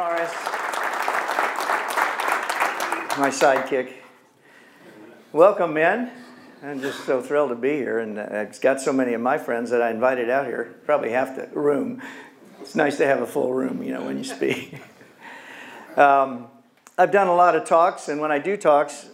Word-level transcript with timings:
Morris. 0.00 0.32
My 3.18 3.28
sidekick. 3.28 3.92
Welcome, 5.30 5.74
men. 5.74 6.10
I'm 6.62 6.80
just 6.80 7.04
so 7.04 7.20
thrilled 7.20 7.50
to 7.50 7.54
be 7.54 7.72
here, 7.72 7.98
and 7.98 8.18
I've 8.18 8.58
got 8.62 8.80
so 8.80 8.94
many 8.94 9.12
of 9.12 9.20
my 9.20 9.36
friends 9.36 9.68
that 9.72 9.82
I 9.82 9.90
invited 9.90 10.30
out 10.30 10.46
here, 10.46 10.74
probably 10.86 11.10
half 11.10 11.36
the 11.36 11.48
room. 11.48 12.00
It's 12.62 12.74
nice 12.74 12.96
to 12.96 13.04
have 13.04 13.20
a 13.20 13.26
full 13.26 13.52
room, 13.52 13.82
you 13.82 13.92
know, 13.92 14.02
when 14.02 14.16
you 14.16 14.24
speak. 14.24 14.80
um, 15.98 16.46
I've 16.96 17.12
done 17.12 17.26
a 17.26 17.34
lot 17.34 17.54
of 17.54 17.66
talks, 17.66 18.08
and 18.08 18.22
when 18.22 18.32
I 18.32 18.38
do 18.38 18.56
talks, 18.56 19.10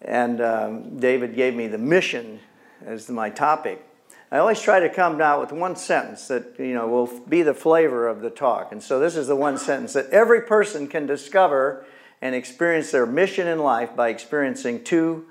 and 0.00 0.40
um, 0.40 1.00
David 1.00 1.34
gave 1.34 1.56
me 1.56 1.66
the 1.66 1.78
mission 1.78 2.38
as 2.86 3.08
my 3.08 3.30
topic. 3.30 3.84
I 4.32 4.38
always 4.38 4.60
try 4.60 4.78
to 4.78 4.88
come 4.88 5.20
out 5.20 5.40
with 5.40 5.50
one 5.50 5.74
sentence 5.74 6.28
that 6.28 6.54
you 6.58 6.74
know 6.74 6.86
will 6.86 7.20
be 7.28 7.42
the 7.42 7.54
flavor 7.54 8.06
of 8.06 8.20
the 8.20 8.30
talk. 8.30 8.70
And 8.70 8.82
so 8.82 9.00
this 9.00 9.16
is 9.16 9.26
the 9.26 9.36
one 9.36 9.58
sentence 9.58 9.94
that 9.94 10.08
every 10.10 10.42
person 10.42 10.86
can 10.86 11.06
discover 11.06 11.84
and 12.22 12.34
experience 12.34 12.92
their 12.92 13.06
mission 13.06 13.48
in 13.48 13.58
life 13.58 13.96
by 13.96 14.10
experiencing 14.10 14.84
two 14.84 15.26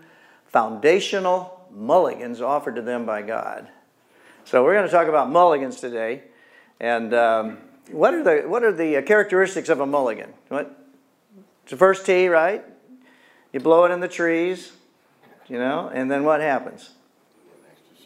foundational 0.48 1.66
mulligans 1.72 2.42
offered 2.42 2.76
to 2.76 2.82
them 2.82 3.06
by 3.06 3.22
God. 3.22 3.70
So 4.44 4.64
we're 4.64 4.74
going 4.74 4.86
to 4.86 4.92
talk 4.92 5.08
about 5.08 5.30
mulligans 5.30 5.80
today, 5.80 6.24
and 6.80 7.14
um, 7.14 7.60
what 7.92 8.14
are 8.14 8.24
the 8.24 8.50
what 8.50 8.64
are 8.64 8.74
the 8.74 9.02
characteristics 9.04 9.70
of 9.70 9.80
a 9.80 9.86
mulligan? 9.86 10.34
What 10.50 10.76
it's 11.64 11.72
the 11.72 11.78
first 11.78 12.06
tee, 12.06 12.28
right? 12.28 12.66
You 13.54 13.60
blow 13.60 13.86
it 13.86 13.92
in 13.92 14.00
the 14.00 14.08
trees, 14.08 14.74
you 15.48 15.58
know, 15.58 15.90
and 15.94 16.12
then 16.12 16.24
what 16.24 16.42
happens? 16.42 16.92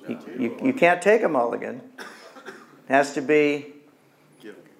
You, 0.08 0.58
you, 0.62 0.73
can't 0.73 1.02
take 1.02 1.23
a 1.23 1.30
mulligan. 1.30 1.82
It 1.98 2.90
has 2.90 3.14
to 3.14 3.22
be 3.22 3.68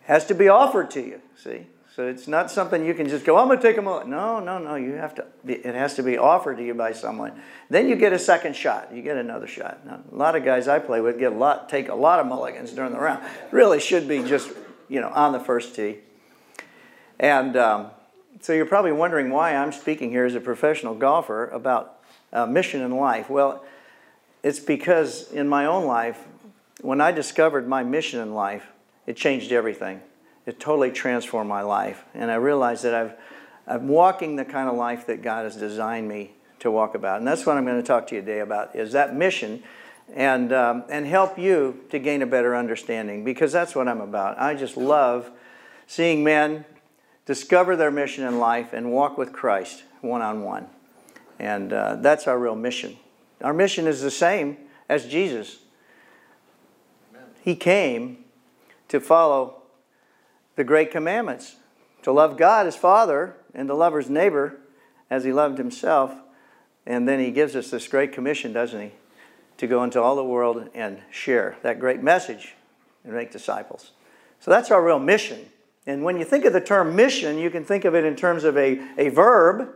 has 0.02 0.26
to 0.26 0.36
be 0.36 0.50
offered 0.50 0.92
to 0.92 1.02
you. 1.02 1.22
See, 1.38 1.66
so 1.96 2.08
it's 2.08 2.28
not 2.28 2.52
something 2.52 2.86
you 2.86 2.94
can 2.94 3.08
just 3.08 3.24
go. 3.24 3.38
I'm 3.38 3.48
going 3.48 3.60
to 3.60 3.64
take 3.64 3.78
a 3.78 3.82
mulligan. 3.82 4.10
No, 4.10 4.40
no, 4.40 4.58
no. 4.58 4.76
You 4.76 4.94
have 4.94 5.16
to. 5.16 5.26
It 5.48 5.76
has 5.76 5.94
to 5.96 6.04
be 6.04 6.18
offered 6.18 6.58
to 6.58 6.66
you 6.66 6.74
by 6.74 6.92
someone. 6.92 7.40
Then 7.70 7.88
you 7.88 7.96
get 7.96 8.12
a 8.12 8.20
second 8.20 8.56
shot. 8.56 8.94
You 8.94 9.02
get 9.02 9.16
another 9.16 9.48
shot. 9.48 9.86
Now, 9.86 10.02
a 10.12 10.16
lot 10.16 10.36
of 10.36 10.44
guys 10.44 10.68
I 10.68 10.80
play 10.80 11.00
with 11.02 11.20
get 11.20 11.32
a 11.32 11.36
lot, 11.36 11.70
take 11.70 11.90
a 11.90 11.96
lot 11.96 12.20
of 12.20 12.26
mulligans 12.26 12.72
during 12.72 12.92
the 12.92 13.00
round. 13.00 13.24
Really 13.52 13.80
should 13.80 14.08
be 14.08 14.24
just 14.24 14.50
you 14.90 15.00
know 15.00 15.10
on 15.10 15.32
the 15.32 15.40
first 15.40 15.76
tee. 15.76 16.00
And 17.20 17.56
um, 17.56 17.92
so 18.42 18.52
you're 18.52 18.66
probably 18.66 18.92
wondering 18.92 19.30
why 19.30 19.56
I'm 19.56 19.72
speaking 19.72 20.10
here 20.10 20.26
as 20.26 20.36
a 20.36 20.42
professional 20.42 20.96
golfer 20.96 21.48
about 21.48 22.00
uh, 22.34 22.46
mission 22.46 22.82
in 22.82 22.92
life. 22.92 23.30
Well, 23.30 23.64
it's 24.44 24.60
because 24.60 25.32
in 25.32 25.48
my 25.48 25.66
own 25.66 25.86
life, 25.86 26.28
when 26.82 27.00
I 27.00 27.12
discovered 27.12 27.68
my 27.68 27.84
mission 27.84 28.20
in 28.20 28.34
life, 28.34 28.68
it 29.08 29.16
changed 29.16 29.52
everything. 29.52 30.02
It 30.46 30.60
totally 30.60 30.92
transformed 30.92 31.50
my 31.50 31.62
life. 31.62 32.04
And 32.14 32.30
I 32.30 32.36
realized 32.36 32.84
that 32.84 32.94
I've, 32.94 33.14
I'm 33.66 33.88
walking 33.88 34.36
the 34.36 34.44
kind 34.44 34.70
of 34.70 34.76
life 34.76 35.08
that 35.08 35.22
God 35.22 35.46
has 35.46 35.56
designed 35.56 36.10
me 36.10 36.34
to 36.60 36.70
walk 36.70 36.96
about. 36.96 37.20
And 37.20 37.28
that's 37.28 37.46
what 37.46 37.58
I'm 37.58 37.66
going 37.66 37.82
to 37.82 37.88
talk 37.88 38.08
to 38.08 38.16
you 38.16 38.22
today 38.22 38.40
about, 38.40 38.76
is 38.76 38.92
that 38.92 39.16
mission 39.16 39.64
and, 40.14 40.52
um, 40.52 40.84
and 40.90 41.06
help 41.06 41.40
you 41.40 41.82
to 41.90 42.00
gain 42.00 42.22
a 42.22 42.26
better 42.26 42.56
understanding 42.56 43.24
because 43.24 43.54
that's 43.54 43.74
what 43.74 43.88
I'm 43.88 44.02
about. 44.02 44.38
I 44.40 44.54
just 44.56 44.76
love 44.76 45.32
seeing 45.88 46.24
men 46.24 46.66
discover 47.26 47.78
their 47.78 47.92
mission 47.92 48.26
in 48.26 48.40
life 48.40 48.74
and 48.74 48.92
walk 48.92 49.18
with 49.18 49.32
Christ 49.32 49.84
one 50.02 50.22
on 50.22 50.44
one. 50.44 50.68
And 51.40 51.72
uh, 51.72 51.96
that's 51.96 52.28
our 52.28 52.38
real 52.38 52.56
mission. 52.56 52.98
Our 53.44 53.54
mission 53.54 53.88
is 53.88 54.02
the 54.02 54.12
same 54.12 54.58
as 54.90 55.06
Jesus. 55.06 55.60
He 57.42 57.56
came 57.56 58.24
to 58.88 59.00
follow 59.00 59.64
the 60.56 60.64
great 60.64 60.92
commandments 60.92 61.58
to 62.03 62.12
love 62.12 62.38
God 62.38 62.68
as 62.68 62.76
Father 62.76 63.36
and 63.53 63.68
to 63.68 63.74
love 63.74 63.94
his 63.94 64.09
neighbor 64.09 64.59
as 65.09 65.24
he 65.24 65.34
loved 65.34 65.58
himself. 65.58 66.14
And 66.86 67.08
then 67.08 67.20
he 67.20 67.32
gives 67.32 67.56
us 67.56 67.70
this 67.70 67.88
great 67.88 68.12
commission, 68.12 68.53
doesn't 68.53 68.80
he? 68.80 68.92
To 69.58 69.68
go 69.68 69.84
into 69.84 70.02
all 70.02 70.16
the 70.16 70.24
world 70.24 70.70
and 70.74 71.02
share 71.12 71.58
that 71.64 71.80
great 71.80 72.02
message 72.02 72.56
and 73.03 73.14
make 73.14 73.32
disciples. 73.32 73.92
So 74.40 74.52
that's 74.52 74.72
our 74.72 74.84
real 74.84 75.00
mission. 75.00 75.46
And 75.86 76.03
when 76.03 76.18
you 76.18 76.26
think 76.26 76.46
of 76.46 76.53
the 76.53 76.62
term 76.62 76.96
mission, 76.96 77.38
you 77.38 77.50
can 77.50 77.64
think 77.64 77.86
of 77.86 77.94
it 77.96 78.06
in 78.06 78.16
terms 78.16 78.44
of 78.44 78.58
a, 78.58 78.82
a 78.98 79.09
verb, 79.09 79.70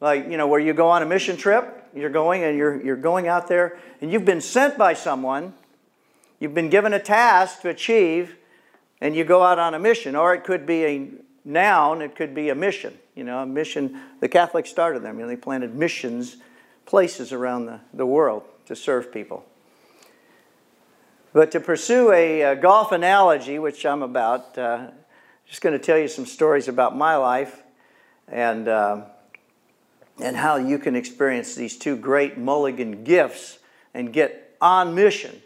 like, 0.00 0.28
you 0.28 0.36
know, 0.36 0.46
where 0.46 0.60
you 0.60 0.72
go 0.72 0.88
on 0.88 1.02
a 1.02 1.06
mission 1.06 1.36
trip, 1.36 1.85
you're 1.96 2.10
going 2.10 2.44
and 2.44 2.56
you're, 2.56 2.82
you're 2.82 2.96
going 2.96 3.28
out 3.28 3.48
there, 3.48 3.78
and 4.00 4.12
you've 4.12 4.24
been 4.24 4.40
sent 4.40 4.76
by 4.76 4.94
someone, 4.94 5.54
you've 6.38 6.54
been 6.54 6.70
given 6.70 6.92
a 6.92 6.98
task 6.98 7.62
to 7.62 7.68
achieve, 7.68 8.36
and 9.00 9.14
you 9.14 9.24
go 9.24 9.42
out 9.42 9.58
on 9.58 9.74
a 9.74 9.78
mission. 9.78 10.16
Or 10.16 10.34
it 10.34 10.44
could 10.44 10.66
be 10.66 10.84
a 10.84 11.10
noun, 11.44 12.02
it 12.02 12.14
could 12.14 12.34
be 12.34 12.48
a 12.48 12.54
mission. 12.54 12.98
You 13.14 13.24
know, 13.24 13.40
a 13.40 13.46
mission, 13.46 14.00
the 14.20 14.28
Catholics 14.28 14.68
started 14.68 15.02
them, 15.02 15.16
you 15.16 15.22
know, 15.22 15.28
they 15.28 15.36
planted 15.36 15.74
missions, 15.74 16.36
places 16.84 17.32
around 17.32 17.66
the, 17.66 17.80
the 17.94 18.06
world 18.06 18.42
to 18.66 18.76
serve 18.76 19.12
people. 19.12 19.44
But 21.32 21.50
to 21.52 21.60
pursue 21.60 22.12
a, 22.12 22.42
a 22.42 22.56
golf 22.56 22.92
analogy, 22.92 23.58
which 23.58 23.84
I'm 23.84 24.02
about, 24.02 24.56
uh, 24.56 24.88
just 25.46 25.60
going 25.60 25.72
to 25.72 25.78
tell 25.78 25.98
you 25.98 26.08
some 26.08 26.26
stories 26.26 26.68
about 26.68 26.96
my 26.96 27.16
life 27.16 27.62
and, 28.28 28.68
uh, 28.68 29.02
and 30.20 30.36
how 30.36 30.56
you 30.56 30.78
can 30.78 30.96
experience 30.96 31.54
these 31.54 31.76
two 31.76 31.96
great 31.96 32.38
mulligan 32.38 33.04
gifts 33.04 33.58
and 33.94 34.12
get 34.12 34.56
on 34.60 34.94
mission. 34.94 35.42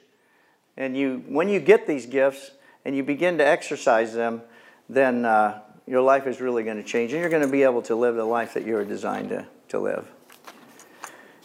And 0.76 0.96
you, 0.96 1.24
when 1.28 1.48
you 1.48 1.60
get 1.60 1.86
these 1.86 2.06
gifts 2.06 2.52
and 2.84 2.96
you 2.96 3.02
begin 3.02 3.38
to 3.38 3.46
exercise 3.46 4.14
them, 4.14 4.42
then 4.88 5.24
uh, 5.24 5.60
your 5.86 6.00
life 6.00 6.26
is 6.26 6.40
really 6.40 6.62
going 6.62 6.76
to 6.76 6.82
change 6.82 7.12
and 7.12 7.20
you're 7.20 7.30
going 7.30 7.42
to 7.42 7.48
be 7.48 7.62
able 7.62 7.82
to 7.82 7.94
live 7.94 8.14
the 8.14 8.24
life 8.24 8.54
that 8.54 8.64
you 8.64 8.74
were 8.74 8.84
designed 8.84 9.30
to, 9.30 9.46
to 9.68 9.78
live. 9.78 10.08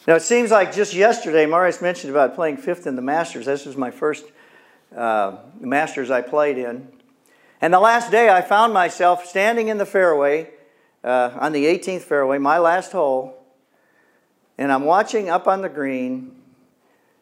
Now, 0.08 0.14
it 0.16 0.22
seems 0.22 0.52
like 0.52 0.74
just 0.74 0.94
yesterday, 0.94 1.48
Marius 1.48 1.82
mentioned 1.82 2.12
about 2.12 2.36
playing 2.36 2.58
fifth 2.58 2.86
in 2.86 2.96
the 2.96 3.02
Masters. 3.02 3.48
This 3.48 3.66
was 3.66 3.76
my 3.76 3.90
first 3.90 4.26
uh, 4.96 5.38
Masters 5.60 6.12
I 6.12 6.22
played 6.22 6.60
in. 6.60 6.88
And 7.60 7.74
the 7.74 7.80
last 7.80 8.12
day, 8.12 8.30
I 8.30 8.42
found 8.42 8.72
myself 8.72 9.26
standing 9.26 9.70
in 9.70 9.80
the 9.80 9.86
fairway, 9.86 10.52
uh, 11.06 11.38
on 11.40 11.52
the 11.52 11.66
18th 11.66 12.02
fairway, 12.02 12.38
my 12.38 12.58
last 12.58 12.92
hole, 12.92 13.42
and 14.58 14.72
I'm 14.72 14.84
watching 14.84 15.30
up 15.30 15.48
on 15.48 15.62
the 15.62 15.70
green 15.70 16.36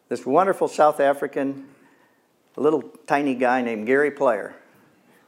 this 0.08 0.26
wonderful 0.26 0.66
South 0.66 0.98
African 0.98 1.68
little 2.56 2.82
tiny 3.06 3.34
guy 3.34 3.62
named 3.62 3.86
Gary 3.86 4.10
Player. 4.10 4.54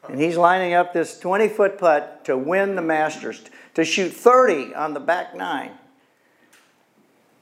And 0.08 0.20
he's 0.20 0.36
lining 0.36 0.74
up 0.74 0.92
this 0.92 1.18
20 1.18 1.48
foot 1.48 1.78
putt 1.78 2.24
to 2.24 2.36
win 2.36 2.76
the 2.76 2.82
Masters, 2.82 3.42
to 3.74 3.84
shoot 3.84 4.12
30 4.12 4.74
on 4.74 4.94
the 4.94 5.00
back 5.00 5.34
nine. 5.34 5.72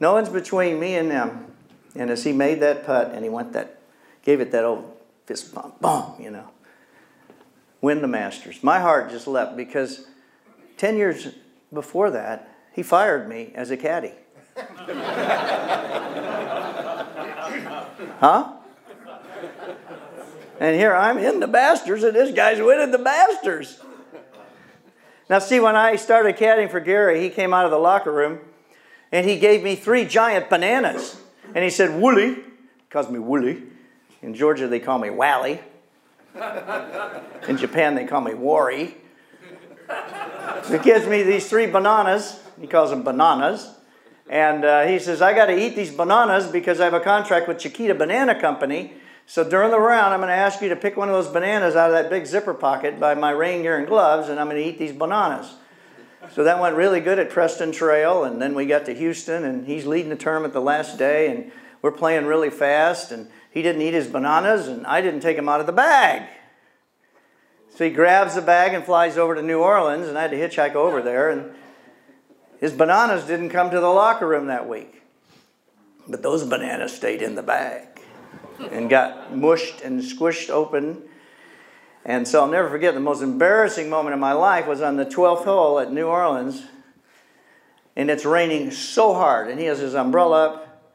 No 0.01 0.15
one's 0.15 0.29
between 0.29 0.81
me 0.81 0.97
and 0.97 1.11
them. 1.11 1.53
And 1.95 2.11
as 2.11 2.25
he 2.25 2.33
made 2.33 2.61
that 2.61 2.85
putt 2.85 3.13
and 3.13 3.23
he 3.23 3.31
went 3.31 3.53
that, 3.53 3.79
gave 4.23 4.41
it 4.41 4.51
that 4.53 4.65
old 4.65 4.91
fist 5.27 5.55
bump, 5.55 5.81
boom, 5.81 6.15
you 6.19 6.31
know 6.31 6.51
win 7.85 8.01
the 8.01 8.09
Masters. 8.09 8.63
My 8.63 8.81
heart 8.81 9.11
just 9.11 9.27
leapt 9.27 9.59
because 9.59 10.07
10 10.77 10.97
years 10.97 11.29
before 11.73 12.11
that, 12.11 12.49
he 12.73 12.83
fired 12.83 13.29
me 13.29 13.53
as 13.55 13.71
a 13.71 13.77
caddy. 13.77 14.13
huh? 18.21 18.53
And 20.61 20.77
here 20.77 20.95
I'm 20.95 21.19
in 21.19 21.41
the 21.41 21.47
Masters, 21.47 22.05
and 22.05 22.15
this 22.15 22.35
guy's 22.35 22.61
winning 22.61 22.91
the 22.91 22.99
Masters. 22.99 23.81
Now, 25.29 25.39
see, 25.39 25.59
when 25.59 25.75
I 25.75 25.97
started 25.97 26.37
caddying 26.37 26.71
for 26.71 26.81
Gary, 26.81 27.21
he 27.21 27.31
came 27.31 27.55
out 27.55 27.65
of 27.65 27.71
the 27.71 27.79
locker 27.79 28.13
room 28.13 28.41
and 29.11 29.29
he 29.29 29.39
gave 29.39 29.63
me 29.63 29.77
three 29.77 30.05
giant 30.05 30.51
bananas. 30.51 31.21
And 31.55 31.63
he 31.63 31.71
said, 31.71 32.01
Wooly, 32.01 32.39
calls 32.91 33.09
me 33.09 33.19
Wooly. 33.19 33.63
In 34.23 34.35
Georgia, 34.35 34.69
they 34.69 34.81
call 34.81 34.99
me 34.99 35.11
Wally. 35.11 35.61
In 37.49 37.57
Japan, 37.57 37.95
they 37.95 38.07
call 38.07 38.21
me 38.21 38.35
Wari. 38.35 38.97
He 40.71 40.79
gives 40.79 41.07
me 41.07 41.23
these 41.23 41.49
three 41.49 41.67
bananas. 41.67 42.41
He 42.59 42.67
calls 42.67 42.89
them 42.89 43.03
bananas. 43.03 43.69
And 44.29 44.65
uh, 44.65 44.87
he 44.87 44.99
says, 44.99 45.21
I 45.21 45.35
got 45.35 45.47
to 45.47 45.59
eat 45.59 45.77
these 45.77 45.91
bananas 45.91 46.47
because 46.47 46.81
I 46.81 46.85
have 46.85 46.95
a 46.95 47.01
contract 47.01 47.47
with 47.49 47.59
Chiquita 47.59 47.95
Banana 47.95 48.41
Company. 48.41 48.95
So 49.27 49.49
during 49.49 49.71
the 49.71 49.81
round, 49.81 50.15
I'm 50.15 50.21
going 50.21 50.29
to 50.29 50.35
ask 50.35 50.61
you 50.63 50.69
to 50.71 50.77
pick 50.77 50.97
one 50.97 51.09
of 51.09 51.15
those 51.15 51.33
bananas 51.33 51.77
out 51.77 51.91
of 51.91 51.95
that 51.95 52.11
big 52.11 52.27
zipper 52.27 52.55
pocket 52.55 52.99
by 52.99 53.15
my 53.15 53.31
rain 53.31 53.63
gear 53.63 53.77
and 53.79 53.87
gloves, 53.87 54.29
and 54.29 54.39
I'm 54.41 54.49
going 54.49 54.63
to 54.63 54.69
eat 54.69 54.79
these 54.79 54.93
bananas. 54.93 55.55
So 56.33 56.45
that 56.45 56.61
went 56.61 56.77
really 56.77 57.01
good 57.01 57.19
at 57.19 57.31
Preston 57.31 57.73
Trail, 57.73 58.25
and 58.25 58.41
then 58.41 58.55
we 58.55 58.67
got 58.67 58.87
to 58.87 58.95
Houston, 58.95 59.45
and 59.45 59.67
he's 59.67 59.87
leading 59.87 60.09
the 60.09 60.17
tournament 60.17 60.55
the 60.55 60.61
last 60.61 60.99
day, 60.99 61.31
and 61.31 61.53
we're 61.83 61.93
playing 61.93 62.27
really 62.27 62.51
fast, 62.51 63.13
and 63.13 63.29
he 63.51 63.63
didn't 63.63 63.83
eat 63.83 63.95
his 63.95 64.09
bananas, 64.09 64.69
and 64.69 64.87
I 64.87 65.01
didn't 65.01 65.21
take 65.21 65.37
them 65.37 65.49
out 65.49 65.61
of 65.61 65.67
the 65.67 65.73
bag. 65.73 66.29
So 67.75 67.85
he 67.85 67.91
grabs 67.91 68.37
the 68.37 68.43
bag 68.43 68.73
and 68.73 68.85
flies 68.85 69.19
over 69.19 69.35
to 69.35 69.43
New 69.43 69.61
Orleans, 69.61 70.07
and 70.07 70.17
I 70.17 70.23
had 70.23 70.31
to 70.31 70.37
hitchhike 70.37 70.77
over 70.77 71.03
there. 71.03 71.31
And 71.31 71.53
his 72.61 72.73
bananas 72.73 73.25
didn't 73.25 73.51
come 73.51 73.71
to 73.71 73.81
the 73.81 73.89
locker 73.89 74.29
room 74.29 74.47
that 74.47 74.69
week. 74.69 75.03
But 76.07 76.23
those 76.23 76.45
bananas 76.45 76.95
stayed 76.95 77.21
in 77.21 77.35
the 77.35 77.43
bag 77.43 77.89
and 78.71 78.89
got 78.89 79.35
mushed 79.37 79.81
and 79.81 80.01
squished 80.01 80.51
open. 80.51 81.03
And 82.05 82.29
so 82.29 82.43
I'll 82.43 82.51
never 82.51 82.69
forget 82.69 82.95
the 82.95 83.01
most 83.01 83.23
embarrassing 83.23 83.91
moment 83.91 84.15
of 84.15 84.21
my 84.21 84.35
life 84.35 84.69
was 84.69 84.81
on 84.81 84.97
the 84.97 85.07
12th 85.07 85.45
hole 85.45 85.81
at 85.81 85.93
New 85.93 86.07
Orleans. 86.07 86.63
And 87.97 88.09
it's 88.09 88.25
raining 88.25 88.71
so 88.71 89.15
hard. 89.15 89.49
And 89.49 89.59
he 89.59 89.67
has 89.67 89.81
his 89.81 89.95
umbrella 89.95 90.47
up. 90.47 90.93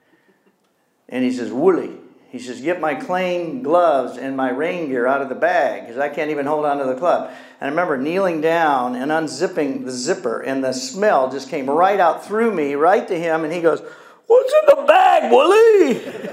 And 1.10 1.26
he 1.26 1.31
says, 1.31 1.52
Wooly, 1.52 1.98
he 2.30 2.38
says, 2.38 2.62
Get 2.62 2.80
my 2.80 2.94
clean 2.96 3.64
gloves 3.64 4.18
and 4.18 4.38
my 4.38 4.52
rain 4.52 4.88
gear 4.90 5.08
out 5.08 5.22
of 5.22 5.30
the 5.30 5.36
bag 5.36 5.81
because 5.84 5.98
I 5.98 6.10
can't 6.10 6.30
even 6.30 6.46
hold 6.46 6.66
on 6.66 6.78
to 6.78 6.86
the 6.86 6.96
club. 6.96 7.31
And 7.60 7.68
I 7.68 7.70
remember 7.70 7.98
kneeling 7.98 8.40
down 8.40 8.96
and 8.96 9.12
unzipping 9.12 9.84
the 9.86 9.92
zipper, 9.92 10.42
and 10.42 10.64
the 10.64 10.72
smell 10.72 11.31
just 11.31 11.50
came 11.50 11.70
right 11.70 12.00
out 12.00 12.26
through 12.26 12.54
me, 12.54 12.76
right 12.76 13.08
to 13.08 13.20
him. 13.20 13.44
And 13.44 13.52
he 13.52 13.62
goes, 13.62 13.81
What's 14.28 14.54
in 14.54 14.76
the 14.78 14.86
bag, 14.86 15.31
Willie? 15.31 16.06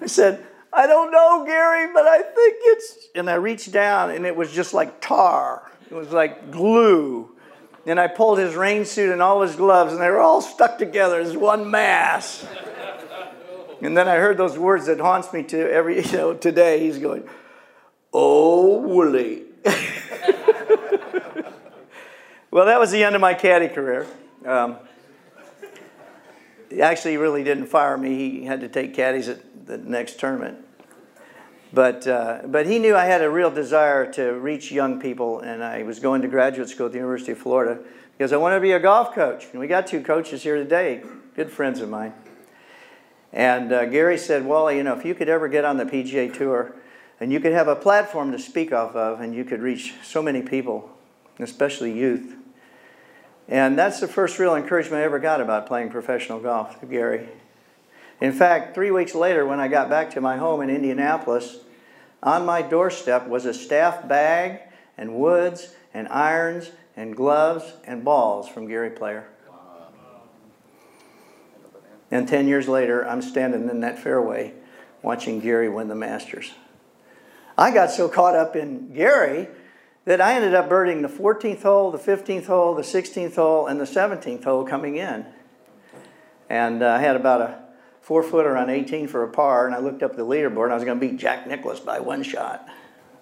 I 0.00 0.06
said, 0.06 0.46
I 0.72 0.86
don't 0.86 1.10
know, 1.10 1.44
Gary, 1.44 1.92
but 1.92 2.06
I 2.06 2.18
think 2.18 2.56
it's. 2.60 3.08
And 3.16 3.28
I 3.28 3.34
reached 3.34 3.72
down, 3.72 4.10
and 4.10 4.24
it 4.24 4.36
was 4.36 4.52
just 4.52 4.72
like 4.72 5.00
tar, 5.00 5.68
it 5.90 5.94
was 5.94 6.12
like 6.12 6.52
glue. 6.52 7.32
And 7.86 8.00
I 8.00 8.08
pulled 8.08 8.38
his 8.38 8.54
rain 8.54 8.84
suit 8.84 9.12
and 9.12 9.22
all 9.22 9.42
his 9.42 9.56
gloves, 9.56 9.92
and 9.92 10.02
they 10.02 10.10
were 10.10 10.20
all 10.20 10.42
stuck 10.42 10.76
together 10.78 11.20
as 11.20 11.36
one 11.36 11.70
mass. 11.70 12.44
And 13.82 13.96
then 13.96 14.08
I 14.08 14.16
heard 14.16 14.36
those 14.36 14.58
words 14.58 14.86
that 14.86 15.00
haunts 15.00 15.32
me 15.32 15.42
to 15.44 15.70
every, 15.70 16.04
you 16.06 16.12
know, 16.12 16.34
today. 16.34 16.80
He's 16.80 16.98
going, 16.98 17.28
Oh, 18.12 18.80
Wooly. 18.80 19.42
well, 22.50 22.66
that 22.66 22.80
was 22.80 22.90
the 22.90 23.04
end 23.04 23.14
of 23.14 23.20
my 23.20 23.34
caddy 23.34 23.68
career. 23.68 24.06
Um, 24.44 24.76
he 26.70 26.80
actually 26.80 27.16
really 27.16 27.44
didn't 27.44 27.66
fire 27.66 27.98
me. 27.98 28.40
He 28.40 28.44
had 28.44 28.60
to 28.60 28.68
take 28.68 28.94
caddies 28.94 29.28
at 29.28 29.66
the 29.66 29.78
next 29.78 30.18
tournament. 30.18 30.58
But, 31.72 32.06
uh, 32.06 32.42
but 32.46 32.66
he 32.66 32.78
knew 32.78 32.96
I 32.96 33.04
had 33.04 33.22
a 33.22 33.28
real 33.28 33.50
desire 33.50 34.10
to 34.12 34.32
reach 34.32 34.72
young 34.72 35.00
people, 35.00 35.40
and 35.40 35.62
I 35.62 35.82
was 35.82 35.98
going 35.98 36.22
to 36.22 36.28
graduate 36.28 36.68
school 36.68 36.86
at 36.86 36.92
the 36.92 36.98
University 36.98 37.32
of 37.32 37.38
Florida 37.38 37.80
because 38.16 38.32
I 38.32 38.36
wanted 38.38 38.56
to 38.56 38.60
be 38.62 38.72
a 38.72 38.80
golf 38.80 39.14
coach. 39.14 39.46
And 39.50 39.60
we 39.60 39.66
got 39.66 39.86
two 39.86 40.00
coaches 40.02 40.42
here 40.42 40.56
today, 40.56 41.02
good 41.34 41.50
friends 41.50 41.80
of 41.80 41.90
mine. 41.90 42.14
And 43.32 43.72
uh, 43.72 43.86
Gary 43.86 44.18
said, 44.18 44.46
Well, 44.46 44.70
you 44.72 44.82
know, 44.82 44.96
if 44.98 45.04
you 45.04 45.14
could 45.14 45.28
ever 45.28 45.48
get 45.48 45.64
on 45.64 45.76
the 45.76 45.84
PGA 45.84 46.32
Tour 46.32 46.74
and 47.20 47.32
you 47.32 47.40
could 47.40 47.52
have 47.52 47.68
a 47.68 47.76
platform 47.76 48.32
to 48.32 48.38
speak 48.38 48.72
off 48.72 48.94
of 48.94 49.20
and 49.20 49.34
you 49.34 49.44
could 49.44 49.60
reach 49.60 49.94
so 50.02 50.22
many 50.22 50.42
people, 50.42 50.90
especially 51.38 51.92
youth. 51.92 52.34
And 53.48 53.78
that's 53.78 54.00
the 54.00 54.08
first 54.08 54.38
real 54.38 54.56
encouragement 54.56 55.02
I 55.02 55.04
ever 55.04 55.18
got 55.18 55.40
about 55.40 55.66
playing 55.66 55.90
professional 55.90 56.40
golf, 56.40 56.76
Gary. 56.88 57.28
In 58.20 58.32
fact, 58.32 58.74
three 58.74 58.90
weeks 58.90 59.14
later, 59.14 59.46
when 59.46 59.60
I 59.60 59.68
got 59.68 59.90
back 59.90 60.10
to 60.12 60.20
my 60.20 60.36
home 60.36 60.62
in 60.62 60.70
Indianapolis, 60.70 61.58
on 62.22 62.46
my 62.46 62.62
doorstep 62.62 63.28
was 63.28 63.44
a 63.44 63.54
staff 63.54 64.08
bag 64.08 64.60
and 64.96 65.14
woods 65.14 65.74
and 65.92 66.08
irons 66.08 66.70
and 66.96 67.14
gloves 67.14 67.74
and 67.84 68.04
balls 68.04 68.48
from 68.48 68.66
Gary 68.66 68.90
Player. 68.90 69.28
And 72.10 72.28
10 72.28 72.46
years 72.46 72.68
later, 72.68 73.06
I'm 73.06 73.22
standing 73.22 73.68
in 73.68 73.80
that 73.80 73.98
fairway 73.98 74.54
watching 75.02 75.40
Gary 75.40 75.68
win 75.68 75.88
the 75.88 75.94
Masters. 75.94 76.52
I 77.58 77.72
got 77.72 77.90
so 77.90 78.08
caught 78.08 78.34
up 78.34 78.54
in 78.54 78.92
Gary 78.94 79.48
that 80.04 80.20
I 80.20 80.34
ended 80.34 80.54
up 80.54 80.68
birding 80.68 81.02
the 81.02 81.08
14th 81.08 81.62
hole, 81.62 81.90
the 81.90 81.98
15th 81.98 82.46
hole, 82.46 82.74
the 82.74 82.82
16th 82.82 83.34
hole, 83.34 83.66
and 83.66 83.80
the 83.80 83.84
17th 83.84 84.44
hole 84.44 84.64
coming 84.64 84.96
in. 84.96 85.26
And 86.48 86.82
uh, 86.82 86.90
I 86.90 86.98
had 86.98 87.16
about 87.16 87.40
a 87.40 87.62
four 88.00 88.22
footer 88.22 88.56
on 88.56 88.70
18 88.70 89.08
for 89.08 89.24
a 89.24 89.28
par, 89.28 89.66
and 89.66 89.74
I 89.74 89.78
looked 89.78 90.02
up 90.02 90.16
the 90.16 90.24
leaderboard, 90.24 90.64
and 90.64 90.72
I 90.72 90.76
was 90.76 90.84
going 90.84 91.00
to 91.00 91.06
beat 91.06 91.18
Jack 91.18 91.48
Nicklaus 91.48 91.80
by 91.80 91.98
one 91.98 92.22
shot 92.22 92.68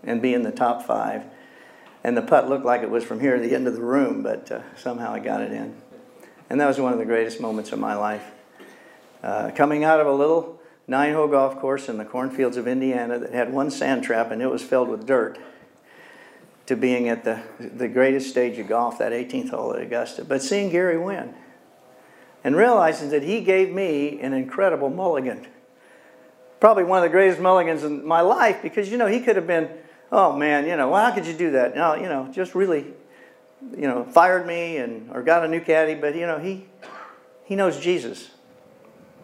and 0.03 0.21
be 0.21 0.35
in 0.35 0.43
the 0.43 0.53
top 0.53 0.83
five. 0.83 1.25
And 2.03 2.15
the 2.15 2.23
putt 2.23 2.51
looked 2.51 2.67
like 2.67 2.83
it 2.83 2.91
was 2.91 3.03
from 3.03 3.21
here 3.21 3.37
to 3.37 3.43
the 3.43 3.55
end 3.55 3.67
of 3.67 3.75
the 3.75 3.81
room, 3.81 4.23
but 4.23 4.51
uh, 4.53 4.61
somehow 4.77 5.15
I 5.15 5.21
got 5.21 5.41
it 5.41 5.53
in. 5.53 5.75
And 6.51 6.61
that 6.61 6.67
was 6.67 6.79
one 6.79 6.93
of 6.93 6.99
the 6.99 7.07
greatest 7.07 7.41
moments 7.41 7.73
of 7.73 7.79
my 7.79 7.95
life. 7.95 8.34
Uh, 9.25 9.51
coming 9.53 9.85
out 9.85 10.01
of 10.01 10.07
a 10.07 10.13
little 10.13 10.61
nine 10.87 11.15
hole 11.15 11.27
golf 11.27 11.59
course 11.59 11.89
in 11.89 11.97
the 11.97 12.05
cornfields 12.05 12.59
of 12.59 12.69
Indiana 12.69 13.19
that 13.19 13.33
had 13.33 13.51
one 13.51 13.71
sand 13.71 14.05
trap 14.05 14.31
and 14.31 14.43
it 14.43 14.51
was 14.51 14.63
filled 14.63 14.87
with 14.91 15.07
dirt 15.07 15.39
to 16.67 16.77
being 16.77 17.09
at 17.09 17.25
the, 17.25 17.41
the 17.59 17.89
greatest 17.89 18.29
stage 18.29 18.59
of 18.59 18.69
golf, 18.69 18.99
that 18.99 19.13
18th 19.13 19.49
hole 19.49 19.73
at 19.73 19.81
Augusta. 19.81 20.27
But 20.27 20.43
seeing 20.43 20.69
Gary 20.69 20.99
win 20.99 21.33
and 22.45 22.55
realizing 22.55 23.09
that 23.09 23.23
he 23.23 23.41
gave 23.41 23.73
me 23.73 24.21
an 24.21 24.35
incredible 24.35 24.91
mulligan. 24.91 25.47
Probably 26.61 26.85
one 26.85 26.99
of 26.99 27.05
the 27.05 27.09
greatest 27.09 27.41
mulligans 27.41 27.83
in 27.83 28.07
my 28.07 28.21
life 28.21 28.61
because, 28.61 28.91
you 28.91 28.99
know, 28.99 29.07
he 29.07 29.21
could 29.21 29.37
have 29.37 29.47
been, 29.47 29.71
oh 30.13 30.37
man, 30.37 30.67
you 30.67 30.77
know, 30.77 30.91
well, 30.91 31.03
how 31.03 31.15
could 31.15 31.27
you 31.27 31.33
do 31.33 31.53
that? 31.53 31.75
No, 31.75 31.95
you 31.95 32.11
know, 32.11 32.29
just 32.31 32.55
really, 32.55 32.93
you 33.75 33.89
know, 33.89 34.05
fired 34.05 34.47
me 34.47 34.77
and 34.77 35.11
or 35.13 35.23
got 35.23 35.47
a 35.47 35.49
new 35.49 35.63
caddy, 35.63 35.95
but, 35.95 36.15
you 36.15 36.27
know, 36.27 36.39
he, 36.39 36.67
he 37.45 37.57
knows 37.57 37.81
Jesus. 37.81 38.29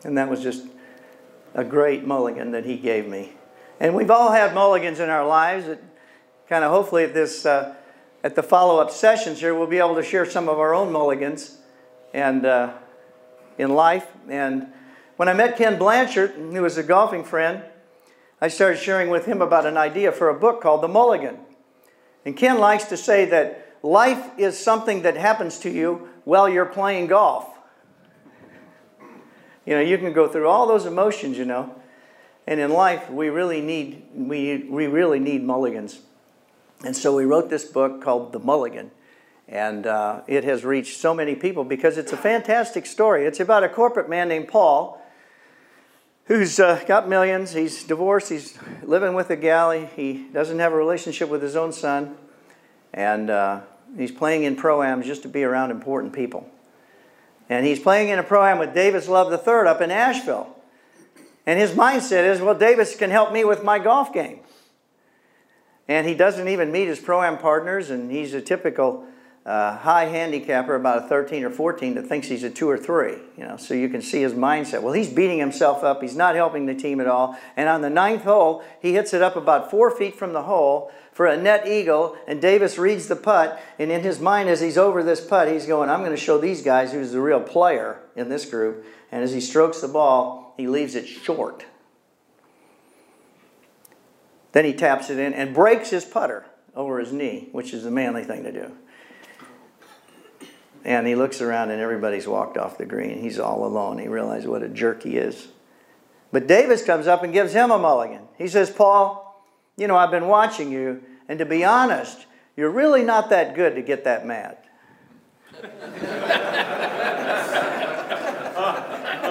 And 0.04 0.16
that 0.18 0.28
was 0.28 0.42
just 0.42 0.66
a 1.54 1.64
great 1.64 2.06
mulligan 2.06 2.52
that 2.52 2.64
he 2.64 2.76
gave 2.76 3.08
me. 3.08 3.32
And 3.78 3.94
we've 3.94 4.10
all 4.10 4.32
had 4.32 4.54
mulligans 4.54 5.00
in 5.00 5.08
our 5.08 5.26
lives. 5.26 5.66
That 5.66 5.82
kind 6.48 6.64
of 6.64 6.70
hopefully 6.70 7.04
at 7.04 7.14
this 7.14 7.46
uh, 7.46 7.74
at 8.22 8.34
the 8.34 8.42
follow-up 8.42 8.90
sessions 8.90 9.40
here, 9.40 9.54
we'll 9.54 9.66
be 9.66 9.78
able 9.78 9.94
to 9.94 10.02
share 10.02 10.26
some 10.26 10.48
of 10.48 10.58
our 10.58 10.74
own 10.74 10.92
mulligans 10.92 11.58
and 12.12 12.44
uh, 12.44 12.74
in 13.56 13.70
life. 13.70 14.06
And 14.28 14.68
when 15.16 15.28
I 15.28 15.32
met 15.32 15.56
Ken 15.56 15.78
Blanchard, 15.78 16.32
who 16.32 16.62
was 16.62 16.76
a 16.76 16.82
golfing 16.82 17.24
friend, 17.24 17.62
I 18.40 18.48
started 18.48 18.78
sharing 18.78 19.10
with 19.10 19.26
him 19.26 19.42
about 19.42 19.66
an 19.66 19.76
idea 19.76 20.12
for 20.12 20.28
a 20.28 20.34
book 20.38 20.60
called 20.60 20.82
The 20.82 20.88
Mulligan. 20.88 21.38
And 22.24 22.36
Ken 22.36 22.58
likes 22.58 22.84
to 22.84 22.96
say 22.96 23.24
that 23.26 23.76
life 23.82 24.30
is 24.38 24.58
something 24.58 25.02
that 25.02 25.16
happens 25.16 25.58
to 25.60 25.70
you 25.70 26.08
while 26.24 26.48
you're 26.48 26.66
playing 26.66 27.06
golf. 27.06 27.46
You 29.70 29.76
know, 29.76 29.82
you 29.82 29.98
can 29.98 30.12
go 30.12 30.26
through 30.26 30.48
all 30.48 30.66
those 30.66 30.84
emotions, 30.84 31.38
you 31.38 31.44
know. 31.44 31.72
And 32.44 32.58
in 32.58 32.72
life, 32.72 33.08
we 33.08 33.28
really 33.28 33.60
need 33.60 34.02
we, 34.16 34.64
we 34.68 34.88
really 34.88 35.20
need 35.20 35.44
mulligans. 35.44 36.00
And 36.84 36.96
so 36.96 37.14
we 37.14 37.24
wrote 37.24 37.50
this 37.50 37.66
book 37.66 38.02
called 38.02 38.32
The 38.32 38.40
Mulligan. 38.40 38.90
And 39.46 39.86
uh, 39.86 40.22
it 40.26 40.42
has 40.42 40.64
reached 40.64 40.98
so 40.98 41.14
many 41.14 41.36
people 41.36 41.62
because 41.62 41.98
it's 41.98 42.12
a 42.12 42.16
fantastic 42.16 42.84
story. 42.84 43.24
It's 43.26 43.38
about 43.38 43.62
a 43.62 43.68
corporate 43.68 44.10
man 44.10 44.28
named 44.28 44.48
Paul 44.48 45.00
who's 46.24 46.58
uh, 46.58 46.82
got 46.88 47.08
millions. 47.08 47.52
He's 47.52 47.84
divorced. 47.84 48.28
He's 48.28 48.58
living 48.82 49.14
with 49.14 49.30
a 49.30 49.36
galley. 49.36 49.88
He 49.94 50.26
doesn't 50.32 50.58
have 50.58 50.72
a 50.72 50.76
relationship 50.76 51.28
with 51.28 51.42
his 51.42 51.54
own 51.54 51.72
son. 51.72 52.16
And 52.92 53.30
uh, 53.30 53.60
he's 53.96 54.10
playing 54.10 54.42
in 54.42 54.56
pro-ams 54.56 55.06
just 55.06 55.22
to 55.22 55.28
be 55.28 55.44
around 55.44 55.70
important 55.70 56.12
people. 56.12 56.50
And 57.50 57.66
he's 57.66 57.80
playing 57.80 58.08
in 58.08 58.18
a 58.20 58.22
pro-am 58.22 58.60
with 58.60 58.72
Davis 58.72 59.08
Love 59.08 59.32
III 59.32 59.68
up 59.68 59.80
in 59.80 59.90
Asheville. 59.90 60.56
And 61.44 61.58
his 61.58 61.72
mindset 61.72 62.24
is, 62.24 62.40
well, 62.40 62.54
Davis 62.54 62.94
can 62.94 63.10
help 63.10 63.32
me 63.32 63.44
with 63.44 63.64
my 63.64 63.80
golf 63.80 64.14
game. 64.14 64.38
And 65.88 66.06
he 66.06 66.14
doesn't 66.14 66.46
even 66.46 66.70
meet 66.70 66.86
his 66.86 67.00
pro-am 67.00 67.38
partners, 67.38 67.90
and 67.90 68.08
he's 68.08 68.34
a 68.34 68.40
typical 68.40 69.04
uh, 69.44 69.76
high 69.78 70.04
handicapper, 70.04 70.76
about 70.76 70.98
a 71.04 71.08
13 71.08 71.42
or 71.42 71.50
14, 71.50 71.94
that 71.94 72.06
thinks 72.06 72.28
he's 72.28 72.44
a 72.44 72.50
two 72.50 72.68
or 72.68 72.78
three. 72.78 73.16
You 73.36 73.44
know, 73.44 73.56
so 73.56 73.74
you 73.74 73.88
can 73.88 74.00
see 74.00 74.22
his 74.22 74.32
mindset. 74.32 74.82
Well, 74.82 74.92
he's 74.92 75.08
beating 75.08 75.38
himself 75.38 75.82
up. 75.82 76.02
He's 76.02 76.14
not 76.14 76.36
helping 76.36 76.66
the 76.66 76.74
team 76.74 77.00
at 77.00 77.08
all. 77.08 77.36
And 77.56 77.68
on 77.68 77.80
the 77.80 77.90
ninth 77.90 78.22
hole, 78.22 78.62
he 78.80 78.92
hits 78.92 79.12
it 79.12 79.22
up 79.22 79.34
about 79.34 79.70
four 79.70 79.90
feet 79.90 80.14
from 80.14 80.34
the 80.34 80.42
hole, 80.42 80.92
for 81.12 81.26
a 81.26 81.36
net 81.36 81.66
eagle, 81.66 82.16
and 82.26 82.40
Davis 82.40 82.78
reads 82.78 83.08
the 83.08 83.16
putt, 83.16 83.60
and 83.78 83.90
in 83.90 84.02
his 84.02 84.20
mind, 84.20 84.48
as 84.48 84.60
he's 84.60 84.78
over 84.78 85.02
this 85.02 85.20
putt, 85.20 85.48
he's 85.48 85.66
going, 85.66 85.90
I'm 85.90 86.00
going 86.00 86.12
to 86.12 86.16
show 86.16 86.38
these 86.38 86.62
guys 86.62 86.92
who's 86.92 87.12
the 87.12 87.20
real 87.20 87.40
player 87.40 88.00
in 88.16 88.28
this 88.28 88.44
group. 88.48 88.84
And 89.12 89.24
as 89.24 89.32
he 89.32 89.40
strokes 89.40 89.80
the 89.80 89.88
ball, 89.88 90.54
he 90.56 90.68
leaves 90.68 90.94
it 90.94 91.06
short. 91.06 91.64
Then 94.52 94.64
he 94.64 94.72
taps 94.72 95.10
it 95.10 95.18
in 95.18 95.32
and 95.34 95.54
breaks 95.54 95.90
his 95.90 96.04
putter 96.04 96.46
over 96.74 96.98
his 96.98 97.12
knee, 97.12 97.48
which 97.52 97.72
is 97.72 97.82
the 97.82 97.90
manly 97.90 98.24
thing 98.24 98.44
to 98.44 98.52
do. 98.52 98.72
And 100.84 101.06
he 101.06 101.14
looks 101.14 101.40
around 101.40 101.70
and 101.70 101.80
everybody's 101.80 102.26
walked 102.26 102.56
off 102.56 102.78
the 102.78 102.86
green. 102.86 103.20
He's 103.20 103.38
all 103.38 103.66
alone. 103.66 103.98
He 103.98 104.08
realizes 104.08 104.48
what 104.48 104.62
a 104.62 104.68
jerk 104.68 105.02
he 105.02 105.18
is. 105.18 105.48
But 106.32 106.46
Davis 106.46 106.84
comes 106.84 107.06
up 107.06 107.22
and 107.22 107.32
gives 107.32 107.52
him 107.52 107.70
a 107.70 107.78
mulligan. 107.78 108.22
He 108.38 108.48
says, 108.48 108.70
Paul, 108.70 109.19
you 109.80 109.88
know, 109.88 109.96
I've 109.96 110.10
been 110.10 110.28
watching 110.28 110.70
you, 110.70 111.02
and 111.26 111.38
to 111.38 111.46
be 111.46 111.64
honest, 111.64 112.26
you're 112.54 112.70
really 112.70 113.02
not 113.02 113.30
that 113.30 113.54
good 113.54 113.76
to 113.76 113.82
get 113.82 114.04
that 114.04 114.26
mad. 114.26 114.58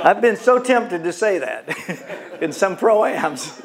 I've 0.04 0.22
been 0.22 0.38
so 0.38 0.58
tempted 0.58 1.04
to 1.04 1.14
say 1.14 1.38
that 1.38 2.38
in 2.42 2.52
some 2.52 2.78
pro-ams. 2.78 3.62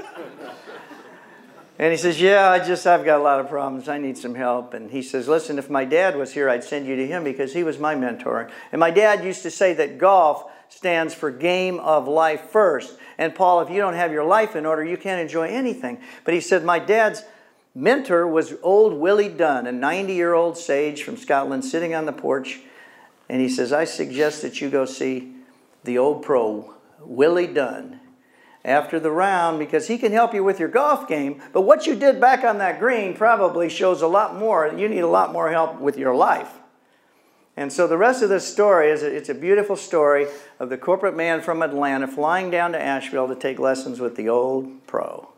And 1.79 1.91
he 1.91 1.97
says, 1.97 2.21
Yeah, 2.21 2.51
I 2.51 2.59
just, 2.59 2.87
I've 2.87 3.05
got 3.05 3.19
a 3.19 3.23
lot 3.23 3.41
of 3.41 3.49
problems. 3.49 3.89
I 3.89 3.97
need 3.97 4.19
some 4.19 4.35
help. 4.35 4.75
And 4.75 4.91
he 4.91 5.01
says, 5.01 5.27
Listen, 5.27 5.59
if 5.59 5.71
my 5.71 5.87
dad 5.87 6.17
was 6.17 6.35
here, 6.35 6.51
I'd 6.51 6.65
send 6.65 6.87
you 6.87 6.97
to 6.97 7.07
him 7.07 7.25
because 7.25 7.55
he 7.55 7.63
was 7.63 7.79
my 7.79 7.95
mentor. 7.95 8.51
And 8.73 8.81
my 8.81 8.91
dad 8.91 9.25
used 9.25 9.43
to 9.43 9.51
say 9.51 9.73
that 9.75 9.97
golf 9.97 10.45
stands 10.75 11.15
for 11.15 11.31
game 11.31 11.79
of 11.79 12.09
life 12.09 12.51
first. 12.51 12.99
And 13.17 13.35
Paul, 13.35 13.61
if 13.61 13.71
you 13.71 13.79
don't 13.79 13.95
have 13.95 14.13
your 14.13 14.25
life 14.25 14.57
in 14.57 14.67
order, 14.67 14.85
you 14.85 14.97
can't 14.97 15.21
enjoy 15.21 15.49
anything. 15.49 16.01
But 16.25 16.35
he 16.35 16.41
said, 16.41 16.65
My 16.65 16.81
dad's 16.81 17.23
mentor 17.75 18.27
was 18.27 18.55
old 18.63 18.95
Willie 18.95 19.29
Dunn, 19.29 19.67
a 19.69 19.73
90 19.73 20.13
year 20.13 20.35
old 20.35 20.59
sage 20.59 21.05
from 21.05 21.17
Scotland, 21.17 21.65
sitting 21.65 21.95
on 21.95 22.07
the 22.07 22.13
porch. 22.13 22.61
And 23.29 23.41
he 23.41 23.49
says, 23.49 23.73
I 23.73 23.85
suggest 23.85 24.43
that 24.43 24.61
you 24.61 24.69
go 24.69 24.85
see 24.85 25.33
the 25.85 25.97
old 25.97 26.23
pro, 26.23 26.75
Willie 27.01 27.47
Dunn, 27.47 28.01
after 28.65 28.99
the 28.99 29.11
round 29.11 29.61
because 29.61 29.87
he 29.87 29.97
can 29.97 30.13
help 30.13 30.35
you 30.35 30.43
with 30.43 30.59
your 30.59 30.69
golf 30.69 31.07
game. 31.07 31.41
But 31.53 31.63
what 31.63 31.87
you 31.87 31.95
did 31.95 32.21
back 32.21 32.43
on 32.43 32.59
that 32.59 32.81
green 32.81 33.15
probably 33.15 33.69
shows 33.69 34.03
a 34.03 34.09
lot 34.09 34.37
more. 34.37 34.67
You 34.77 34.89
need 34.89 35.01
a 35.01 35.09
lot 35.09 35.33
more 35.33 35.51
help 35.51 35.81
with 35.81 35.97
your 35.97 36.17
life. 36.17 36.53
And 37.57 37.73
so 37.73 37.87
the 37.87 37.97
rest 37.97 38.23
of 38.23 38.29
this 38.29 38.47
story 38.47 38.91
is 38.91 39.03
it's 39.03 39.29
a 39.29 39.35
beautiful 39.35 39.77
story 39.77 40.27
of 40.59 40.71
the 40.71 40.77
corporate 40.77 41.15
man 41.15 41.41
from 41.41 41.63
Atlanta 41.63 42.09
flying 42.09 42.51
down 42.51 42.73
to 42.73 42.81
Asheville 42.81 43.29
to 43.29 43.37
take 43.37 43.61
lessons 43.61 44.01
with 44.01 44.17
the 44.17 44.29
old 44.29 44.85
pro. 44.87 45.29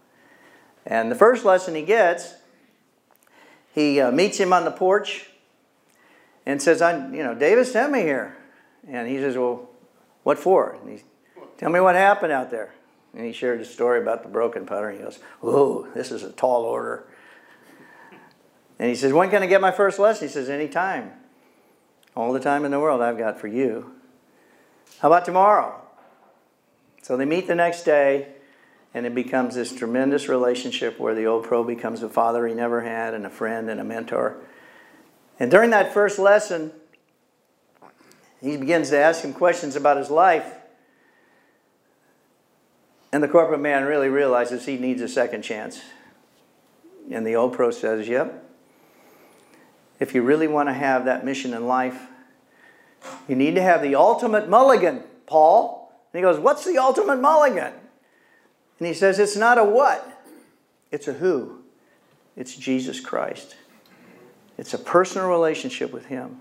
And 0.87 1.11
the 1.11 1.17
first 1.17 1.45
lesson 1.45 1.75
he 1.75 1.83
gets, 1.83 2.35
he 3.75 4.01
uh, 4.01 4.11
meets 4.13 4.39
him 4.39 4.53
on 4.53 4.65
the 4.65 4.71
porch 4.71 5.29
and 6.47 6.63
says, 6.63 6.81
"I, 6.81 6.97
you 7.11 7.23
know, 7.23 7.35
Davis 7.35 7.73
sent 7.73 7.93
me 7.93 8.01
here." 8.01 8.37
And 8.89 9.09
he 9.09 9.19
says, 9.19 9.37
"Well, 9.37 9.69
what 10.23 10.39
for?" 10.39 10.79
And 10.81 10.99
he, 10.99 11.05
"Tell 11.59 11.71
me 11.71 11.81
what 11.81 11.97
happened 11.97 12.33
out 12.33 12.51
there." 12.51 12.73
And 13.15 13.27
he 13.27 13.33
shared 13.33 13.61
a 13.61 13.65
story 13.65 14.01
about 14.01 14.23
the 14.23 14.29
broken 14.31 14.65
putter. 14.65 14.89
And 14.89 14.99
he 14.99 15.05
goes, 15.05 15.19
"Whoa, 15.41 15.89
this 15.95 16.11
is 16.11 16.23
a 16.23 16.31
tall 16.33 16.63
order." 16.63 17.05
And 18.79 18.89
he 18.89 18.95
says, 18.95 19.13
"When 19.13 19.29
can 19.29 19.43
I 19.43 19.47
get 19.47 19.61
my 19.61 19.73
first 19.73 19.99
lesson?" 19.99 20.29
He 20.29 20.33
says, 20.33 20.49
"Anytime." 20.49 21.13
All 22.17 22.33
the 22.33 22.41
time 22.41 22.65
in 22.65 22.71
the 22.71 22.81
world 22.81 23.03
I've 23.03 23.19
got 23.19 23.39
for 23.39 23.47
you. 23.47 23.93
How 25.01 25.09
about 25.09 25.27
tomorrow? 25.27 25.81
So 27.03 27.17
they 27.17 27.27
meet 27.27 27.47
the 27.47 27.55
next 27.55 27.83
day, 27.83 28.29
and 28.95 29.05
it 29.05 29.15
becomes 29.15 29.55
this 29.55 29.73
tremendous 29.73 30.27
relationship 30.29 30.99
where 30.99 31.15
the 31.15 31.27
old 31.27 31.45
pro 31.45 31.63
becomes 31.63 32.03
a 32.03 32.09
father 32.09 32.47
he 32.49 32.55
never 32.55 32.81
had, 32.81 33.13
and 33.13 33.27
a 33.27 33.31
friend, 33.31 33.69
and 33.69 33.79
a 33.79 33.85
mentor. 33.85 34.39
And 35.39 35.51
during 35.51 35.71
that 35.71 35.93
first 35.93 36.19
lesson, 36.19 36.73
he 38.41 38.57
begins 38.57 38.89
to 38.91 38.99
ask 38.99 39.23
him 39.23 39.35
questions 39.35 39.77
about 39.77 39.99
his 39.99 40.09
life. 40.09 40.55
And 43.13 43.23
the 43.23 43.29
corporate 43.29 43.61
man 43.61 43.85
really 43.85 44.09
realizes 44.09 44.65
he 44.65 44.79
needs 44.79 45.03
a 45.03 45.09
second 45.09 45.43
chance. 45.43 45.83
And 47.11 47.27
the 47.27 47.37
old 47.37 47.53
pro 47.53 47.71
says, 47.71 48.09
Yep, 48.09 48.46
if 49.99 50.15
you 50.15 50.23
really 50.23 50.49
want 50.49 50.69
to 50.69 50.73
have 50.73 51.05
that 51.07 51.25
mission 51.25 51.55
in 51.55 51.67
life, 51.67 52.01
you 53.29 53.37
need 53.37 53.55
to 53.55 53.63
have 53.63 53.83
the 53.83 53.95
ultimate 53.95 54.49
mulligan, 54.49 55.03
Paul. 55.27 55.93
And 56.13 56.19
he 56.19 56.23
goes, 56.23 56.39
What's 56.39 56.65
the 56.65 56.79
ultimate 56.79 57.21
mulligan? 57.21 57.73
And 58.79 58.89
he 58.89 58.95
says, 58.95 59.19
It's 59.19 59.37
not 59.37 59.59
a 59.59 59.65
what, 59.65 60.25
it's 60.91 61.09
a 61.09 61.13
who. 61.15 61.63
It's 62.37 62.55
Jesus 62.55 63.01
Christ. 63.01 63.57
It's 64.59 64.75
a 64.75 64.79
personal 64.79 65.29
relationship 65.29 65.93
with 65.93 66.07
Him. 66.07 66.39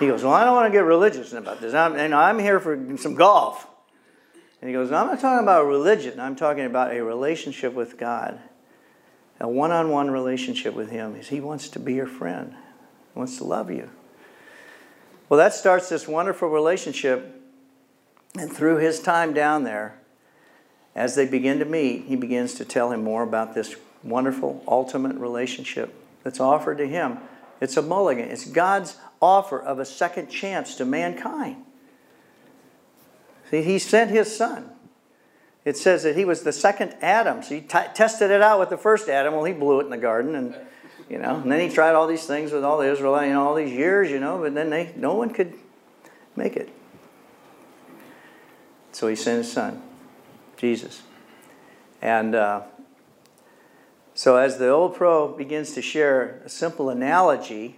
He 0.00 0.06
goes, 0.06 0.24
Well, 0.24 0.32
I 0.32 0.44
don't 0.44 0.54
want 0.54 0.72
to 0.72 0.76
get 0.76 0.84
religious 0.84 1.32
about 1.32 1.60
this. 1.60 1.74
I'm, 1.74 1.94
I'm 2.12 2.38
here 2.38 2.60
for 2.60 2.96
some 2.98 3.14
golf. 3.14 3.66
And 4.60 4.68
he 4.68 4.74
goes, 4.74 4.90
I'm 4.90 5.06
not 5.06 5.20
talking 5.20 5.42
about 5.42 5.66
religion. 5.66 6.18
I'm 6.18 6.34
talking 6.34 6.64
about 6.64 6.92
a 6.92 7.02
relationship 7.02 7.74
with 7.74 7.96
God 7.96 8.40
a 9.40 9.48
one 9.48 9.70
on 9.70 9.90
one 9.90 10.10
relationship 10.10 10.74
with 10.74 10.90
Him 10.90 11.16
is 11.16 11.28
He 11.28 11.40
wants 11.40 11.68
to 11.70 11.78
be 11.78 11.94
your 11.94 12.06
friend, 12.06 12.54
He 13.12 13.18
wants 13.18 13.36
to 13.38 13.44
love 13.44 13.70
you. 13.70 13.90
Well, 15.28 15.38
that 15.38 15.52
starts 15.52 15.88
this 15.88 16.08
wonderful 16.08 16.48
relationship. 16.48 17.34
And 18.36 18.52
through 18.52 18.76
his 18.76 19.00
time 19.00 19.32
down 19.32 19.64
there, 19.64 19.98
as 20.94 21.14
they 21.14 21.26
begin 21.26 21.58
to 21.60 21.64
meet, 21.64 22.04
he 22.04 22.16
begins 22.16 22.54
to 22.54 22.64
tell 22.64 22.92
him 22.92 23.02
more 23.02 23.22
about 23.22 23.54
this 23.54 23.76
wonderful, 24.02 24.62
ultimate 24.68 25.16
relationship 25.16 25.94
that's 26.22 26.40
offered 26.40 26.78
to 26.78 26.86
him. 26.86 27.18
It's 27.60 27.76
a 27.76 27.82
mulligan, 27.82 28.28
it's 28.28 28.44
God's 28.44 28.96
offer 29.20 29.60
of 29.60 29.78
a 29.78 29.84
second 29.84 30.28
chance 30.28 30.76
to 30.76 30.84
mankind. 30.84 31.64
See, 33.50 33.62
he 33.62 33.78
sent 33.78 34.10
his 34.10 34.34
son 34.34 34.70
it 35.68 35.76
says 35.76 36.02
that 36.04 36.16
he 36.16 36.24
was 36.24 36.44
the 36.44 36.52
second 36.52 36.96
Adam. 37.02 37.42
So 37.42 37.54
he 37.54 37.60
t- 37.60 37.92
tested 37.92 38.30
it 38.30 38.40
out 38.40 38.58
with 38.58 38.70
the 38.70 38.78
first 38.78 39.06
Adam. 39.10 39.34
Well, 39.34 39.44
he 39.44 39.52
blew 39.52 39.80
it 39.80 39.84
in 39.84 39.90
the 39.90 39.98
garden, 39.98 40.34
and 40.34 40.56
you 41.10 41.18
know, 41.18 41.36
and 41.36 41.52
then 41.52 41.60
he 41.60 41.68
tried 41.68 41.94
all 41.94 42.06
these 42.06 42.24
things 42.24 42.52
with 42.52 42.64
all 42.64 42.78
the 42.78 42.90
Israelites, 42.90 43.26
you 43.26 43.34
know, 43.34 43.46
all 43.46 43.54
these 43.54 43.72
years, 43.72 44.10
you 44.10 44.18
know, 44.18 44.38
but 44.38 44.54
then 44.54 44.70
they 44.70 44.94
no 44.96 45.12
one 45.12 45.28
could 45.28 45.52
make 46.36 46.56
it. 46.56 46.70
So 48.92 49.08
he 49.08 49.14
sent 49.14 49.44
his 49.44 49.52
son, 49.52 49.82
Jesus, 50.56 51.02
and 52.00 52.34
uh, 52.34 52.62
so 54.14 54.36
as 54.36 54.56
the 54.56 54.70
old 54.70 54.94
pro 54.94 55.36
begins 55.36 55.74
to 55.74 55.82
share 55.82 56.40
a 56.46 56.48
simple 56.48 56.88
analogy, 56.88 57.76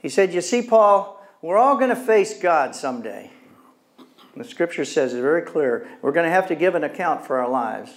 he 0.00 0.08
said, 0.08 0.34
"You 0.34 0.40
see, 0.40 0.62
Paul, 0.62 1.24
we're 1.42 1.58
all 1.58 1.76
going 1.76 1.90
to 1.90 1.96
face 1.96 2.36
God 2.36 2.74
someday." 2.74 3.30
The 4.36 4.44
scripture 4.44 4.84
says 4.84 5.12
it's 5.12 5.20
very 5.20 5.42
clear. 5.42 5.88
We're 6.00 6.12
going 6.12 6.26
to 6.26 6.30
have 6.30 6.48
to 6.48 6.54
give 6.54 6.74
an 6.74 6.84
account 6.84 7.26
for 7.26 7.38
our 7.38 7.48
lives. 7.48 7.90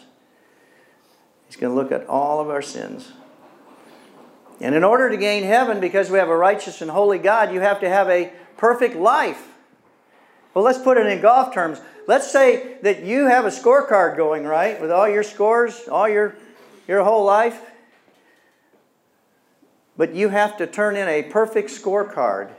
He's 1.45 1.55
going 1.55 1.73
to 1.73 1.79
look 1.79 1.91
at 1.91 2.07
all 2.07 2.39
of 2.39 2.49
our 2.49 2.61
sins. 2.61 3.11
And 4.59 4.73
in 4.73 4.83
order 4.83 5.09
to 5.09 5.17
gain 5.17 5.43
heaven, 5.43 5.79
because 5.79 6.09
we 6.09 6.17
have 6.17 6.29
a 6.29 6.37
righteous 6.37 6.81
and 6.81 6.89
holy 6.89 7.17
God, 7.17 7.53
you 7.53 7.59
have 7.59 7.79
to 7.81 7.89
have 7.89 8.09
a 8.09 8.31
perfect 8.57 8.95
life. 8.95 9.49
Well, 10.53 10.63
let's 10.63 10.79
put 10.79 10.97
it 10.97 11.07
in 11.07 11.21
golf 11.21 11.53
terms. 11.53 11.79
Let's 12.07 12.31
say 12.31 12.77
that 12.81 13.03
you 13.03 13.27
have 13.27 13.45
a 13.45 13.49
scorecard 13.49 14.17
going, 14.17 14.43
right, 14.43 14.81
with 14.81 14.91
all 14.91 15.09
your 15.09 15.23
scores, 15.23 15.87
all 15.87 16.09
your, 16.09 16.35
your 16.87 17.03
whole 17.03 17.25
life. 17.25 17.61
But 19.97 20.15
you 20.15 20.29
have 20.29 20.57
to 20.57 20.67
turn 20.67 20.95
in 20.95 21.07
a 21.07 21.23
perfect 21.23 21.69
scorecard 21.69 22.51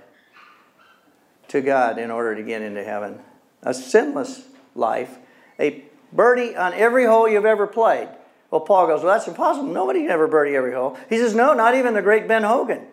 to 1.49 1.61
God 1.61 1.99
in 1.99 2.11
order 2.11 2.35
to 2.35 2.43
get 2.43 2.63
into 2.63 2.85
heaven 2.85 3.21
a 3.63 3.73
sinless 3.73 4.43
life, 4.75 5.19
a 5.59 5.85
birdie 6.13 6.57
on 6.57 6.75
every 6.75 7.05
hole 7.05 7.29
you've 7.29 7.47
ever 7.47 7.67
played. 7.67 8.09
Well, 8.51 8.61
Paul 8.61 8.87
goes, 8.87 9.03
Well, 9.03 9.15
that's 9.15 9.29
impossible. 9.29 9.69
Nobody 9.69 10.01
can 10.01 10.11
ever 10.11 10.27
birdie 10.27 10.57
every 10.57 10.75
hole. 10.75 10.99
He 11.09 11.17
says, 11.17 11.35
No, 11.35 11.55
not 11.55 11.75
even 11.75 11.95
the 11.95 12.03
great 12.03 12.29
Ben 12.29 12.43
Hogan. 12.43 12.87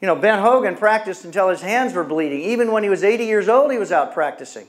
You 0.00 0.06
know, 0.06 0.16
Ben 0.16 0.40
Hogan 0.40 0.76
practiced 0.76 1.24
until 1.24 1.48
his 1.48 1.62
hands 1.62 1.94
were 1.94 2.04
bleeding. 2.04 2.42
Even 2.42 2.72
when 2.72 2.82
he 2.82 2.88
was 2.88 3.02
80 3.02 3.24
years 3.24 3.48
old, 3.48 3.72
he 3.72 3.78
was 3.78 3.90
out 3.90 4.12
practicing. 4.12 4.66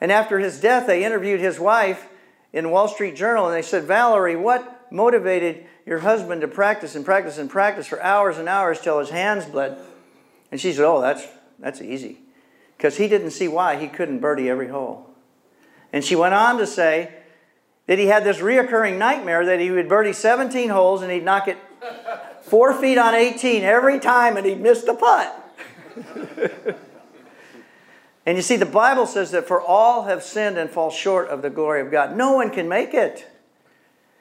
And 0.00 0.12
after 0.12 0.38
his 0.38 0.60
death, 0.60 0.86
they 0.86 1.04
interviewed 1.04 1.40
his 1.40 1.58
wife 1.58 2.08
in 2.52 2.70
Wall 2.70 2.88
Street 2.88 3.16
Journal 3.16 3.46
and 3.46 3.54
they 3.54 3.62
said, 3.62 3.84
Valerie, 3.84 4.36
what 4.36 4.92
motivated 4.92 5.66
your 5.84 5.98
husband 5.98 6.40
to 6.42 6.48
practice 6.48 6.94
and 6.94 7.04
practice 7.04 7.36
and 7.36 7.50
practice 7.50 7.86
for 7.86 8.00
hours 8.02 8.38
and 8.38 8.48
hours 8.48 8.80
till 8.80 9.00
his 9.00 9.10
hands 9.10 9.44
bled? 9.44 9.76
And 10.52 10.60
she 10.60 10.72
said, 10.72 10.84
Oh, 10.84 11.00
that's, 11.00 11.26
that's 11.58 11.82
easy 11.82 12.23
because 12.76 12.96
he 12.96 13.08
didn't 13.08 13.30
see 13.30 13.48
why 13.48 13.76
he 13.76 13.88
couldn't 13.88 14.20
birdie 14.20 14.48
every 14.48 14.68
hole. 14.68 15.10
And 15.92 16.04
she 16.04 16.16
went 16.16 16.34
on 16.34 16.58
to 16.58 16.66
say 16.66 17.12
that 17.86 17.98
he 17.98 18.06
had 18.06 18.24
this 18.24 18.38
reoccurring 18.38 18.98
nightmare 18.98 19.44
that 19.46 19.60
he 19.60 19.70
would 19.70 19.88
birdie 19.88 20.12
17 20.12 20.70
holes 20.70 21.02
and 21.02 21.12
he'd 21.12 21.24
knock 21.24 21.48
it 21.48 21.58
four 22.42 22.74
feet 22.74 22.98
on 22.98 23.14
18 23.14 23.62
every 23.62 23.98
time 24.00 24.36
and 24.36 24.46
he'd 24.46 24.60
miss 24.60 24.82
the 24.82 24.94
putt. 24.94 25.40
and 28.26 28.36
you 28.36 28.42
see, 28.42 28.56
the 28.56 28.66
Bible 28.66 29.06
says 29.06 29.30
that 29.30 29.46
for 29.46 29.60
all 29.60 30.04
have 30.04 30.22
sinned 30.22 30.58
and 30.58 30.70
fall 30.70 30.90
short 30.90 31.28
of 31.28 31.42
the 31.42 31.50
glory 31.50 31.80
of 31.80 31.90
God. 31.90 32.16
No 32.16 32.32
one 32.32 32.50
can 32.50 32.68
make 32.68 32.94
it. 32.94 33.30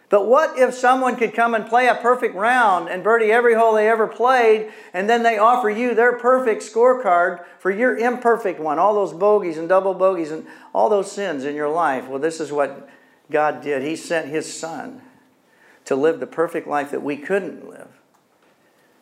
But 0.10 0.28
what 0.28 0.60
if 0.60 0.74
someone 0.74 1.16
could 1.16 1.34
come 1.34 1.56
and 1.56 1.66
play 1.66 1.88
a 1.88 1.96
perfect 1.96 2.36
round 2.36 2.88
and 2.88 3.04
birdie 3.04 3.32
every 3.32 3.56
hole 3.56 3.74
they 3.74 3.90
ever 3.90 4.08
played, 4.08 4.72
and 4.94 5.10
then 5.10 5.24
they 5.24 5.38
offer 5.38 5.70
you 5.70 5.96
their 5.96 6.20
perfect 6.20 6.62
scorecard 6.62 7.44
for 7.58 7.72
your 7.72 7.98
imperfect 7.98 8.60
one, 8.60 8.78
all 8.78 8.94
those 8.94 9.14
bogeys 9.14 9.58
and 9.58 9.68
double 9.68 9.94
bogeys 9.94 10.30
and 10.32 10.46
all 10.74 10.90
those 10.90 11.12
sins 11.12 11.46
in 11.46 11.56
your 11.56 11.70
life? 11.70 12.08
Well, 12.08 12.20
this 12.20 12.40
is 12.40 12.52
what 12.52 12.90
God 13.32 13.62
did. 13.62 13.82
He 13.82 13.96
sent 13.96 14.28
His 14.28 14.52
Son 14.54 15.02
to 15.86 15.96
live 15.96 16.20
the 16.20 16.28
perfect 16.28 16.68
life 16.68 16.92
that 16.92 17.04
we 17.04 17.18
couldn't 17.18 17.68
live, 17.68 17.88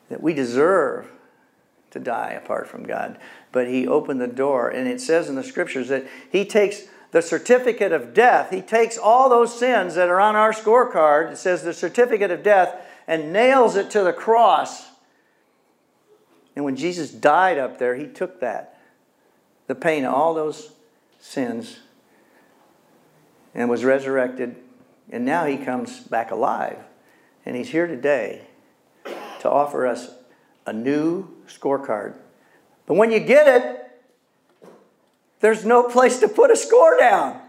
that 0.10 0.22
we 0.22 0.34
deserve 0.34 1.12
to 1.92 2.00
die 2.00 2.32
apart 2.32 2.68
from 2.68 2.84
God. 2.84 3.18
But 3.52 3.68
He 3.68 3.86
opened 3.86 4.22
the 4.22 4.28
door, 4.28 4.70
and 4.70 4.88
it 4.88 5.02
says 5.02 5.28
in 5.28 5.36
the 5.36 5.44
scriptures 5.44 5.90
that 5.90 6.06
He 6.32 6.46
takes 6.46 6.84
the 7.12 7.22
certificate 7.22 7.92
of 7.92 8.14
death. 8.14 8.50
He 8.50 8.62
takes 8.62 8.98
all 8.98 9.30
those 9.30 9.58
sins 9.58 9.96
that 9.96 10.10
are 10.10 10.20
on 10.20 10.36
our 10.36 10.54
scorecard, 10.54 11.32
it 11.32 11.38
says 11.38 11.64
the 11.64 11.74
certificate 11.74 12.32
of 12.32 12.42
death, 12.42 12.76
and 13.08 13.34
nails 13.34 13.76
it 13.76 13.90
to 13.92 14.04
the 14.04 14.14
cross. 14.14 14.90
And 16.56 16.66
when 16.66 16.76
Jesus 16.76 17.12
died 17.12 17.58
up 17.58 17.78
there, 17.78 17.96
he 17.96 18.08
took 18.08 18.40
that, 18.40 18.80
the 19.68 19.76
pain 19.76 20.06
of 20.06 20.14
all 20.14 20.34
those 20.34 20.72
sins, 21.20 21.80
and 23.54 23.70
was 23.70 23.84
resurrected. 23.84 24.56
And 25.10 25.26
now 25.26 25.46
he 25.46 25.58
comes 25.58 26.00
back 26.00 26.32
alive. 26.32 26.78
And 27.46 27.56
he's 27.56 27.70
here 27.70 27.88
today 27.88 28.44
to 29.40 29.50
offer 29.50 29.86
us 29.86 30.12
a 30.66 30.72
new 30.72 31.28
scorecard. 31.48 32.14
But 32.86 32.94
when 32.96 33.12
you 33.12 33.20
get 33.20 33.48
it, 33.48 33.81
there's 35.42 35.66
no 35.66 35.84
place 35.84 36.20
to 36.20 36.28
put 36.28 36.52
a 36.52 36.56
score 36.56 36.98
down. 36.98 37.42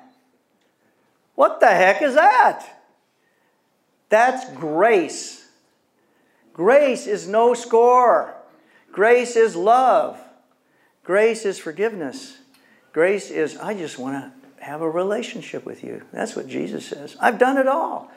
What 1.35 1.61
the 1.61 1.69
heck 1.69 2.03
is 2.03 2.15
that? 2.15 2.67
That's 4.09 4.51
grace. 4.55 5.47
Grace 6.53 7.07
is 7.07 7.27
no 7.27 7.55
score. 7.55 8.35
Grace 8.91 9.37
is 9.37 9.57
love. 9.57 10.21
Grace 11.05 11.45
is 11.45 11.59
forgiveness. 11.59 12.39
Grace 12.93 13.31
is, 13.31 13.57
I 13.57 13.75
just 13.75 13.99
want 13.99 14.17
to 14.17 14.65
have 14.65 14.83
a 14.83 14.89
relationship 14.89 15.65
with 15.65 15.83
you. 15.83 16.03
That's 16.13 16.37
what 16.37 16.47
Jesus 16.47 16.87
says. 16.87 17.17
I've 17.19 17.39
done 17.39 17.57
it 17.57 17.67
all. 17.67 18.11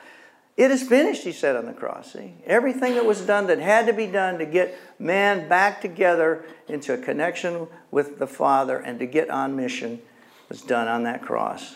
It 0.57 0.71
is 0.71 0.83
finished, 0.83 1.23
he 1.23 1.33
said 1.33 1.57
on 1.57 1.65
the 1.65 1.73
cross. 1.73 2.13
See? 2.13 2.33
Everything 2.45 2.93
that 2.95 3.05
was 3.05 3.21
done 3.21 3.47
that 3.47 3.59
had 3.59 3.87
to 3.87 3.93
be 3.93 4.07
done 4.07 4.37
to 4.37 4.45
get 4.45 4.77
man 4.97 5.49
back 5.49 5.81
together 5.81 6.45
into 6.69 6.93
a 6.93 6.97
connection 6.97 7.67
with 7.91 8.19
the 8.19 8.27
Father 8.27 8.77
and 8.77 8.97
to 8.99 9.05
get 9.05 9.29
on 9.29 9.55
mission 9.55 10.01
was 10.47 10.61
done 10.61 10.87
on 10.87 11.03
that 11.03 11.21
cross. 11.21 11.75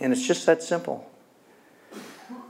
And 0.00 0.12
it's 0.12 0.26
just 0.26 0.46
that 0.46 0.62
simple. 0.62 1.10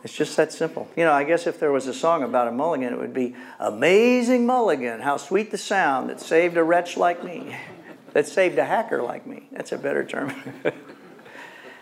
It's 0.04 0.16
just 0.16 0.36
that 0.36 0.52
simple. 0.52 0.88
You 0.96 1.04
know, 1.04 1.12
I 1.12 1.24
guess 1.24 1.46
if 1.46 1.58
there 1.58 1.72
was 1.72 1.88
a 1.88 1.94
song 1.94 2.22
about 2.22 2.46
a 2.46 2.52
mulligan, 2.52 2.92
it 2.92 2.98
would 2.98 3.14
be 3.14 3.34
Amazing 3.58 4.46
Mulligan, 4.46 5.00
how 5.00 5.16
sweet 5.16 5.50
the 5.50 5.58
sound 5.58 6.10
that 6.10 6.20
saved 6.20 6.56
a 6.56 6.62
wretch 6.62 6.96
like 6.96 7.24
me, 7.24 7.56
that 8.12 8.28
saved 8.28 8.58
a 8.58 8.64
hacker 8.64 9.02
like 9.02 9.26
me. 9.26 9.48
That's 9.50 9.72
a 9.72 9.78
better 9.78 10.04
term. 10.04 10.32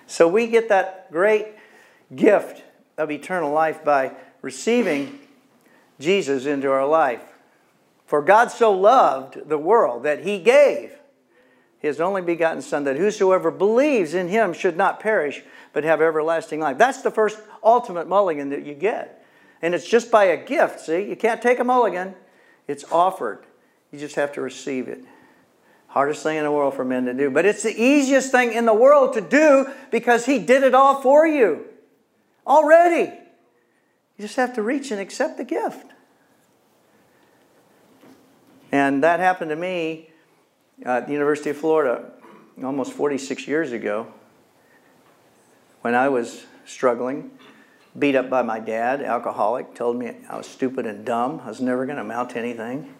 so 0.07 0.27
we 0.27 0.47
get 0.47 0.71
that 0.71 1.11
great 1.13 1.49
gift 2.15 2.63
of 3.01 3.11
eternal 3.11 3.51
life 3.51 3.83
by 3.83 4.13
receiving 4.43 5.19
Jesus 5.99 6.47
into 6.47 6.71
our 6.71 6.87
life. 6.87 7.23
For 8.07 8.23
God 8.23 8.51
so 8.51 8.73
loved 8.73 9.49
the 9.49 9.59
world 9.59 10.03
that 10.03 10.25
he 10.25 10.39
gave 10.39 10.93
his 11.79 12.01
only 12.01 12.21
begotten 12.21 12.61
Son, 12.61 12.85
that 12.85 12.99
whosoever 12.99 13.51
believes 13.51 14.13
in 14.13 14.29
him 14.29 14.53
should 14.53 14.77
not 14.77 15.01
perish, 15.01 15.43
but 15.73 15.83
have 15.83 16.03
everlasting 16.03 16.61
life. 16.61 16.77
That's 16.77 17.01
the 17.01 17.11
first 17.11 17.39
ultimate 17.65 18.07
mulligan 18.07 18.51
that 18.51 18.67
you 18.67 18.75
get. 18.75 19.25
And 19.63 19.75
it's 19.75 19.89
just 19.89 20.11
by 20.11 20.25
a 20.25 20.45
gift, 20.45 20.81
see? 20.81 21.09
You 21.09 21.17
can't 21.17 21.41
take 21.41 21.59
a 21.59 21.65
mulligan, 21.65 22.15
it's 22.69 22.85
offered. 22.93 23.45
You 23.91 23.99
just 23.99 24.17
have 24.17 24.33
to 24.33 24.43
receive 24.43 24.89
it. 24.89 25.05
Hardest 25.89 26.23
thing 26.23 26.37
in 26.37 26.45
the 26.45 26.53
world 26.53 26.75
for 26.75 26.85
men 26.85 27.07
to 27.07 27.15
do. 27.15 27.31
But 27.31 27.47
it's 27.47 27.63
the 27.63 27.83
easiest 27.83 28.31
thing 28.31 28.53
in 28.53 28.67
the 28.67 28.75
world 28.75 29.15
to 29.15 29.21
do 29.21 29.67
because 29.91 30.27
he 30.27 30.39
did 30.39 30.63
it 30.63 30.75
all 30.75 31.01
for 31.01 31.27
you 31.27 31.65
already. 32.47 33.13
You 34.17 34.23
just 34.23 34.37
have 34.37 34.55
to 34.55 34.63
reach 34.63 34.91
and 34.91 35.01
accept 35.01 35.39
the 35.39 35.45
gift. 35.45 35.87
And 38.73 39.03
that 39.03 39.21
happened 39.21 39.51
to 39.51 39.57
me 39.57 40.11
at 40.85 41.07
the 41.07 41.13
University 41.13 41.51
of 41.51 41.57
Florida 41.57 42.13
almost 42.63 42.93
46 42.93 43.49
years 43.49 43.73
ago 43.73 44.13
when 45.81 45.95
I 45.95 46.09
was 46.09 46.45
struggling, 46.67 47.31
beat 47.99 48.15
up 48.15 48.29
by 48.29 48.43
my 48.43 48.61
dad, 48.61 49.03
alcoholic, 49.03 49.75
told 49.75 49.97
me 49.97 50.13
I 50.29 50.37
was 50.37 50.47
stupid 50.47 50.87
and 50.87 51.05
dumb, 51.05 51.41
I 51.45 51.49
was 51.49 51.61
never 51.61 51.87
going 51.87 51.97
to 51.97 52.03
amount 52.03 52.31
to 52.31 52.39
anything. 52.39 52.95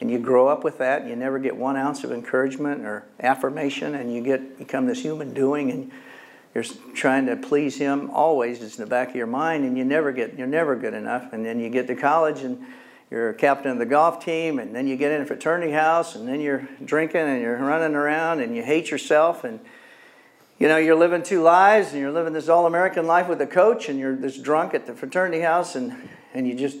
And 0.00 0.10
you 0.10 0.18
grow 0.18 0.48
up 0.48 0.62
with 0.64 0.78
that, 0.78 1.02
and 1.02 1.10
you 1.10 1.16
never 1.16 1.38
get 1.38 1.56
one 1.56 1.76
ounce 1.76 2.04
of 2.04 2.12
encouragement 2.12 2.84
or 2.84 3.06
affirmation, 3.20 3.94
and 3.94 4.14
you 4.14 4.22
get 4.22 4.58
become 4.58 4.86
this 4.86 5.00
human 5.00 5.32
doing, 5.32 5.70
and 5.70 5.90
you're 6.56 6.64
trying 6.94 7.26
to 7.26 7.36
please 7.36 7.76
him 7.76 8.08
always. 8.08 8.62
It's 8.62 8.78
in 8.78 8.84
the 8.84 8.88
back 8.88 9.10
of 9.10 9.14
your 9.14 9.26
mind 9.26 9.66
and 9.66 9.76
you 9.76 9.84
never 9.84 10.10
get 10.10 10.38
you're 10.38 10.46
never 10.46 10.74
good 10.74 10.94
enough. 10.94 11.34
And 11.34 11.44
then 11.44 11.60
you 11.60 11.68
get 11.68 11.86
to 11.88 11.94
college 11.94 12.40
and 12.40 12.64
you're 13.10 13.34
captain 13.34 13.72
of 13.72 13.78
the 13.78 13.84
golf 13.84 14.24
team 14.24 14.58
and 14.58 14.74
then 14.74 14.86
you 14.86 14.96
get 14.96 15.12
in 15.12 15.20
a 15.20 15.26
fraternity 15.26 15.72
house 15.72 16.14
and 16.14 16.26
then 16.26 16.40
you're 16.40 16.66
drinking 16.82 17.20
and 17.20 17.42
you're 17.42 17.58
running 17.58 17.94
around 17.94 18.40
and 18.40 18.56
you 18.56 18.62
hate 18.62 18.90
yourself. 18.90 19.44
And 19.44 19.60
you 20.58 20.66
know 20.66 20.78
you're 20.78 20.96
living 20.96 21.22
two 21.22 21.42
lives 21.42 21.92
and 21.92 22.00
you're 22.00 22.10
living 22.10 22.32
this 22.32 22.48
all-american 22.48 23.06
life 23.06 23.28
with 23.28 23.42
a 23.42 23.46
coach 23.46 23.90
and 23.90 23.98
you're 23.98 24.16
this 24.16 24.38
drunk 24.38 24.72
at 24.72 24.86
the 24.86 24.94
fraternity 24.94 25.42
house 25.42 25.74
and 25.74 26.08
and 26.32 26.48
you 26.48 26.54
just 26.54 26.78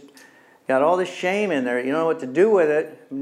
got 0.66 0.80
all 0.80 0.96
this 0.96 1.12
shame 1.12 1.50
in 1.50 1.66
there. 1.66 1.78
You 1.78 1.92
don't 1.92 2.00
know 2.00 2.06
what 2.06 2.20
to 2.20 2.26
do 2.26 2.50
with 2.50 2.70
it. 2.70 3.12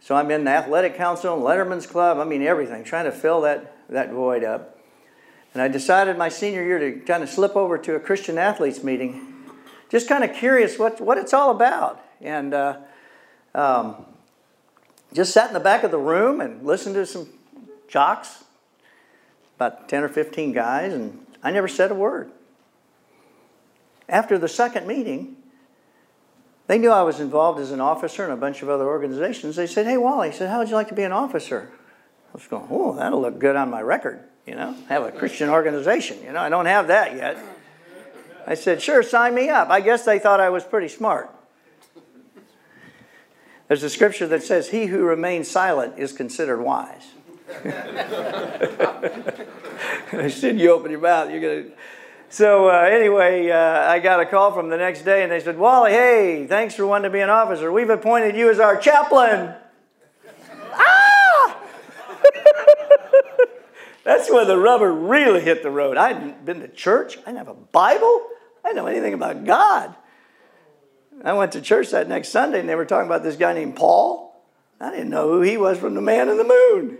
So 0.00 0.14
i'm 0.14 0.30
in 0.30 0.44
the 0.44 0.50
athletic 0.50 0.96
council 0.96 1.32
and 1.32 1.42
letterman's 1.42 1.86
club. 1.86 2.18
I 2.18 2.24
mean 2.24 2.42
everything. 2.42 2.84
Trying 2.84 3.06
to 3.06 3.12
fill 3.12 3.40
that 3.40 3.74
that 3.88 4.12
void 4.12 4.44
up 4.44 4.77
and 5.58 5.64
I 5.64 5.66
decided 5.66 6.16
my 6.16 6.28
senior 6.28 6.62
year 6.62 6.78
to 6.78 7.00
kind 7.00 7.20
of 7.20 7.28
slip 7.28 7.56
over 7.56 7.78
to 7.78 7.96
a 7.96 7.98
Christian 7.98 8.38
athletes 8.38 8.84
meeting, 8.84 9.34
just 9.88 10.08
kind 10.08 10.22
of 10.22 10.32
curious 10.32 10.78
what, 10.78 11.00
what 11.00 11.18
it's 11.18 11.34
all 11.34 11.50
about. 11.50 12.00
And 12.20 12.54
uh, 12.54 12.76
um, 13.56 14.06
just 15.12 15.32
sat 15.32 15.48
in 15.48 15.54
the 15.54 15.58
back 15.58 15.82
of 15.82 15.90
the 15.90 15.98
room 15.98 16.40
and 16.40 16.64
listened 16.64 16.94
to 16.94 17.04
some 17.04 17.28
jocks, 17.88 18.44
about 19.56 19.88
10 19.88 20.04
or 20.04 20.08
15 20.08 20.52
guys, 20.52 20.92
and 20.92 21.26
I 21.42 21.50
never 21.50 21.66
said 21.66 21.90
a 21.90 21.94
word. 21.96 22.30
After 24.08 24.38
the 24.38 24.46
second 24.46 24.86
meeting, 24.86 25.38
they 26.68 26.78
knew 26.78 26.92
I 26.92 27.02
was 27.02 27.18
involved 27.18 27.58
as 27.58 27.72
an 27.72 27.80
officer 27.80 28.24
in 28.24 28.30
a 28.30 28.36
bunch 28.36 28.62
of 28.62 28.68
other 28.68 28.86
organizations. 28.86 29.56
They 29.56 29.66
said, 29.66 29.86
Hey, 29.86 29.96
Wally, 29.96 30.30
said, 30.30 30.50
How 30.50 30.60
would 30.60 30.68
you 30.68 30.76
like 30.76 30.88
to 30.90 30.94
be 30.94 31.02
an 31.02 31.10
officer? 31.10 31.72
I 32.28 32.34
was 32.34 32.46
going, 32.46 32.68
Oh, 32.70 32.94
that'll 32.94 33.20
look 33.20 33.40
good 33.40 33.56
on 33.56 33.70
my 33.70 33.82
record 33.82 34.22
you 34.48 34.54
know, 34.54 34.74
have 34.88 35.02
a 35.02 35.12
Christian 35.12 35.50
organization. 35.50 36.16
You 36.24 36.32
know, 36.32 36.40
I 36.40 36.48
don't 36.48 36.64
have 36.64 36.86
that 36.88 37.14
yet. 37.14 37.36
I 38.46 38.54
said, 38.54 38.80
sure, 38.80 39.02
sign 39.02 39.34
me 39.34 39.50
up. 39.50 39.68
I 39.68 39.82
guess 39.82 40.06
they 40.06 40.18
thought 40.18 40.40
I 40.40 40.48
was 40.48 40.64
pretty 40.64 40.88
smart. 40.88 41.30
There's 43.68 43.82
a 43.82 43.90
scripture 43.90 44.26
that 44.28 44.42
says, 44.42 44.70
He 44.70 44.86
who 44.86 45.02
remains 45.02 45.48
silent 45.48 45.98
is 45.98 46.14
considered 46.14 46.62
wise. 46.62 47.12
I 50.12 50.28
said, 50.30 50.58
You 50.58 50.72
open 50.72 50.90
your 50.90 51.00
mouth, 51.00 51.30
you're 51.30 51.40
going 51.40 51.64
to. 51.64 51.72
So, 52.30 52.70
uh, 52.70 52.88
anyway, 52.90 53.50
uh, 53.50 53.90
I 53.90 53.98
got 53.98 54.20
a 54.20 54.26
call 54.26 54.52
from 54.52 54.70
the 54.70 54.78
next 54.78 55.02
day 55.02 55.22
and 55.22 55.30
they 55.30 55.40
said, 55.40 55.58
Wally, 55.58 55.92
hey, 55.92 56.46
thanks 56.46 56.74
for 56.74 56.86
wanting 56.86 57.04
to 57.04 57.10
be 57.10 57.20
an 57.20 57.28
officer. 57.28 57.70
We've 57.70 57.90
appointed 57.90 58.34
you 58.36 58.50
as 58.50 58.60
our 58.60 58.78
chaplain. 58.78 59.54
That's 64.08 64.30
where 64.30 64.46
the 64.46 64.56
rubber 64.56 64.90
really 64.90 65.42
hit 65.42 65.62
the 65.62 65.70
road. 65.70 65.98
I 65.98 66.14
hadn't 66.14 66.42
been 66.42 66.60
to 66.60 66.68
church. 66.68 67.18
I 67.18 67.24
didn't 67.26 67.36
have 67.36 67.48
a 67.48 67.52
Bible. 67.52 68.26
I 68.64 68.68
didn't 68.68 68.76
know 68.76 68.86
anything 68.86 69.12
about 69.12 69.44
God. 69.44 69.94
I 71.22 71.34
went 71.34 71.52
to 71.52 71.60
church 71.60 71.90
that 71.90 72.08
next 72.08 72.30
Sunday 72.30 72.60
and 72.60 72.66
they 72.66 72.74
were 72.74 72.86
talking 72.86 73.04
about 73.04 73.22
this 73.22 73.36
guy 73.36 73.52
named 73.52 73.76
Paul. 73.76 74.42
I 74.80 74.90
didn't 74.92 75.10
know 75.10 75.28
who 75.28 75.42
he 75.42 75.58
was 75.58 75.76
from 75.76 75.92
the 75.92 76.00
man 76.00 76.30
in 76.30 76.38
the 76.38 76.44
moon. 76.44 76.96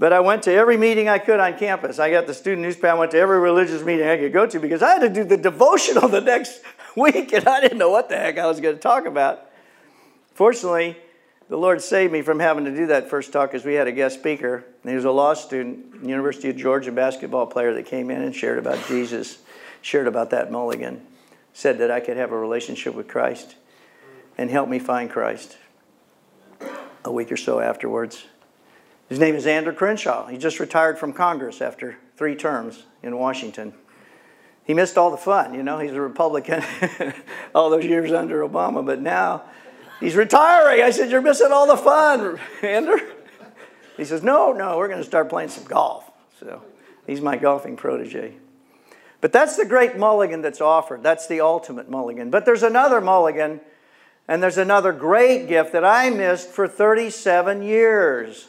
But 0.00 0.12
I 0.12 0.18
went 0.18 0.42
to 0.44 0.52
every 0.52 0.76
meeting 0.76 1.08
I 1.08 1.20
could 1.20 1.38
on 1.38 1.56
campus. 1.56 2.00
I 2.00 2.10
got 2.10 2.26
the 2.26 2.34
student 2.34 2.62
newspaper. 2.62 2.88
I 2.88 2.94
went 2.94 3.12
to 3.12 3.18
every 3.18 3.38
religious 3.38 3.84
meeting 3.84 4.08
I 4.08 4.16
could 4.16 4.32
go 4.32 4.48
to 4.48 4.58
because 4.58 4.82
I 4.82 4.94
had 4.94 5.02
to 5.02 5.08
do 5.08 5.22
the 5.22 5.36
devotional 5.36 6.08
the 6.08 6.22
next 6.22 6.60
week 6.96 7.32
and 7.32 7.46
I 7.46 7.60
didn't 7.60 7.78
know 7.78 7.90
what 7.90 8.08
the 8.08 8.16
heck 8.16 8.36
I 8.36 8.46
was 8.46 8.58
going 8.58 8.74
to 8.74 8.82
talk 8.82 9.06
about. 9.06 9.48
Fortunately, 10.34 10.96
the 11.50 11.58
Lord 11.58 11.82
saved 11.82 12.12
me 12.12 12.22
from 12.22 12.38
having 12.38 12.64
to 12.64 12.70
do 12.70 12.86
that 12.86 13.10
first 13.10 13.32
talk 13.32 13.50
because 13.50 13.66
we 13.66 13.74
had 13.74 13.88
a 13.88 13.92
guest 13.92 14.20
speaker. 14.20 14.64
he 14.84 14.94
was 14.94 15.04
a 15.04 15.10
law 15.10 15.34
student, 15.34 16.04
University 16.04 16.48
of 16.48 16.56
Georgia 16.56 16.92
basketball 16.92 17.44
player 17.44 17.74
that 17.74 17.86
came 17.86 18.08
in 18.08 18.22
and 18.22 18.34
shared 18.34 18.56
about 18.56 18.86
Jesus, 18.86 19.38
shared 19.82 20.06
about 20.06 20.30
that 20.30 20.52
mulligan, 20.52 21.04
said 21.52 21.78
that 21.78 21.90
I 21.90 21.98
could 21.98 22.16
have 22.16 22.30
a 22.30 22.38
relationship 22.38 22.94
with 22.94 23.08
Christ 23.08 23.56
and 24.38 24.48
help 24.48 24.68
me 24.68 24.78
find 24.78 25.10
Christ 25.10 25.58
a 27.04 27.10
week 27.10 27.32
or 27.32 27.36
so 27.36 27.58
afterwards. 27.58 28.26
His 29.08 29.18
name 29.18 29.34
is 29.34 29.44
Ander 29.44 29.72
Crenshaw. 29.72 30.28
He 30.28 30.38
just 30.38 30.60
retired 30.60 31.00
from 31.00 31.12
Congress 31.12 31.60
after 31.60 31.96
three 32.16 32.36
terms 32.36 32.84
in 33.02 33.18
Washington. 33.18 33.74
He 34.62 34.72
missed 34.72 34.96
all 34.96 35.10
the 35.10 35.16
fun, 35.16 35.54
you 35.54 35.64
know, 35.64 35.80
he's 35.80 35.94
a 35.94 36.00
Republican 36.00 36.62
all 37.56 37.70
those 37.70 37.84
years 37.84 38.12
under 38.12 38.48
Obama, 38.48 38.86
but 38.86 39.00
now 39.00 39.42
He's 40.00 40.16
retiring. 40.16 40.82
I 40.82 40.90
said, 40.90 41.10
You're 41.10 41.20
missing 41.20 41.52
all 41.52 41.66
the 41.66 41.76
fun, 41.76 42.40
Ander. 42.62 42.98
He 43.96 44.04
says, 44.04 44.22
No, 44.22 44.52
no, 44.52 44.78
we're 44.78 44.88
going 44.88 45.00
to 45.00 45.06
start 45.06 45.28
playing 45.28 45.50
some 45.50 45.64
golf. 45.64 46.10
So 46.40 46.62
he's 47.06 47.20
my 47.20 47.36
golfing 47.36 47.76
protege. 47.76 48.34
But 49.20 49.32
that's 49.32 49.56
the 49.56 49.66
great 49.66 49.98
mulligan 49.98 50.40
that's 50.40 50.62
offered. 50.62 51.02
That's 51.02 51.26
the 51.26 51.42
ultimate 51.42 51.90
mulligan. 51.90 52.30
But 52.30 52.46
there's 52.46 52.62
another 52.62 53.02
mulligan, 53.02 53.60
and 54.26 54.42
there's 54.42 54.56
another 54.56 54.92
great 54.92 55.46
gift 55.46 55.72
that 55.72 55.84
I 55.84 56.08
missed 56.08 56.48
for 56.48 56.66
37 56.66 57.62
years. 57.62 58.48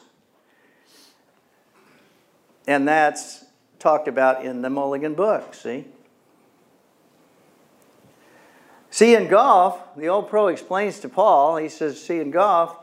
And 2.65 2.87
that's 2.87 3.43
talked 3.79 4.07
about 4.07 4.45
in 4.45 4.61
the 4.61 4.69
mulligan 4.69 5.15
book, 5.15 5.53
see? 5.53 5.85
See, 9.01 9.15
in 9.15 9.29
golf, 9.29 9.81
the 9.97 10.09
old 10.09 10.29
pro 10.29 10.49
explains 10.49 10.99
to 10.99 11.09
Paul, 11.09 11.57
he 11.57 11.69
says, 11.69 11.99
see, 11.99 12.19
in 12.19 12.29
golf, 12.29 12.77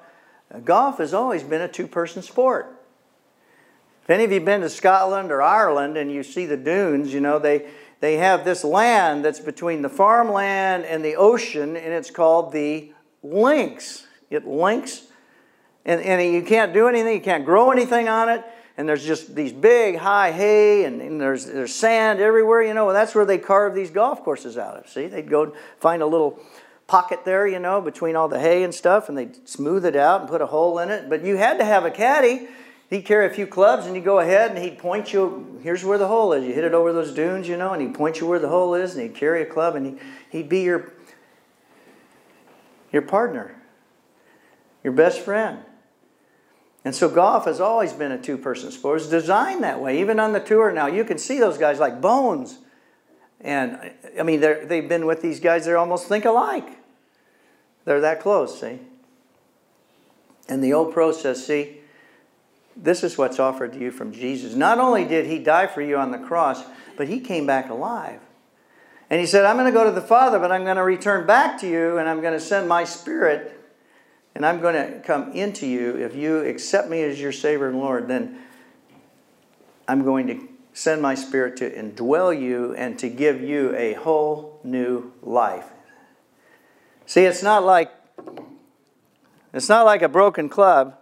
golf 0.65 0.99
has 0.99 1.15
always 1.15 1.45
been 1.45 1.61
a 1.61 1.69
two 1.69 1.87
person 1.87 2.23
sport. 2.23 2.77
If 4.03 4.11
any 4.11 4.25
of 4.25 4.33
you 4.33 4.41
been 4.41 4.63
to 4.63 4.69
Scotland 4.69 5.31
or 5.31 5.41
Ireland 5.41 5.97
and 5.97 6.11
you 6.11 6.25
see 6.25 6.45
the 6.45 6.57
dunes, 6.57 7.15
you 7.15 7.21
know, 7.21 7.39
they, 7.39 7.69
they 8.01 8.17
have 8.17 8.45
this 8.45 8.65
land 8.65 9.25
that's 9.25 9.39
between 9.39 9.81
the 9.81 9.89
farmland 9.89 10.87
and 10.87 11.05
the 11.05 11.15
ocean, 11.15 11.77
and 11.77 11.93
it's 11.95 12.11
called 12.11 12.51
the 12.51 12.93
links. 13.23 14.09
It 14.29 14.45
links, 14.45 15.05
and, 15.85 16.01
and 16.01 16.35
you 16.35 16.43
can't 16.43 16.75
do 16.75 16.89
anything, 16.89 17.15
you 17.15 17.21
can't 17.21 17.45
grow 17.45 17.71
anything 17.71 18.09
on 18.09 18.29
it. 18.29 18.45
And 18.79 18.89
there's 18.89 19.05
just 19.05 19.35
these 19.35 19.53
big 19.53 19.97
high 19.97 20.31
hay 20.31 20.85
and, 20.85 21.03
and, 21.03 21.21
there's, 21.21 21.47
there's 21.47 21.75
sand 21.75 22.21
everywhere, 22.21 22.63
you 22.63 22.73
know, 22.75 22.89
and 22.89 22.97
that's 22.97 23.13
where 23.13 23.27
they 23.27 23.37
carve 23.37 23.75
these 23.75 23.91
golf 23.91 24.23
courses 24.23 24.57
out 24.57 24.77
of. 24.77 24.89
See, 24.89 25.09
they'd 25.09 25.29
go 25.29 25.53
find 25.81 26.01
a 26.01 26.07
little 26.07 26.39
pocket 26.87 27.25
there, 27.25 27.45
you 27.45 27.59
know, 27.59 27.81
between 27.81 28.15
all 28.15 28.29
the 28.29 28.39
hay 28.39 28.63
and 28.63 28.73
stuff, 28.73 29.09
and 29.09 29.19
they'd 29.19 29.49
smooth 29.49 29.85
it 29.85 29.97
out 29.97 30.21
and 30.21 30.31
put 30.31 30.41
a 30.41 30.47
hole 30.47 30.79
in 30.79 30.91
it. 30.91 31.11
But 31.11 31.25
you 31.25 31.37
had 31.37 31.59
to 31.59 31.65
have 31.65 31.85
a 31.85 31.91
caddy. 31.91 32.47
He'd 32.89 33.03
carry 33.03 33.27
a 33.27 33.31
few 33.31 33.49
clubs 33.49 33.85
and 33.87 33.97
you 33.97 34.01
go 34.01 34.21
ahead 34.21 34.53
and 34.53 34.61
he'd 34.61 34.79
point 34.79 35.13
you, 35.13 35.59
here's 35.63 35.85
where 35.85 35.99
the 35.99 36.07
hole 36.07 36.33
is. 36.33 36.45
You 36.45 36.55
hit 36.55 36.65
it 36.65 36.73
over 36.73 36.93
those 36.93 37.13
dunes, 37.13 37.49
you 37.49 37.57
know, 37.57 37.73
and 37.73 37.83
he'd 37.83 37.95
point 37.95 38.21
you 38.21 38.29
where 38.29 38.39
the 38.39 38.49
hole 38.49 38.75
is 38.75 38.95
and 38.95 39.03
he'd 39.03 39.17
carry 39.17 39.43
a 39.43 39.47
club 39.47 39.75
and 39.75 39.87
he, 39.87 39.95
he'd 40.31 40.49
be 40.49 40.63
your, 40.63 40.93
your 42.93 43.03
partner, 43.03 43.61
your 44.85 44.93
best 44.93 45.21
friend. 45.21 45.59
And 46.85 46.95
so 46.95 47.09
golf 47.09 47.45
has 47.45 47.61
always 47.61 47.93
been 47.93 48.13
a 48.13 48.19
two 48.19 48.39
person 48.39 48.71
sport. 48.71 49.01
It's 49.01 49.11
designed 49.11 49.63
that 49.63 49.81
way. 49.81 50.01
Even 50.01 50.21
on 50.21 50.33
the 50.33 50.41
tour 50.41 50.73
now, 50.73 50.87
you 50.87 51.05
can 51.05 51.19
see 51.19 51.39
those 51.39 51.59
guys 51.59 51.79
like 51.79 52.01
Bones. 52.01 52.59
And 53.41 53.93
I 54.19 54.23
mean, 54.23 54.41
they've 54.41 54.89
been 54.89 55.07
with 55.07 55.23
these 55.23 55.41
guys, 55.41 55.67
they 55.67 55.75
almost 55.75 56.09
think 56.09 56.25
alike. 56.25 56.69
They're 57.85 58.01
that 58.01 58.21
close, 58.21 58.61
see? 58.61 58.81
And 60.49 60.63
the 60.63 60.73
old 60.73 60.93
pro 60.93 61.13
says, 61.13 61.45
see, 61.45 61.79
this 62.77 63.03
is 63.03 63.19
what's 63.19 63.39
offered 63.39 63.73
to 63.75 63.79
you 63.79 63.91
from 63.91 64.13
Jesus. 64.13 64.55
Not 64.55 64.79
only 64.79 65.05
did 65.05 65.27
he 65.27 65.39
die 65.39 65.67
for 65.67 65.83
you 65.83 65.97
on 65.97 66.11
the 66.11 66.19
cross, 66.19 66.65
but 66.97 67.09
he 67.09 67.21
came 67.21 67.47
back 67.47 67.71
alive. 67.71 68.21
And 69.11 69.21
he 69.21 69.27
said, 69.27 69.45
I'm 69.45 69.57
going 69.57 69.67
to 69.67 69.73
go 69.73 69.85
to 69.85 69.91
the 69.91 70.01
Father, 70.01 70.39
but 70.39 70.53
I'm 70.53 70.65
going 70.65 70.77
to 70.77 70.83
return 70.83 71.27
back 71.27 71.61
to 71.61 71.69
you, 71.69 71.99
and 71.99 72.09
I'm 72.09 72.21
going 72.21 72.35
to 72.35 72.41
send 72.41 72.69
my 72.69 72.85
Spirit, 72.85 73.58
and 74.39 74.47
I'm 74.47 74.61
going 74.61 74.77
to 74.77 75.01
come 75.01 75.33
into 75.33 75.67
you. 75.67 75.97
If 75.97 76.15
you 76.15 76.39
accept 76.45 76.89
me 76.89 77.03
as 77.03 77.21
your 77.21 77.33
Savior 77.33 77.67
and 77.71 77.81
Lord, 77.81 78.07
then 78.07 78.39
I'm 79.89 80.05
going 80.05 80.29
to 80.29 80.49
send 80.73 81.03
my 81.03 81.17
Spirit 81.17 81.57
to 81.57 81.69
indwell 81.69 82.41
you 82.41 82.73
and 82.77 82.97
to 83.01 83.09
give 83.09 83.43
you 83.43 83.75
a 83.75 83.95
whole 83.95 84.61
new 84.63 85.13
life. 85.23 85.65
See, 87.05 87.23
it's 87.23 87.43
not 87.43 87.65
like 87.65 87.91
it's 89.53 89.69
not 89.69 89.85
like 89.85 90.03
a 90.03 90.09
broken 90.09 90.49
club. 90.49 90.97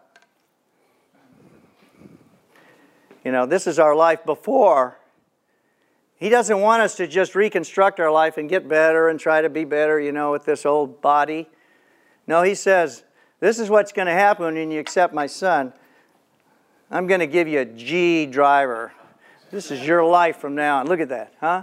You 3.23 3.33
know, 3.33 3.45
this 3.45 3.67
is 3.67 3.79
our 3.79 3.95
life 3.95 4.25
before. 4.25 4.99
He 6.15 6.31
doesn't 6.31 6.59
want 6.59 6.81
us 6.81 6.95
to 6.95 7.07
just 7.07 7.35
reconstruct 7.35 8.01
our 8.01 8.11
life 8.11 8.39
and 8.39 8.49
get 8.49 8.67
better 8.67 9.11
and 9.11 9.21
try 9.21 9.43
to 9.43 9.51
be 9.51 9.65
better, 9.65 10.01
you 10.01 10.13
know, 10.13 10.33
with 10.33 10.47
this 10.47 10.65
old 10.65 11.03
body. 11.03 11.51
No, 12.27 12.43
he 12.43 12.55
says, 12.55 13.05
this 13.47 13.61
is 13.61 13.71
what's 13.71 13.93
going 13.93 14.07
to 14.07 14.13
happen 14.13 14.57
when 14.57 14.73
you 14.73 14.81
accept 14.81 15.15
my 15.15 15.29
son. 15.29 15.73
I'm 16.91 17.07
going 17.07 17.21
to 17.21 17.29
give 17.29 17.47
you 17.47 17.61
a 17.61 17.65
G 17.65 18.27
driver. 18.27 18.93
This 19.53 19.71
is 19.71 19.87
your 19.87 20.05
life 20.05 20.39
from 20.39 20.57
now 20.57 20.81
on. 20.81 20.89
Look 20.89 20.99
at 20.99 21.11
that, 21.11 21.33
huh? 21.41 21.63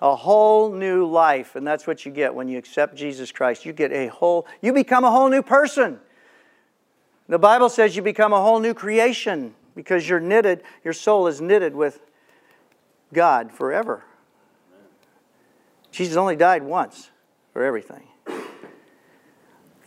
a 0.00 0.16
whole 0.16 0.72
new 0.72 1.04
life. 1.04 1.56
And 1.56 1.66
that's 1.66 1.86
what 1.86 2.06
you 2.06 2.10
get 2.10 2.34
when 2.34 2.48
you 2.48 2.56
accept 2.56 2.94
Jesus 2.94 3.30
Christ. 3.30 3.66
You 3.66 3.74
get 3.74 3.92
a 3.92 4.06
whole, 4.06 4.46
you 4.62 4.72
become 4.72 5.04
a 5.04 5.10
whole 5.10 5.28
new 5.28 5.42
person. 5.42 6.00
The 7.28 7.38
Bible 7.38 7.68
says 7.68 7.94
you 7.94 8.00
become 8.00 8.32
a 8.32 8.40
whole 8.40 8.58
new 8.58 8.72
creation 8.72 9.54
because 9.74 10.08
you're 10.08 10.20
knitted, 10.20 10.62
your 10.84 10.94
soul 10.94 11.26
is 11.26 11.42
knitted 11.42 11.74
with 11.74 12.00
God 13.12 13.52
forever. 13.52 14.04
Jesus 15.90 16.16
only 16.16 16.36
died 16.36 16.62
once 16.62 17.10
for 17.52 17.62
everything. 17.62 18.07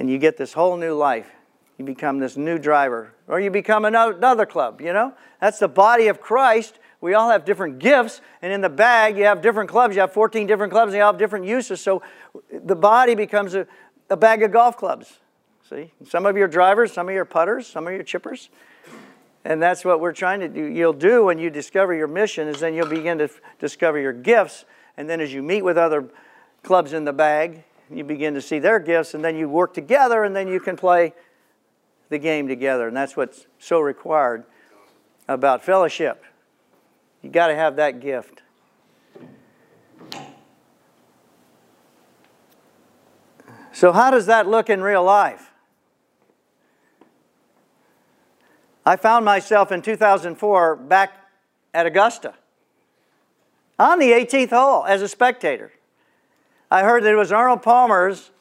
And 0.02 0.10
you 0.10 0.18
get 0.18 0.36
this 0.36 0.54
whole 0.54 0.78
new 0.78 0.96
life. 0.96 1.30
You 1.78 1.86
become 1.86 2.18
this 2.18 2.36
new 2.36 2.58
driver, 2.58 3.14
or 3.28 3.40
you 3.40 3.52
become 3.52 3.86
another 3.86 4.48
club, 4.48 4.82
you 4.82 4.94
know? 4.94 5.14
That's 5.40 5.60
the 5.60 5.68
body 5.68 6.08
of 6.08 6.20
Christ 6.20 6.80
we 7.02 7.16
all 7.16 7.32
have 7.32 7.46
different 7.46 7.80
gifts, 7.80 8.22
and 8.44 8.54
in 8.54 8.62
the 8.62 8.70
bag, 8.70 9.18
you 9.18 9.24
have 9.24 9.42
different 9.42 9.70
clubs. 9.70 9.96
You 9.96 10.02
have 10.02 10.14
14 10.14 10.46
different 10.46 10.72
clubs, 10.72 10.94
and 10.94 10.98
you 10.98 11.04
all 11.04 11.12
have 11.12 11.20
different 11.20 11.46
uses. 11.46 11.82
So 11.82 12.04
the 12.52 12.76
body 12.76 13.16
becomes 13.16 13.56
a, 13.56 13.66
a 14.12 14.16
bag 14.16 14.44
of 14.44 14.52
golf 14.52 14.78
clubs. 14.78 15.20
See? 15.68 15.92
Some 16.08 16.28
of 16.28 16.38
your 16.38 16.48
drivers, 16.48 16.94
some 16.94 17.10
of 17.10 17.16
your 17.16 17.26
putters, 17.26 17.66
some 17.66 17.88
of 17.88 17.94
your 17.94 18.04
chippers. 18.04 18.50
And 19.44 19.60
that's 19.60 19.84
what 19.84 20.00
we're 20.00 20.14
trying 20.14 20.42
to 20.42 20.48
do. 20.48 20.64
You'll 20.64 20.94
do 20.94 21.26
when 21.26 21.40
you 21.40 21.50
discover 21.50 21.96
your 21.96 22.08
mission, 22.08 22.48
is 22.48 22.60
then 22.60 22.76
you'll 22.76 22.88
begin 22.88 23.18
to 23.18 23.30
discover 23.58 23.98
your 23.98 24.14
gifts. 24.14 24.66
And 24.96 25.10
then 25.10 25.20
as 25.20 25.34
you 25.34 25.42
meet 25.42 25.64
with 25.64 25.80
other 25.80 26.08
clubs 26.62 26.94
in 26.94 27.06
the 27.06 27.14
bag, 27.14 27.64
you 27.94 28.04
begin 28.04 28.34
to 28.34 28.42
see 28.42 28.60
their 28.60 28.80
gifts, 28.80 29.14
and 29.14 29.24
then 29.24 29.36
you 29.36 29.50
work 29.50 29.74
together, 29.74 30.24
and 30.24 30.36
then 30.36 30.48
you 30.48 30.60
can 30.60 30.78
play 30.78 31.14
the 32.10 32.18
game 32.18 32.48
together. 32.48 32.88
And 32.88 32.96
that's 32.96 33.18
what's 33.18 33.48
so 33.60 33.80
required 33.80 34.44
about 35.28 35.64
fellowship. 35.64 36.24
You 37.22 37.30
got 37.30 37.48
to 37.48 37.56
have 37.56 37.76
that 37.76 38.00
gift. 38.00 38.44
So, 43.74 43.92
how 43.92 44.12
does 44.12 44.26
that 44.26 44.48
look 44.48 44.70
in 44.70 44.82
real 44.82 45.04
life? 45.04 45.52
I 48.86 48.96
found 48.96 49.26
myself 49.26 49.72
in 49.72 49.82
2004 49.82 50.76
back 50.76 51.14
at 51.74 51.86
Augusta 51.86 52.34
on 53.80 54.00
the 54.00 54.12
18th 54.12 54.50
hole 54.50 54.86
as 54.86 55.02
a 55.02 55.08
spectator. 55.08 55.72
I 56.72 56.84
heard 56.84 57.04
that 57.04 57.12
it 57.12 57.18
was 57.18 57.34
Arnold 57.34 57.64
Palmer's 57.64 58.32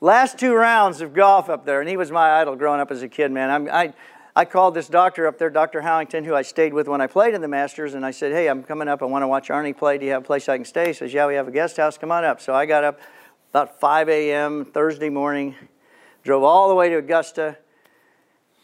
last 0.00 0.40
two 0.40 0.54
rounds 0.54 1.00
of 1.00 1.14
golf 1.14 1.48
up 1.48 1.64
there, 1.64 1.80
and 1.80 1.88
he 1.88 1.96
was 1.96 2.10
my 2.10 2.40
idol 2.40 2.56
growing 2.56 2.80
up 2.80 2.90
as 2.90 3.00
a 3.02 3.08
kid, 3.08 3.30
man. 3.30 3.48
I'm, 3.48 3.68
I, 3.68 3.94
I 4.34 4.44
called 4.44 4.74
this 4.74 4.88
doctor 4.88 5.28
up 5.28 5.38
there, 5.38 5.50
Dr. 5.50 5.82
Howington, 5.82 6.24
who 6.24 6.34
I 6.34 6.42
stayed 6.42 6.74
with 6.74 6.88
when 6.88 7.00
I 7.00 7.06
played 7.06 7.32
in 7.32 7.42
the 7.42 7.48
Masters, 7.48 7.94
and 7.94 8.04
I 8.04 8.10
said, 8.10 8.32
Hey, 8.32 8.48
I'm 8.48 8.64
coming 8.64 8.88
up. 8.88 9.02
I 9.02 9.04
want 9.04 9.22
to 9.22 9.28
watch 9.28 9.50
Arnie 9.50 9.76
play. 9.76 9.98
Do 9.98 10.06
you 10.06 10.10
have 10.10 10.22
a 10.22 10.26
place 10.26 10.48
I 10.48 10.56
can 10.56 10.64
stay? 10.64 10.88
He 10.88 10.92
says, 10.92 11.14
Yeah, 11.14 11.28
we 11.28 11.36
have 11.36 11.46
a 11.46 11.52
guest 11.52 11.76
house. 11.76 11.96
Come 11.96 12.10
on 12.10 12.24
up. 12.24 12.40
So 12.40 12.54
I 12.54 12.66
got 12.66 12.82
up 12.82 12.98
about 13.50 13.78
5 13.78 14.08
a.m. 14.08 14.64
Thursday 14.64 15.10
morning, 15.10 15.54
drove 16.24 16.42
all 16.42 16.68
the 16.68 16.74
way 16.74 16.88
to 16.88 16.96
Augusta, 16.96 17.56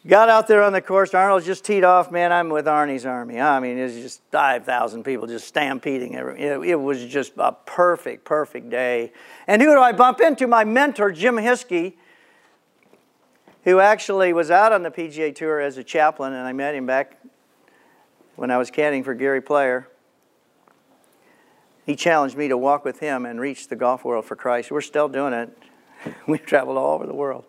got 0.06 0.28
out 0.28 0.46
there 0.46 0.62
on 0.62 0.72
the 0.72 0.80
course. 0.80 1.14
Arnold 1.14 1.44
just 1.44 1.64
teed 1.64 1.84
off. 1.84 2.10
Man, 2.10 2.32
I'm 2.32 2.48
with 2.48 2.66
Arnie's 2.66 3.06
Army. 3.06 3.40
I 3.40 3.60
mean, 3.60 3.78
it's 3.78 3.94
just 3.94 4.22
5,000 4.32 5.02
people 5.02 5.26
just 5.26 5.48
stampeding. 5.48 6.14
It 6.14 6.80
was 6.80 7.04
just 7.04 7.32
a 7.38 7.52
perfect, 7.52 8.24
perfect 8.24 8.70
day. 8.70 9.12
And 9.46 9.60
who 9.60 9.74
do 9.74 9.80
I 9.80 9.92
bump 9.92 10.20
into? 10.20 10.46
My 10.46 10.64
mentor, 10.64 11.12
Jim 11.12 11.36
Hiskey 11.36 11.94
who 13.66 13.80
actually 13.80 14.32
was 14.32 14.48
out 14.48 14.72
on 14.72 14.84
the 14.84 14.90
PGA 14.92 15.34
Tour 15.34 15.60
as 15.60 15.76
a 15.76 15.82
chaplain, 15.82 16.32
and 16.32 16.46
I 16.46 16.52
met 16.52 16.76
him 16.76 16.86
back 16.86 17.20
when 18.36 18.48
I 18.52 18.58
was 18.58 18.70
caddying 18.70 19.04
for 19.04 19.12
Gary 19.12 19.42
Player. 19.42 19.88
He 21.84 21.96
challenged 21.96 22.36
me 22.36 22.46
to 22.46 22.56
walk 22.56 22.84
with 22.84 23.00
him 23.00 23.26
and 23.26 23.40
reach 23.40 23.66
the 23.66 23.74
golf 23.74 24.04
world 24.04 24.24
for 24.24 24.36
Christ. 24.36 24.70
We're 24.70 24.80
still 24.82 25.08
doing 25.08 25.32
it. 25.32 25.58
We've 26.28 26.46
traveled 26.46 26.78
all 26.78 26.94
over 26.94 27.06
the 27.06 27.14
world. 27.14 27.44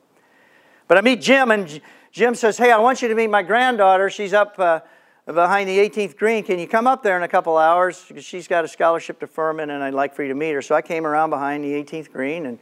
But 0.88 0.98
I 0.98 1.02
meet 1.02 1.22
Jim, 1.22 1.52
and 1.52 1.80
Jim 2.18 2.36
says, 2.36 2.58
Hey, 2.58 2.72
I 2.72 2.80
want 2.80 3.02
you 3.02 3.08
to 3.08 3.16
meet 3.16 3.28
my 3.28 3.44
granddaughter. 3.44 4.10
She's 4.10 4.34
up 4.34 4.58
uh, 4.58 4.80
behind 5.26 5.70
the 5.70 5.78
18th 5.78 6.18
green. 6.18 6.44
Can 6.44 6.58
you 6.58 6.68
come 6.68 6.88
up 6.88 7.04
there 7.04 7.16
in 7.16 7.24
a 7.24 7.28
couple 7.28 7.58
hours? 7.58 8.04
Because 8.08 8.26
she's 8.26 8.48
got 8.48 8.66
a 8.66 8.68
scholarship 8.68 9.20
to 9.20 9.28
Furman, 9.28 9.70
and 9.70 9.84
I'd 9.84 9.94
like 9.94 10.16
for 10.16 10.24
you 10.24 10.30
to 10.30 10.36
meet 10.36 10.52
her. 10.52 10.62
So 10.62 10.74
I 10.74 10.82
came 10.82 11.06
around 11.06 11.30
behind 11.30 11.64
the 11.64 11.72
18th 11.74 12.12
green, 12.12 12.46
and 12.46 12.60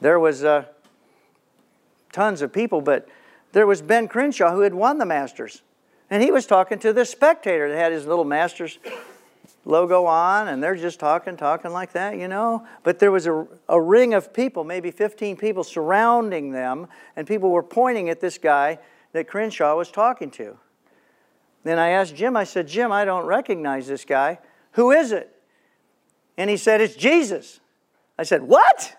there 0.00 0.20
was. 0.20 0.44
Uh, 0.44 0.64
tons 2.12 2.42
of 2.42 2.52
people, 2.52 2.80
but 2.80 3.08
there 3.52 3.66
was 3.66 3.82
Ben 3.82 4.08
Crenshaw 4.08 4.52
who 4.52 4.60
had 4.60 4.74
won 4.74 4.98
the 4.98 5.06
Masters. 5.06 5.62
And 6.08 6.22
he 6.22 6.30
was 6.30 6.46
talking 6.46 6.78
to 6.80 6.92
this 6.92 7.10
spectator 7.10 7.68
that 7.68 7.76
had 7.76 7.92
his 7.92 8.06
little 8.06 8.24
Masters 8.24 8.78
logo 9.64 10.06
on, 10.06 10.48
and 10.48 10.62
they're 10.62 10.74
just 10.74 10.98
talking, 10.98 11.36
talking 11.36 11.70
like 11.70 11.92
that, 11.92 12.18
you 12.18 12.26
know. 12.26 12.66
But 12.82 12.98
there 12.98 13.12
was 13.12 13.26
a, 13.26 13.46
a 13.68 13.80
ring 13.80 14.14
of 14.14 14.32
people, 14.32 14.64
maybe 14.64 14.90
15 14.90 15.36
people 15.36 15.62
surrounding 15.62 16.50
them, 16.50 16.88
and 17.14 17.26
people 17.26 17.50
were 17.50 17.62
pointing 17.62 18.08
at 18.08 18.20
this 18.20 18.38
guy 18.38 18.78
that 19.12 19.28
Crenshaw 19.28 19.76
was 19.76 19.90
talking 19.90 20.30
to. 20.32 20.56
Then 21.64 21.78
I 21.78 21.90
asked 21.90 22.16
Jim, 22.16 22.36
I 22.36 22.44
said, 22.44 22.68
Jim, 22.68 22.90
I 22.92 23.04
don't 23.04 23.26
recognize 23.26 23.86
this 23.86 24.04
guy. 24.04 24.38
Who 24.72 24.90
is 24.92 25.12
it? 25.12 25.34
And 26.36 26.48
he 26.48 26.56
said, 26.56 26.80
It's 26.80 26.94
Jesus. 26.94 27.60
I 28.18 28.22
said, 28.22 28.42
What? 28.42 28.96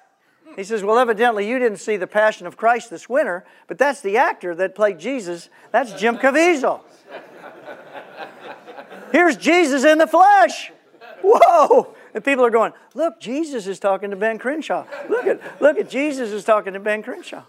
He 0.55 0.63
says, 0.63 0.83
Well, 0.83 0.99
evidently 0.99 1.47
you 1.47 1.57
didn't 1.59 1.79
see 1.79 1.97
The 1.97 2.07
Passion 2.07 2.45
of 2.45 2.57
Christ 2.57 2.89
this 2.89 3.09
winter, 3.09 3.45
but 3.67 3.77
that's 3.77 4.01
the 4.01 4.17
actor 4.17 4.53
that 4.55 4.75
played 4.75 4.99
Jesus. 4.99 5.49
That's 5.71 5.93
Jim 5.93 6.17
Caviezel. 6.17 6.81
Here's 9.11 9.37
Jesus 9.37 9.83
in 9.83 9.97
the 9.97 10.07
flesh. 10.07 10.71
Whoa! 11.23 11.95
And 12.13 12.23
people 12.23 12.45
are 12.45 12.49
going, 12.49 12.73
Look, 12.93 13.19
Jesus 13.19 13.67
is 13.67 13.79
talking 13.79 14.11
to 14.11 14.15
Ben 14.15 14.37
Crenshaw. 14.37 14.85
Look 15.09 15.25
at, 15.25 15.61
look 15.61 15.77
at 15.77 15.89
Jesus 15.89 16.31
is 16.31 16.43
talking 16.43 16.73
to 16.73 16.79
Ben 16.79 17.01
Crenshaw. 17.01 17.43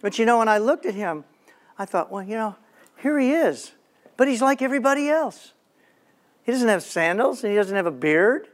But 0.00 0.18
you 0.18 0.24
know, 0.24 0.38
when 0.38 0.48
I 0.48 0.58
looked 0.58 0.86
at 0.86 0.94
him, 0.94 1.24
I 1.80 1.86
thought, 1.86 2.12
Well, 2.12 2.22
you 2.22 2.36
know, 2.36 2.56
here 2.98 3.18
he 3.18 3.32
is. 3.32 3.72
But 4.18 4.28
he's 4.28 4.42
like 4.42 4.60
everybody 4.60 5.08
else. 5.08 5.54
He 6.42 6.52
doesn't 6.52 6.68
have 6.68 6.82
sandals 6.82 7.42
and 7.42 7.50
he 7.50 7.56
doesn't 7.56 7.74
have 7.74 7.86
a 7.86 7.90
beard 7.90 8.48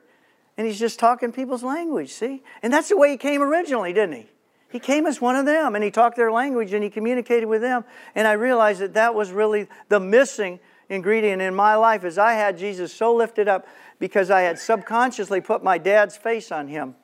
and 0.57 0.65
he's 0.65 0.79
just 0.79 1.01
talking 1.01 1.33
people's 1.33 1.65
language, 1.65 2.13
see? 2.13 2.45
And 2.63 2.73
that's 2.73 2.89
the 2.89 2.97
way 2.97 3.11
he 3.11 3.17
came 3.17 3.43
originally, 3.43 3.93
didn't 3.93 4.15
he? 4.15 4.27
He 4.71 4.79
came 4.79 5.07
as 5.07 5.21
one 5.21 5.35
of 5.35 5.45
them 5.45 5.75
and 5.75 5.83
he 5.83 5.91
talked 5.91 6.17
their 6.17 6.31
language 6.31 6.73
and 6.73 6.85
he 6.85 6.89
communicated 6.89 7.47
with 7.47 7.63
them. 7.63 7.85
And 8.15 8.29
I 8.29 8.35
realized 8.35 8.81
that 8.81 8.95
that 8.95 9.17
was 9.17 9.33
really 9.33 9.67
the 9.89 9.99
missing 9.99 10.61
ingredient 10.89 11.43
in 11.43 11.53
my 11.53 11.75
life 11.75 12.05
is 12.05 12.19
I 12.19 12.35
had 12.35 12.57
Jesus 12.57 12.93
so 12.93 13.13
lifted 13.13 13.49
up 13.49 13.67
because 13.99 14.31
I 14.31 14.43
had 14.43 14.57
subconsciously 14.57 15.41
put 15.41 15.65
my 15.65 15.79
dad's 15.79 16.17
face 16.17 16.53
on 16.53 16.69
him. 16.69 16.95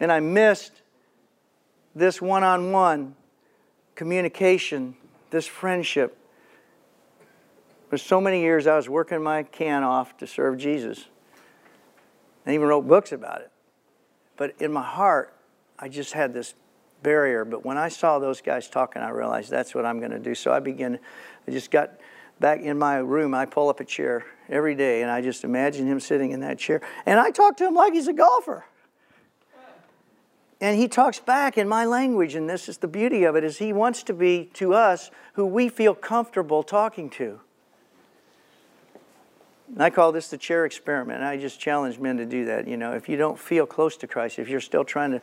And 0.00 0.10
I 0.10 0.20
missed 0.20 0.80
this 1.94 2.22
one 2.22 2.42
on 2.42 2.72
one 2.72 3.16
communication, 3.96 4.94
this 5.30 5.46
friendship. 5.46 6.16
For 7.90 7.98
so 7.98 8.20
many 8.20 8.40
years, 8.42 8.66
I 8.66 8.76
was 8.76 8.88
working 8.88 9.22
my 9.22 9.42
can 9.42 9.82
off 9.82 10.16
to 10.18 10.26
serve 10.26 10.58
Jesus. 10.58 11.06
I 12.46 12.54
even 12.54 12.68
wrote 12.68 12.86
books 12.86 13.10
about 13.10 13.40
it. 13.40 13.50
But 14.36 14.54
in 14.60 14.72
my 14.72 14.82
heart, 14.82 15.34
I 15.78 15.88
just 15.88 16.12
had 16.12 16.32
this 16.32 16.54
barrier. 17.02 17.44
But 17.44 17.64
when 17.64 17.78
I 17.78 17.88
saw 17.88 18.18
those 18.18 18.40
guys 18.40 18.68
talking, 18.68 19.02
I 19.02 19.08
realized 19.08 19.50
that's 19.50 19.74
what 19.74 19.84
I'm 19.84 19.98
going 19.98 20.12
to 20.12 20.18
do. 20.18 20.34
So 20.34 20.52
I 20.52 20.60
began, 20.60 20.98
I 21.48 21.50
just 21.50 21.70
got 21.70 21.98
back 22.38 22.60
in 22.60 22.78
my 22.78 22.96
room. 22.96 23.34
I 23.34 23.46
pull 23.46 23.68
up 23.68 23.80
a 23.80 23.84
chair 23.84 24.24
every 24.48 24.74
day, 24.74 25.02
and 25.02 25.10
I 25.10 25.22
just 25.22 25.42
imagine 25.42 25.86
him 25.86 26.00
sitting 26.00 26.32
in 26.32 26.40
that 26.40 26.58
chair. 26.58 26.80
And 27.06 27.18
I 27.18 27.30
talk 27.30 27.56
to 27.58 27.66
him 27.66 27.74
like 27.74 27.94
he's 27.94 28.08
a 28.08 28.12
golfer. 28.12 28.64
And 30.60 30.78
he 30.78 30.88
talks 30.88 31.20
back 31.20 31.58
in 31.58 31.68
my 31.68 31.84
language, 31.84 32.34
and 32.34 32.48
this 32.48 32.68
is 32.68 32.78
the 32.78 32.88
beauty 32.88 33.24
of 33.24 33.36
it, 33.36 33.44
is 33.44 33.58
he 33.58 33.72
wants 33.72 34.02
to 34.04 34.14
be 34.14 34.50
to 34.54 34.72
us 34.72 35.10
who 35.34 35.44
we 35.44 35.68
feel 35.68 35.94
comfortable 35.94 36.62
talking 36.62 37.10
to. 37.10 37.40
And 39.68 39.82
I 39.82 39.90
call 39.90 40.12
this 40.12 40.28
the 40.28 40.38
chair 40.38 40.64
experiment. 40.64 41.22
I 41.22 41.36
just 41.36 41.60
challenge 41.60 41.98
men 41.98 42.16
to 42.16 42.24
do 42.24 42.46
that. 42.46 42.66
You 42.66 42.76
know, 42.76 42.92
if 42.92 43.08
you 43.08 43.16
don't 43.16 43.38
feel 43.38 43.66
close 43.66 43.96
to 43.98 44.06
Christ, 44.06 44.38
if 44.38 44.48
you're 44.48 44.60
still 44.60 44.84
trying 44.84 45.10
to 45.10 45.20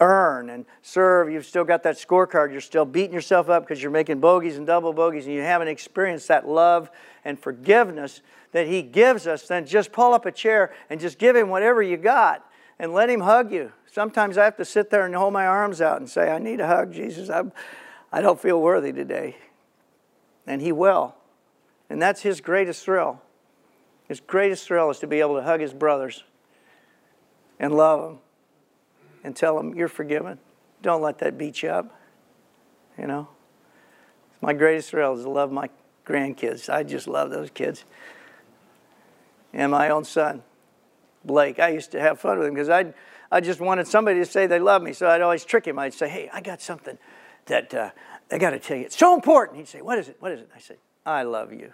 earn 0.00 0.50
and 0.50 0.66
serve, 0.82 1.30
you've 1.30 1.46
still 1.46 1.64
got 1.64 1.82
that 1.82 1.96
scorecard, 1.96 2.52
you're 2.52 2.60
still 2.60 2.84
beating 2.84 3.14
yourself 3.14 3.48
up 3.48 3.64
because 3.64 3.82
you're 3.82 3.90
making 3.90 4.20
bogeys 4.20 4.56
and 4.56 4.66
double 4.66 4.92
bogeys, 4.92 5.24
and 5.26 5.34
you 5.34 5.40
haven't 5.40 5.68
experienced 5.68 6.28
that 6.28 6.46
love 6.46 6.90
and 7.24 7.40
forgiveness 7.40 8.20
that 8.52 8.68
He 8.68 8.82
gives 8.82 9.26
us, 9.26 9.48
then 9.48 9.66
just 9.66 9.90
pull 9.90 10.12
up 10.12 10.26
a 10.26 10.32
chair 10.32 10.72
and 10.90 11.00
just 11.00 11.18
give 11.18 11.34
Him 11.34 11.48
whatever 11.48 11.82
you 11.82 11.96
got 11.96 12.44
and 12.78 12.92
let 12.92 13.08
Him 13.08 13.20
hug 13.20 13.52
you. 13.52 13.72
Sometimes 13.90 14.36
I 14.36 14.44
have 14.44 14.56
to 14.56 14.64
sit 14.64 14.90
there 14.90 15.06
and 15.06 15.14
hold 15.14 15.32
my 15.32 15.46
arms 15.46 15.80
out 15.80 15.98
and 15.98 16.08
say, 16.08 16.30
I 16.30 16.38
need 16.38 16.60
a 16.60 16.66
hug, 16.66 16.92
Jesus. 16.92 17.30
I'm, 17.30 17.52
I 18.12 18.20
don't 18.20 18.40
feel 18.40 18.60
worthy 18.60 18.92
today. 18.92 19.36
And 20.46 20.60
He 20.60 20.72
will. 20.72 21.14
And 21.88 22.00
that's 22.00 22.22
His 22.22 22.40
greatest 22.40 22.84
thrill. 22.84 23.22
His 24.08 24.20
greatest 24.20 24.66
thrill 24.66 24.90
is 24.90 24.98
to 25.00 25.06
be 25.06 25.20
able 25.20 25.36
to 25.36 25.42
hug 25.42 25.60
His 25.60 25.72
brothers 25.72 26.24
and 27.58 27.74
love 27.74 28.02
them 28.02 28.18
and 29.24 29.34
tell 29.34 29.56
them, 29.56 29.74
You're 29.74 29.88
forgiven. 29.88 30.38
Don't 30.82 31.02
let 31.02 31.18
that 31.18 31.38
beat 31.38 31.62
you 31.62 31.70
up. 31.70 31.94
You 32.98 33.06
know? 33.06 33.28
My 34.40 34.52
greatest 34.52 34.90
thrill 34.90 35.16
is 35.16 35.24
to 35.24 35.30
love 35.30 35.50
my 35.50 35.70
grandkids. 36.06 36.72
I 36.72 36.82
just 36.82 37.08
love 37.08 37.30
those 37.30 37.50
kids. 37.50 37.84
And 39.52 39.72
my 39.72 39.88
own 39.88 40.04
son, 40.04 40.42
Blake. 41.26 41.58
I 41.58 41.68
used 41.68 41.92
to 41.92 42.00
have 42.00 42.20
fun 42.20 42.38
with 42.38 42.48
him 42.48 42.54
because 42.54 42.70
I 42.70 42.94
I 43.30 43.40
just 43.40 43.60
wanted 43.60 43.86
somebody 43.88 44.18
to 44.20 44.26
say 44.26 44.46
they 44.46 44.58
love 44.58 44.82
me. 44.82 44.92
So 44.92 45.08
I'd 45.08 45.20
always 45.20 45.44
trick 45.44 45.66
him. 45.66 45.78
I'd 45.78 45.94
say, 45.94 46.08
Hey, 46.08 46.30
I 46.32 46.40
got 46.40 46.62
something 46.62 46.98
that 47.46 47.74
uh, 47.74 47.90
I 48.30 48.38
got 48.38 48.50
to 48.50 48.58
tell 48.58 48.76
you. 48.76 48.84
It's 48.84 48.96
so 48.96 49.14
important. 49.14 49.58
He'd 49.58 49.68
say, 49.68 49.82
What 49.82 49.98
is 49.98 50.08
it? 50.08 50.16
What 50.20 50.32
is 50.32 50.40
it? 50.40 50.50
I 50.54 50.58
said, 50.58 50.78
I 51.04 51.22
love 51.22 51.52
you. 51.52 51.72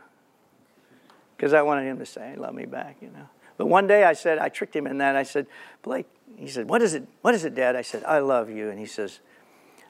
Because 1.37 1.53
I 1.53 1.63
wanted 1.63 1.87
him 1.87 1.99
to 1.99 2.07
say, 2.07 2.35
Love 2.37 2.55
me 2.55 2.67
back, 2.67 2.97
you 3.01 3.09
know. 3.09 3.29
But 3.59 3.67
one 3.67 3.87
day 3.87 4.05
I 4.05 4.15
said, 4.15 4.39
I 4.39 4.49
tricked 4.49 4.75
him 4.75 4.87
in 4.87 4.99
that. 4.99 5.15
I 5.15 5.23
said, 5.23 5.47
Blake, 5.83 6.07
he 6.37 6.49
said, 6.49 6.69
What 6.69 6.83
is 6.83 6.95
it? 6.95 7.07
What 7.21 7.35
is 7.35 7.45
it, 7.45 7.55
Dad? 7.55 7.77
I 7.77 7.83
said, 7.83 8.03
I 8.05 8.21
love 8.21 8.49
you. 8.49 8.71
And 8.71 8.79
he 8.79 8.87
says, 8.87 9.21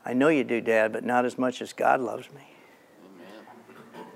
I 0.05 0.15
know 0.15 0.29
you 0.29 0.43
do, 0.43 0.61
Dad, 0.61 0.93
but 0.93 1.05
not 1.05 1.25
as 1.25 1.39
much 1.39 1.63
as 1.63 1.73
God 1.73 2.01
loves 2.01 2.29
me. 2.33 2.55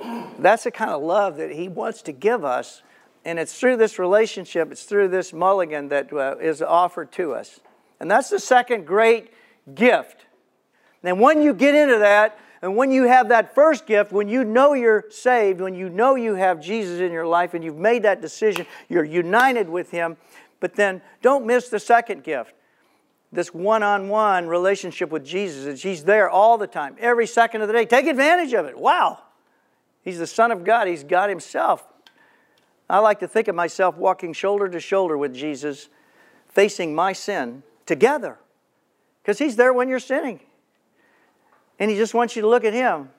Amen. 0.01 0.31
That's 0.41 0.65
the 0.65 0.73
kind 0.73 0.91
of 0.91 1.01
love 1.01 1.37
that 1.37 1.53
he 1.53 1.69
wants 1.69 2.03
to 2.03 2.13
give 2.13 2.45
us. 2.45 2.83
And 3.27 3.41
it's 3.41 3.59
through 3.59 3.79
this 3.79 3.99
relationship, 3.99 4.71
it's 4.71 4.85
through 4.85 5.09
this 5.09 5.33
mulligan 5.33 5.89
that 5.89 6.12
uh, 6.12 6.37
is 6.41 6.62
offered 6.62 7.11
to 7.12 7.35
us. 7.35 7.59
And 7.99 8.09
that's 8.09 8.31
the 8.31 8.39
second 8.39 8.87
great 8.87 9.33
gift. 9.75 10.27
And 11.03 11.21
when 11.21 11.43
you 11.43 11.53
get 11.53 11.75
into 11.75 11.99
that, 11.99 12.39
and 12.62 12.77
when 12.77 12.93
you 12.93 13.03
have 13.03 13.31
that 13.31 13.53
first 13.53 13.85
gift, 13.85 14.12
when 14.12 14.29
you 14.29 14.45
know 14.45 14.75
you're 14.75 15.07
saved, 15.11 15.61
when 15.61 15.75
you 15.75 15.89
know 15.89 16.15
you 16.15 16.37
have 16.37 16.61
Jesus 16.61 17.01
in 17.01 17.11
your 17.11 17.27
life 17.27 17.53
and 17.53 17.65
you've 17.65 17.77
made 17.77 18.05
that 18.05 18.21
decision, 18.23 18.65
you're 18.89 19.05
united 19.05 19.69
with 19.69 19.91
Him, 19.91 20.17
but 20.61 20.77
then 20.77 21.03
don't 21.21 21.45
miss 21.45 21.69
the 21.69 21.81
second 21.81 22.23
gift 22.23 22.53
this 23.33 23.53
one 23.53 23.83
on 23.83 24.09
one 24.09 24.47
relationship 24.47 25.11
with 25.11 25.25
Jesus. 25.25 25.83
He's 25.83 26.05
there 26.05 26.31
all 26.31 26.59
the 26.59 26.69
time, 26.69 26.95
every 27.01 27.27
second 27.27 27.61
of 27.61 27.67
the 27.67 27.75
day. 27.75 27.85
Take 27.85 28.07
advantage 28.07 28.53
of 28.53 28.67
it. 28.67 28.79
Wow. 28.79 29.19
He's 30.03 30.21
the 30.21 30.29
Son 30.29 30.53
of 30.53 30.62
God, 30.62 30.87
He's 30.87 31.03
God 31.03 31.29
Himself. 31.29 31.85
I 32.88 32.99
like 33.01 33.20
to 33.20 33.29
think 33.29 33.49
of 33.49 33.55
myself 33.55 33.96
walking 33.96 34.33
shoulder 34.33 34.68
to 34.68 34.81
shoulder 34.81 35.18
with 35.18 35.35
Jesus, 35.35 35.88
facing 36.49 36.94
my 36.94 37.12
sin 37.12 37.62
together, 37.85 38.38
because 39.22 39.38
He's 39.38 39.57
there 39.57 39.72
when 39.72 39.88
you're 39.88 39.99
sinning. 39.99 40.40
And 41.79 41.90
He 41.90 41.96
just 41.96 42.14
wants 42.14 42.37
you 42.37 42.42
to 42.42 42.49
look 42.49 42.64
at 42.64 42.72
Him. 42.72 43.11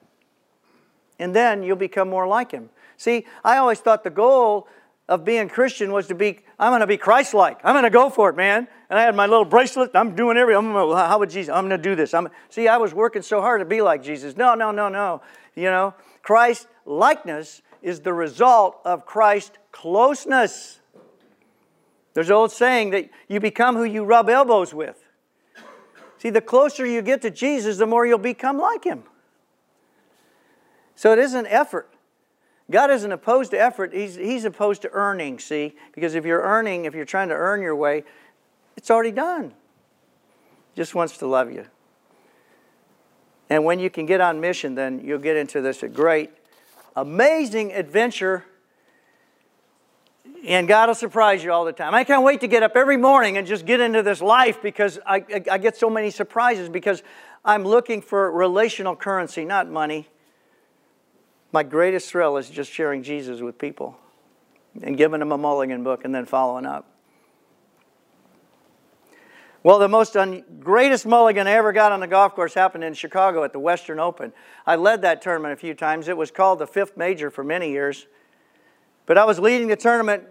And 1.19 1.35
then 1.35 1.63
you'll 1.63 1.75
become 1.75 2.09
more 2.09 2.27
like 2.27 2.51
Him. 2.51 2.69
See, 2.95 3.25
I 3.43 3.57
always 3.57 3.79
thought 3.79 4.03
the 4.03 4.09
goal 4.09 4.67
of 5.09 5.23
being 5.23 5.47
Christian 5.47 5.91
was 5.91 6.07
to 6.07 6.15
be, 6.15 6.39
I'm 6.59 6.71
going 6.71 6.81
to 6.81 6.87
be 6.87 6.97
Christ 6.97 7.33
like. 7.33 7.59
I'm 7.63 7.73
going 7.73 7.83
to 7.83 7.89
go 7.89 8.09
for 8.09 8.29
it, 8.29 8.35
man. 8.35 8.67
And 8.89 8.99
I 8.99 9.03
had 9.03 9.15
my 9.15 9.25
little 9.25 9.45
bracelet. 9.45 9.91
I'm 9.93 10.15
doing 10.15 10.37
everything. 10.37 10.65
I'm 10.65 10.73
gonna, 10.73 11.07
how 11.07 11.19
would 11.19 11.29
Jesus? 11.29 11.53
I'm 11.53 11.67
going 11.67 11.81
to 11.81 11.89
do 11.89 11.95
this. 11.95 12.13
I'm, 12.13 12.29
see, 12.49 12.67
I 12.67 12.77
was 12.77 12.93
working 12.93 13.21
so 13.21 13.39
hard 13.39 13.61
to 13.61 13.65
be 13.65 13.81
like 13.81 14.03
Jesus. 14.03 14.35
No, 14.35 14.53
no, 14.55 14.71
no, 14.71 14.89
no. 14.89 15.21
You 15.55 15.65
know, 15.65 15.93
Christ 16.23 16.67
likeness 16.85 17.61
is 17.81 18.01
the 18.01 18.13
result 18.13 18.79
of 18.85 19.05
Christ's 19.05 19.57
closeness. 19.71 20.79
There's 22.13 22.29
an 22.29 22.35
old 22.35 22.51
saying 22.51 22.91
that 22.91 23.09
you 23.27 23.39
become 23.39 23.75
who 23.75 23.83
you 23.83 24.03
rub 24.03 24.29
elbows 24.29 24.73
with. 24.73 25.03
See, 26.17 26.29
the 26.31 26.41
closer 26.41 26.85
you 26.85 27.01
get 27.01 27.21
to 27.21 27.29
Jesus, 27.29 27.77
the 27.77 27.85
more 27.85 28.05
you'll 28.05 28.17
become 28.17 28.57
like 28.57 28.83
him. 28.83 29.03
So 30.95 31.13
it 31.13 31.19
isn't 31.19 31.45
effort. 31.47 31.93
God 32.69 32.91
isn't 32.91 33.11
opposed 33.11 33.51
to 33.51 33.61
effort, 33.61 33.93
he's, 33.93 34.15
he's 34.15 34.43
opposed 34.43 34.81
to 34.81 34.89
earning, 34.91 35.39
see? 35.39 35.75
Because 35.93 36.15
if 36.15 36.25
you're 36.25 36.41
earning, 36.41 36.85
if 36.85 36.93
you're 36.93 37.05
trying 37.05 37.29
to 37.29 37.35
earn 37.35 37.61
your 37.61 37.75
way, 37.75 38.03
it's 38.75 38.91
already 38.91 39.11
done. 39.11 39.53
Just 40.75 40.93
wants 40.93 41.17
to 41.19 41.27
love 41.27 41.51
you. 41.51 41.65
And 43.49 43.63
when 43.63 43.79
you 43.79 43.89
can 43.89 44.05
get 44.05 44.19
on 44.19 44.41
mission, 44.41 44.75
then 44.75 45.01
you'll 45.03 45.19
get 45.19 45.37
into 45.37 45.61
this 45.61 45.83
great, 45.93 46.31
amazing 46.97 47.71
adventure. 47.71 48.43
And 50.45 50.67
God 50.67 50.89
will 50.89 50.95
surprise 50.95 51.43
you 51.43 51.51
all 51.51 51.63
the 51.63 51.71
time. 51.71 51.93
I 51.93 52.03
can't 52.03 52.23
wait 52.23 52.41
to 52.41 52.47
get 52.47 52.63
up 52.63 52.75
every 52.75 52.97
morning 52.97 53.37
and 53.37 53.47
just 53.47 53.65
get 53.65 53.79
into 53.79 54.03
this 54.03 54.21
life 54.21 54.61
because 54.61 54.99
I, 55.05 55.17
I, 55.17 55.43
I 55.51 55.57
get 55.57 55.77
so 55.77 55.89
many 55.89 56.09
surprises 56.09 56.69
because 56.69 57.03
I'm 57.45 57.63
looking 57.63 58.01
for 58.01 58.31
relational 58.31 58.95
currency, 58.95 59.45
not 59.45 59.69
money. 59.69 60.07
My 61.51 61.63
greatest 61.63 62.09
thrill 62.09 62.37
is 62.37 62.49
just 62.49 62.71
sharing 62.71 63.03
Jesus 63.03 63.41
with 63.41 63.57
people 63.57 63.97
and 64.81 64.97
giving 64.97 65.19
them 65.19 65.31
a 65.31 65.37
mulligan 65.37 65.83
book 65.83 66.03
and 66.03 66.13
then 66.13 66.25
following 66.25 66.65
up. 66.65 66.85
Well, 69.63 69.79
the 69.79 69.87
most 69.87 70.15
un- 70.15 70.43
greatest 70.59 71.05
mulligan 71.05 71.47
I 71.47 71.51
ever 71.51 71.73
got 71.73 71.91
on 71.91 71.99
the 71.99 72.07
golf 72.07 72.35
course 72.35 72.53
happened 72.53 72.83
in 72.83 72.93
Chicago 72.93 73.43
at 73.43 73.53
the 73.53 73.59
Western 73.59 73.99
Open. 73.99 74.31
I 74.65 74.75
led 74.75 75.01
that 75.01 75.21
tournament 75.21 75.53
a 75.53 75.57
few 75.57 75.73
times. 75.73 76.07
It 76.07 76.15
was 76.15 76.31
called 76.31 76.59
the 76.59 76.67
fifth 76.67 76.95
major 76.95 77.31
for 77.31 77.43
many 77.43 77.71
years. 77.71 78.07
But 79.05 79.17
I 79.17 79.25
was 79.25 79.39
leading 79.39 79.67
the 79.67 79.75
tournament 79.75 80.23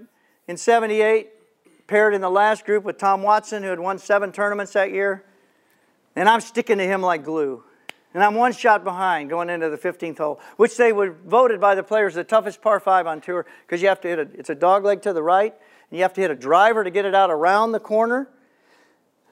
in 0.47 0.57
78, 0.57 1.31
paired 1.87 2.15
in 2.15 2.21
the 2.21 2.31
last 2.31 2.65
group 2.65 2.85
with 2.85 2.99
Tom 2.99 3.23
Watson, 3.23 3.63
who 3.63 3.71
had 3.71 3.81
won 3.81 3.99
seven 3.99 4.33
tournaments 4.33 4.73
that 4.75 4.93
year. 4.93 5.25
And 6.15 6.29
I'm 6.29 6.41
sticking 6.41 6.79
to 6.79 6.85
him 6.85 7.03
like 7.03 7.25
glue. 7.25 7.65
And 8.15 8.25
I'm 8.25 8.35
one 8.35 8.53
shot 8.53 8.85
behind 8.85 9.29
going 9.29 9.51
into 9.51 9.69
the 9.69 9.77
15th 9.77 10.19
hole, 10.19 10.41
which 10.57 10.77
they 10.77 10.93
were 10.93 11.11
voted 11.27 11.61
by 11.61 11.75
the 11.75 11.83
players 11.83 12.15
the 12.15 12.25
toughest 12.25 12.63
par 12.63 12.81
five 12.81 13.07
on 13.07 13.21
tour 13.21 13.45
because 13.67 13.83
you 13.83 13.89
have 13.89 14.01
to 14.03 14.09
hit 14.09 14.19
a, 14.19 14.29
it's 14.33 14.49
a 14.49 14.55
dog 14.55 14.85
leg 14.85 15.03
to 15.03 15.13
the 15.13 15.23
right, 15.23 15.53
and 15.91 15.99
you 15.99 16.03
have 16.03 16.15
to 16.15 16.23
hit 16.23 16.31
a 16.31 16.35
driver 16.35 16.83
to 16.83 16.91
get 16.91 17.05
it 17.05 17.15
out 17.15 17.31
around 17.31 17.73
the 17.73 17.81
corner. 17.81 18.29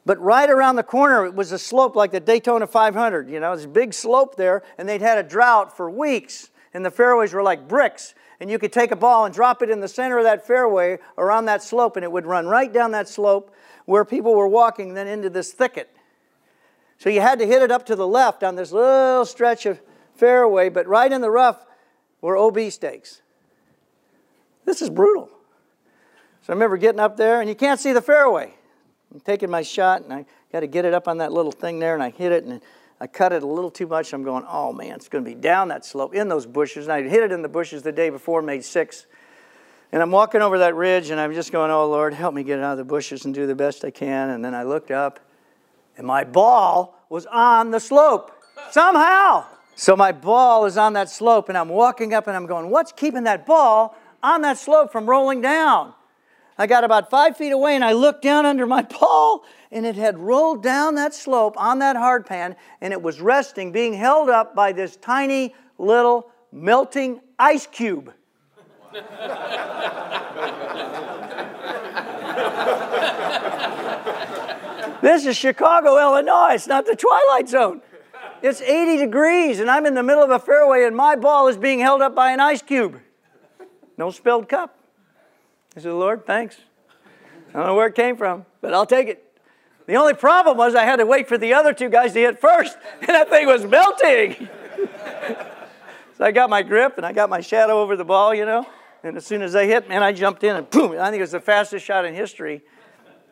But 0.06 0.20
right 0.20 0.50
around 0.50 0.76
the 0.76 0.82
corner, 0.82 1.24
it 1.24 1.34
was 1.34 1.52
a 1.52 1.58
slope 1.58 1.96
like 1.96 2.10
the 2.12 2.20
Daytona 2.20 2.66
500. 2.66 3.30
You 3.30 3.40
know, 3.40 3.52
a 3.52 3.66
big 3.66 3.94
slope 3.94 4.36
there, 4.36 4.62
and 4.76 4.88
they'd 4.88 5.00
had 5.00 5.18
a 5.18 5.22
drought 5.22 5.74
for 5.74 5.90
weeks, 5.90 6.50
and 6.74 6.84
the 6.84 6.90
fairways 6.90 7.32
were 7.32 7.42
like 7.42 7.66
bricks. 7.66 8.14
And 8.40 8.50
you 8.50 8.58
could 8.58 8.72
take 8.72 8.90
a 8.90 8.96
ball 8.96 9.24
and 9.24 9.34
drop 9.34 9.62
it 9.62 9.70
in 9.70 9.80
the 9.80 9.88
center 9.88 10.18
of 10.18 10.24
that 10.24 10.46
fairway 10.46 10.98
around 11.16 11.46
that 11.46 11.62
slope, 11.62 11.96
and 11.96 12.04
it 12.04 12.12
would 12.12 12.26
run 12.26 12.46
right 12.46 12.70
down 12.70 12.90
that 12.90 13.08
slope 13.08 13.54
where 13.86 14.04
people 14.04 14.34
were 14.34 14.48
walking, 14.48 14.94
then 14.94 15.06
into 15.06 15.30
this 15.30 15.52
thicket. 15.52 15.94
So 16.98 17.08
you 17.08 17.20
had 17.20 17.38
to 17.38 17.46
hit 17.46 17.62
it 17.62 17.70
up 17.70 17.86
to 17.86 17.96
the 17.96 18.06
left 18.06 18.42
on 18.42 18.56
this 18.56 18.72
little 18.72 19.24
stretch 19.24 19.66
of 19.66 19.80
fairway, 20.14 20.68
but 20.68 20.86
right 20.86 21.10
in 21.10 21.20
the 21.20 21.30
rough 21.30 21.64
were 22.20 22.36
OB 22.36 22.70
stakes. 22.70 23.22
This 24.64 24.82
is 24.82 24.90
brutal. 24.90 25.30
So 26.42 26.52
I 26.52 26.54
remember 26.54 26.76
getting 26.76 27.00
up 27.00 27.16
there, 27.16 27.40
and 27.40 27.48
you 27.48 27.54
can't 27.54 27.80
see 27.80 27.92
the 27.92 28.02
fairway. 28.02 28.54
I'm 29.14 29.20
taking 29.20 29.48
my 29.48 29.62
shot, 29.62 30.02
and 30.02 30.12
I 30.12 30.26
got 30.50 30.60
to 30.60 30.66
get 30.66 30.84
it 30.84 30.92
up 30.92 31.06
on 31.06 31.18
that 31.18 31.32
little 31.32 31.52
thing 31.52 31.78
there, 31.78 31.94
and 31.94 32.02
I 32.02 32.10
hit 32.10 32.32
it, 32.32 32.42
and 32.42 32.60
I 33.00 33.06
cut 33.06 33.32
it 33.32 33.44
a 33.44 33.46
little 33.46 33.70
too 33.70 33.86
much. 33.86 34.12
I'm 34.12 34.24
going, 34.24 34.44
oh 34.48 34.72
man, 34.72 34.96
it's 34.96 35.08
going 35.08 35.24
to 35.24 35.30
be 35.30 35.36
down 35.36 35.68
that 35.68 35.84
slope 35.84 36.14
in 36.14 36.28
those 36.28 36.46
bushes. 36.46 36.86
And 36.86 36.92
I 36.92 37.02
hit 37.08 37.22
it 37.22 37.30
in 37.30 37.40
the 37.40 37.48
bushes 37.48 37.82
the 37.82 37.92
day 37.92 38.10
before, 38.10 38.42
made 38.42 38.64
six. 38.64 39.06
And 39.92 40.02
I'm 40.02 40.10
walking 40.10 40.42
over 40.42 40.58
that 40.58 40.74
ridge, 40.74 41.10
and 41.10 41.20
I'm 41.20 41.32
just 41.32 41.52
going, 41.52 41.70
oh 41.70 41.88
Lord, 41.88 42.12
help 42.12 42.34
me 42.34 42.42
get 42.42 42.58
out 42.58 42.72
of 42.72 42.78
the 42.78 42.84
bushes 42.84 43.24
and 43.24 43.32
do 43.32 43.46
the 43.46 43.54
best 43.54 43.84
I 43.84 43.92
can. 43.92 44.30
And 44.30 44.44
then 44.44 44.52
I 44.52 44.64
looked 44.64 44.90
up, 44.90 45.20
and 45.96 46.04
my 46.04 46.24
ball 46.24 46.98
was 47.08 47.24
on 47.26 47.70
the 47.70 47.78
slope 47.78 48.32
somehow. 48.72 49.44
So 49.76 49.94
my 49.94 50.10
ball 50.10 50.66
is 50.66 50.76
on 50.76 50.94
that 50.94 51.08
slope, 51.08 51.48
and 51.48 51.56
I'm 51.56 51.68
walking 51.68 52.14
up, 52.14 52.26
and 52.26 52.34
I'm 52.34 52.46
going, 52.46 52.68
what's 52.68 52.90
keeping 52.90 53.22
that 53.24 53.46
ball 53.46 53.96
on 54.24 54.40
that 54.40 54.58
slope 54.58 54.90
from 54.90 55.08
rolling 55.08 55.40
down? 55.40 55.94
I 56.56 56.66
got 56.68 56.84
about 56.84 57.10
five 57.10 57.36
feet 57.36 57.50
away 57.50 57.74
and 57.74 57.84
I 57.84 57.92
looked 57.92 58.22
down 58.22 58.46
under 58.46 58.66
my 58.66 58.82
ball 59.00 59.44
and 59.72 59.84
it 59.84 59.96
had 59.96 60.18
rolled 60.18 60.62
down 60.62 60.94
that 60.94 61.14
slope 61.14 61.56
on 61.56 61.80
that 61.80 61.96
hard 61.96 62.26
pan 62.26 62.56
and 62.80 62.92
it 62.92 63.02
was 63.02 63.20
resting, 63.20 63.72
being 63.72 63.94
held 63.94 64.30
up 64.30 64.54
by 64.54 64.72
this 64.72 64.96
tiny 64.96 65.54
little 65.78 66.30
melting 66.52 67.20
ice 67.38 67.66
cube. 67.66 68.12
this 75.02 75.26
is 75.26 75.36
Chicago, 75.36 75.98
Illinois. 75.98 76.52
It's 76.54 76.68
not 76.68 76.86
the 76.86 76.94
Twilight 76.94 77.48
Zone. 77.48 77.82
It's 78.42 78.60
80 78.60 78.98
degrees 78.98 79.58
and 79.58 79.68
I'm 79.68 79.86
in 79.86 79.94
the 79.94 80.04
middle 80.04 80.22
of 80.22 80.30
a 80.30 80.38
fairway 80.38 80.84
and 80.84 80.94
my 80.94 81.16
ball 81.16 81.48
is 81.48 81.56
being 81.56 81.80
held 81.80 82.00
up 82.00 82.14
by 82.14 82.30
an 82.30 82.38
ice 82.38 82.62
cube. 82.62 83.00
No 83.98 84.12
spilled 84.12 84.48
cup. 84.48 84.83
I 85.76 85.80
said, 85.80 85.92
Lord, 85.92 86.24
thanks. 86.24 86.56
I 87.50 87.58
don't 87.58 87.66
know 87.66 87.74
where 87.74 87.88
it 87.88 87.94
came 87.94 88.16
from, 88.16 88.46
but 88.60 88.72
I'll 88.72 88.86
take 88.86 89.08
it. 89.08 89.20
The 89.86 89.96
only 89.96 90.14
problem 90.14 90.56
was 90.56 90.74
I 90.74 90.84
had 90.84 90.96
to 90.96 91.06
wait 91.06 91.28
for 91.28 91.36
the 91.36 91.52
other 91.54 91.72
two 91.72 91.88
guys 91.88 92.12
to 92.12 92.20
hit 92.20 92.40
first, 92.40 92.78
and 93.00 93.08
that 93.08 93.28
thing 93.28 93.46
was 93.46 93.64
melting. 93.64 94.48
so 96.16 96.24
I 96.24 96.30
got 96.30 96.48
my 96.48 96.62
grip 96.62 96.96
and 96.96 97.04
I 97.04 97.12
got 97.12 97.28
my 97.28 97.40
shadow 97.40 97.80
over 97.80 97.96
the 97.96 98.04
ball, 98.04 98.34
you 98.34 98.46
know. 98.46 98.66
And 99.02 99.16
as 99.16 99.26
soon 99.26 99.42
as 99.42 99.52
they 99.52 99.66
hit, 99.66 99.88
man, 99.88 100.02
I 100.02 100.12
jumped 100.12 100.44
in 100.44 100.56
and 100.56 100.70
boom! 100.70 100.92
I 100.92 101.10
think 101.10 101.18
it 101.18 101.22
was 101.22 101.32
the 101.32 101.40
fastest 101.40 101.84
shot 101.84 102.04
in 102.04 102.14
history. 102.14 102.62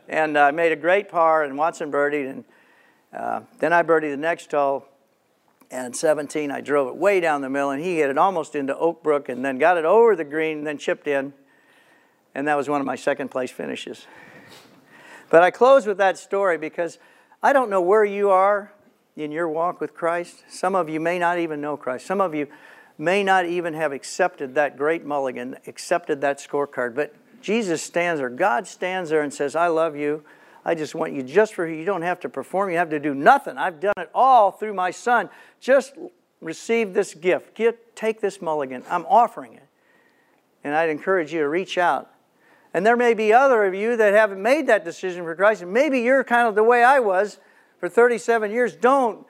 And 0.09 0.37
I 0.37 0.48
uh, 0.48 0.52
made 0.52 0.72
a 0.72 0.76
great 0.76 1.09
par, 1.09 1.44
and 1.44 1.57
Watson 1.57 1.90
birdied. 1.90 2.28
And 2.28 2.44
uh, 3.16 3.40
then 3.61 3.72
I 3.72 3.83
birdied 3.83 4.11
the 4.11 4.16
next 4.16 4.50
hole. 4.50 4.87
And 5.70 5.96
17, 5.96 6.50
I 6.50 6.61
drove 6.61 6.88
it 6.88 6.96
way 6.96 7.20
down 7.20 7.40
the 7.40 7.48
middle, 7.48 7.70
and 7.70 7.83
he 7.83 7.96
hit 7.96 8.11
it 8.11 8.18
almost 8.18 8.55
into 8.55 8.76
Oak 8.76 9.02
Brook, 9.02 9.31
and 9.31 9.42
then 9.42 9.57
got 9.57 9.78
it 9.78 9.87
over 9.87 10.14
the 10.14 10.24
green, 10.24 10.59
and 10.59 10.66
then 10.66 10.76
chipped 10.76 11.07
in 11.07 11.33
and 12.35 12.49
that 12.49 12.57
was 12.57 12.68
one 12.68 12.81
of 12.81 12.87
my 12.87 12.97
second 12.97 13.31
place 13.31 13.51
finishes. 13.51 14.07
But 15.31 15.42
I 15.42 15.51
close 15.51 15.87
with 15.87 15.99
that 15.99 16.18
story 16.18 16.59
because 16.59 16.99
I 17.42 17.53
don't 17.53 17.71
know 17.71 17.81
where 17.81 18.05
you 18.05 18.31
are 18.31 18.73
in 19.16 19.33
your 19.33 19.49
walk 19.49 19.81
with 19.81 19.95
Christ. 19.95 20.45
Some 20.49 20.75
of 20.75 20.88
you 20.88 21.01
may 21.01 21.18
not 21.18 21.38
even 21.38 21.61
know 21.61 21.77
Christ. 21.77 22.07
Some 22.07 22.21
of 22.21 22.35
you 22.35 22.49
may 22.99 23.25
not 23.25 23.47
even 23.47 23.75
have 23.75 23.92
accepted 23.92 24.55
that 24.55 24.77
great 24.77 25.05
mulligan, 25.05 25.57
accepted 25.66 26.21
that 26.21 26.38
scorecard. 26.38 26.95
But 26.95 27.14
Jesus 27.40 27.83
stands 27.83 28.21
there, 28.21 28.29
God 28.29 28.66
stands 28.66 29.11
there 29.11 29.23
and 29.23 29.33
says, 29.33 29.57
I 29.57 29.66
love 29.68 29.97
you. 29.97 30.23
I 30.64 30.75
just 30.75 30.95
want 30.95 31.12
you 31.12 31.23
just 31.23 31.55
for 31.55 31.66
you. 31.66 31.77
You 31.77 31.85
don't 31.85 32.03
have 32.03 32.21
to 32.21 32.29
perform, 32.29 32.71
you 32.71 32.77
have 32.77 32.90
to 32.90 33.01
do 33.01 33.14
nothing. 33.14 33.59
I've 33.59 33.81
done 33.81 33.95
it 33.97 34.11
all 34.14 34.53
through 34.53 34.75
my 34.75 34.92
son. 34.92 35.29
Just 35.61 35.95
receive 36.40 36.95
this 36.95 37.14
gift. 37.14 37.55
Get, 37.55 37.97
take 37.97 38.21
this 38.21 38.40
mulligan. 38.40 38.85
I'm 38.88 39.05
offering 39.07 39.55
it. 39.55 39.66
And 40.62 40.75
I'd 40.75 40.90
encourage 40.90 41.33
you 41.33 41.40
to 41.40 41.49
reach 41.49 41.79
out 41.79 42.12
and 42.74 42.87
there 42.87 42.96
may 42.96 43.14
be 43.14 43.32
other 43.32 43.64
of 43.64 43.74
you 43.74 43.96
that 43.96 44.14
haven't 44.14 44.42
made 44.42 44.66
that 44.68 44.85
decision 44.85 45.24
for 45.24 45.35
Christ. 45.35 45.62
And 45.62 45.72
maybe 45.72 46.00
you're 46.00 46.24
kind 46.24 46.48
of 46.48 46.54
the 46.54 46.62
way 46.62 46.82
I 46.82 47.00
was 47.00 47.38
for 47.78 47.88
37 47.88 48.50
years. 48.50 48.74
Don't 48.74 49.26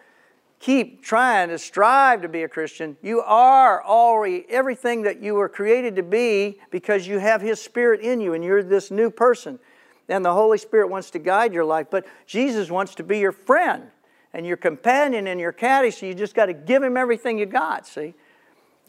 keep 0.60 1.02
trying 1.02 1.48
to 1.48 1.58
strive 1.58 2.22
to 2.22 2.28
be 2.28 2.44
a 2.44 2.48
Christian. 2.48 2.96
You 3.02 3.20
are 3.20 3.82
already 3.82 4.46
everything 4.48 5.02
that 5.02 5.20
you 5.20 5.34
were 5.34 5.48
created 5.48 5.96
to 5.96 6.04
be 6.04 6.60
because 6.70 7.06
you 7.06 7.18
have 7.18 7.42
His 7.42 7.60
Spirit 7.60 8.00
in 8.00 8.20
you 8.20 8.32
and 8.32 8.44
you're 8.44 8.62
this 8.62 8.90
new 8.90 9.10
person. 9.10 9.58
And 10.08 10.24
the 10.24 10.32
Holy 10.32 10.58
Spirit 10.58 10.88
wants 10.88 11.10
to 11.10 11.18
guide 11.18 11.52
your 11.52 11.64
life. 11.64 11.88
But 11.90 12.06
Jesus 12.26 12.70
wants 12.70 12.94
to 12.96 13.02
be 13.02 13.18
your 13.18 13.32
friend 13.32 13.88
and 14.32 14.46
your 14.46 14.56
companion 14.56 15.26
and 15.26 15.40
your 15.40 15.52
caddy, 15.52 15.90
so 15.90 16.06
you 16.06 16.14
just 16.14 16.34
got 16.34 16.46
to 16.46 16.54
give 16.54 16.82
Him 16.82 16.96
everything 16.96 17.38
you 17.38 17.46
got, 17.46 17.86
see? 17.86 18.14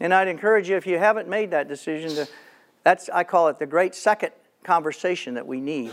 And 0.00 0.14
I'd 0.14 0.28
encourage 0.28 0.68
you, 0.68 0.76
if 0.76 0.86
you 0.86 0.98
haven't 0.98 1.28
made 1.28 1.50
that 1.50 1.68
decision, 1.68 2.10
to, 2.14 2.28
that's, 2.82 3.08
I 3.10 3.24
call 3.24 3.48
it 3.48 3.58
the 3.58 3.66
great 3.66 3.94
second 3.94 4.32
conversation 4.64 5.34
that 5.34 5.46
we 5.46 5.60
need. 5.60 5.92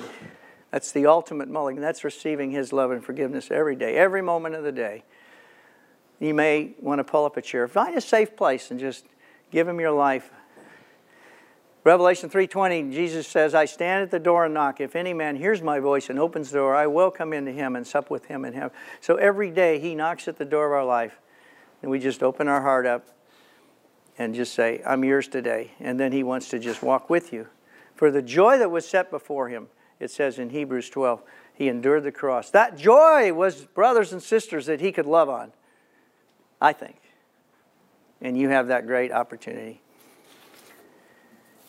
That's 0.71 0.91
the 0.91 1.05
ultimate 1.05 1.49
mulligan. 1.49 1.81
That's 1.81 2.03
receiving 2.03 2.51
His 2.51 2.73
love 2.73 2.91
and 2.91 3.03
forgiveness 3.03 3.51
every 3.51 3.75
day, 3.75 3.97
every 3.97 4.21
moment 4.21 4.55
of 4.55 4.63
the 4.63 4.71
day. 4.71 5.03
You 6.19 6.33
may 6.33 6.73
want 6.79 6.99
to 6.99 7.03
pull 7.03 7.25
up 7.25 7.35
a 7.37 7.41
chair. 7.41 7.67
Find 7.67 7.95
a 7.97 8.01
safe 8.01 8.35
place 8.35 8.71
and 8.71 8.79
just 8.79 9.05
give 9.51 9.67
Him 9.67 9.79
your 9.79 9.91
life. 9.91 10.31
Revelation 11.83 12.29
3:20, 12.29 12.91
Jesus 12.91 13.27
says, 13.27 13.55
"I 13.55 13.65
stand 13.65 14.03
at 14.03 14.11
the 14.11 14.19
door 14.19 14.45
and 14.45 14.53
knock. 14.53 14.79
If 14.79 14.95
any 14.95 15.13
man 15.13 15.35
hears 15.35 15.63
my 15.63 15.79
voice 15.79 16.11
and 16.11 16.19
opens 16.19 16.51
the 16.51 16.59
door, 16.59 16.75
I 16.75 16.85
will 16.85 17.09
come 17.09 17.33
into 17.33 17.51
him 17.51 17.75
and 17.75 17.85
sup 17.87 18.11
with 18.11 18.25
him 18.25 18.45
and 18.45 18.53
him." 18.53 18.69
So 18.99 19.15
every 19.15 19.49
day 19.49 19.79
He 19.79 19.95
knocks 19.95 20.27
at 20.27 20.37
the 20.37 20.45
door 20.45 20.67
of 20.67 20.73
our 20.73 20.85
life, 20.85 21.19
and 21.81 21.89
we 21.89 21.97
just 21.97 22.21
open 22.21 22.47
our 22.47 22.61
heart 22.61 22.85
up 22.85 23.07
and 24.15 24.35
just 24.35 24.53
say, 24.53 24.83
"I'm 24.85 25.03
yours 25.03 25.27
today." 25.27 25.71
And 25.79 25.99
then 25.99 26.11
He 26.11 26.21
wants 26.21 26.49
to 26.49 26.59
just 26.59 26.83
walk 26.83 27.09
with 27.09 27.33
you 27.33 27.47
for 28.01 28.09
the 28.09 28.23
joy 28.23 28.57
that 28.57 28.71
was 28.71 28.89
set 28.89 29.11
before 29.11 29.49
him, 29.49 29.67
it 29.99 30.09
says 30.09 30.39
in 30.39 30.49
Hebrews 30.49 30.89
12, 30.89 31.21
he 31.53 31.67
endured 31.67 32.01
the 32.01 32.11
cross. 32.11 32.49
That 32.49 32.75
joy 32.75 33.31
was 33.31 33.65
brothers 33.65 34.11
and 34.11 34.23
sisters 34.23 34.65
that 34.65 34.81
he 34.81 34.91
could 34.91 35.05
love 35.05 35.29
on, 35.29 35.53
I 36.59 36.73
think. 36.73 36.95
And 38.19 38.35
you 38.35 38.49
have 38.49 38.69
that 38.69 38.87
great 38.87 39.11
opportunity. 39.11 39.81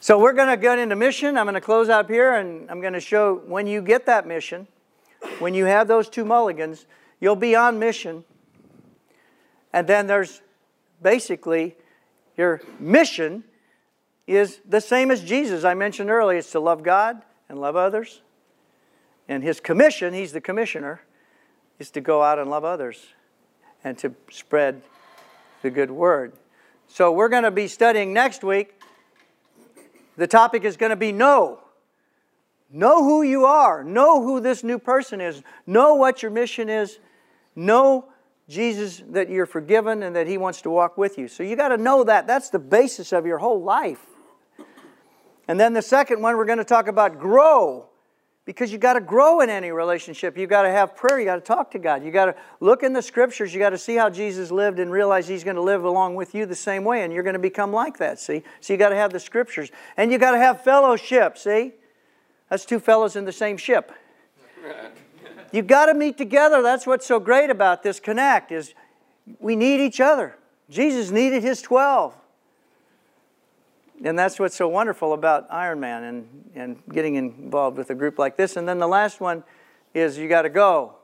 So 0.01 0.19
we're 0.19 0.33
going 0.33 0.49
to 0.49 0.57
get 0.57 0.79
into 0.79 0.97
mission. 0.97 1.37
I'm 1.37 1.45
going 1.45 1.53
to 1.53 1.61
close 1.61 1.91
up 1.91 2.09
here 2.09 2.37
and 2.37 2.71
I'm 2.71 2.81
going 2.81 2.95
to 2.95 3.01
show 3.01 3.43
when 3.47 3.67
you 3.67 3.83
get 3.83 4.07
that 4.07 4.27
mission, 4.27 4.67
when 5.39 5.53
you 5.53 5.67
have 5.67 5.87
those 5.87 6.09
two 6.09 6.25
mulligans, 6.25 6.87
you'll 7.21 7.37
be 7.37 7.55
on 7.55 7.79
mission. 7.79 8.25
And 9.71 9.87
then 9.87 10.07
there's 10.07 10.41
basically 11.03 11.77
your 12.39 12.63
mission 12.81 13.45
is 14.27 14.61
the 14.69 14.81
same 14.81 15.11
as 15.11 15.23
Jesus. 15.23 15.65
I 15.65 15.75
mentioned 15.75 16.11
earlier 16.11 16.39
it's 16.39 16.53
to 16.53 16.61
love 16.61 16.83
God 16.83 17.23
and 17.49 17.61
love 17.61 17.77
others. 17.77 18.21
And 19.29 19.43
his 19.43 19.61
commission, 19.61 20.15
he's 20.15 20.33
the 20.33 20.41
commissioner, 20.41 21.03
is 21.79 21.91
to 21.93 22.01
go 22.01 22.23
out 22.23 22.39
and 22.39 22.51
love 22.51 22.65
others 22.65 23.07
and 23.85 23.97
to 23.99 24.15
spread 24.31 24.83
the 25.63 25.71
good 25.71 25.91
word. 25.91 26.33
So 26.89 27.11
we're 27.13 27.29
going 27.29 27.45
to 27.45 27.51
be 27.51 27.69
studying 27.69 28.13
next 28.13 28.45
week. 28.45 28.75
The 30.17 30.27
topic 30.27 30.65
is 30.65 30.77
going 30.77 30.91
to 30.91 30.97
be 30.97 31.13
know. 31.13 31.61
Know 32.71 33.03
who 33.03 33.23
you 33.23 33.45
are. 33.45 33.83
Know 33.85 34.23
who 34.23 34.41
this 34.41 34.63
new 34.63 34.79
person 34.79 35.21
is. 35.21 35.43
Know 35.67 35.95
what 35.95 36.23
your 36.23 36.31
mission 36.31 36.69
is. 36.69 36.99
Know 37.55 38.07
Jesus 38.49 39.03
that 39.11 39.31
you're 39.31 39.47
forgiven 39.47 40.03
and 40.03 40.17
that 40.17 40.27
He 40.27 40.39
wants 40.39 40.63
to 40.63 40.71
walk 40.71 40.99
with 40.99 41.19
you. 41.19 41.29
So 41.29 41.43
you 41.43 41.57
got 41.57 41.69
to 41.69 41.77
know 41.77 42.05
that. 42.05 42.27
That's 42.27 42.51
the 42.51 42.59
basis 42.59 43.13
of 43.13 43.27
your 43.27 43.39
whole 43.39 43.63
life. 43.63 44.07
And 45.49 45.59
then 45.59 45.73
the 45.73 45.83
second 45.83 46.23
one, 46.23 46.37
we're 46.37 46.45
going 46.45 46.59
to 46.59 46.65
talk 46.65 46.89
about 46.89 47.19
grow. 47.19 47.87
Because 48.45 48.73
you 48.73 48.79
got 48.79 48.95
to 48.95 49.01
grow 49.01 49.41
in 49.41 49.49
any 49.49 49.71
relationship. 49.71 50.37
You 50.37 50.49
got 50.49 50.63
to 50.63 50.71
have 50.71 50.97
prayer. 50.97 51.21
You 51.21 51.25
got 51.25 51.37
to 51.37 51.43
talk 51.43 51.71
to 51.71 51.79
God. 51.79 52.05
You 52.05 52.11
got 52.11 52.25
to 52.25 52.35
look 52.59 52.83
in 52.83 52.93
the 52.93 53.01
scriptures. 53.01 53.55
You 53.55 53.61
got 53.61 53.71
to 53.71 53.79
see 53.79 53.95
how 53.95 54.11
Jesus 54.11 54.51
lived 54.51 54.81
and 54.81 54.91
realize 54.91 55.29
He's 55.29 55.45
going 55.45 55.55
to 55.55 55.63
live 55.63 55.85
along 55.85 56.17
with 56.17 56.35
you 56.35 56.45
the 56.45 56.57
same 56.57 56.83
way, 56.83 57.05
and 57.05 57.13
you're 57.13 57.23
going 57.23 57.35
to 57.35 57.39
become 57.39 57.73
like 57.73 57.99
that. 57.99 58.19
See, 58.19 58.43
so 58.61 58.73
you 58.73 58.81
got 58.81 58.89
to 58.89 58.97
have 58.97 59.13
the 59.13 59.21
scriptures, 59.21 59.71
and 59.97 60.11
you 60.11 60.19
got 60.19 60.33
to 60.33 60.39
have 60.39 60.65
fellowship. 60.65 61.39
See, 61.39 61.75
that's 62.51 62.65
two 62.65 62.81
fellows 62.81 63.15
in 63.15 63.27
the 63.27 63.33
same 63.33 63.57
ship. 63.57 63.93
You've 65.53 65.69
got 65.69 65.87
to 65.87 65.95
meet 65.95 66.19
together. 66.19 66.63
That's 66.63 66.85
what's 66.85 67.07
so 67.07 67.21
great 67.21 67.49
about 67.49 67.85
this 67.85 68.01
connect 68.01 68.51
is 68.51 68.75
we 69.39 69.55
need 69.55 69.79
each 69.79 70.01
other. 70.01 70.37
Jesus 70.69 71.13
needed 71.13 71.45
His 71.45 71.63
twelve 71.63 72.17
and 74.05 74.19
that's 74.19 74.39
what's 74.39 74.57
so 74.57 74.69
wonderful 74.69 75.13
about 75.13 75.49
Ironman 75.51 76.09
and, 76.09 76.51
and 76.55 76.83
getting 76.93 77.15
involved 77.15 77.77
with 77.77 77.91
a 77.91 77.95
group 77.95 78.19
like 78.19 78.37
this. 78.37 78.57
And 78.57 78.69
then 78.69 78.79
the 78.79 78.89
last 78.89 79.21
one 79.21 79.45
is 79.95 80.19
you 80.19 80.29
got 80.29 80.43
to 80.43 80.49
go. 80.49 80.95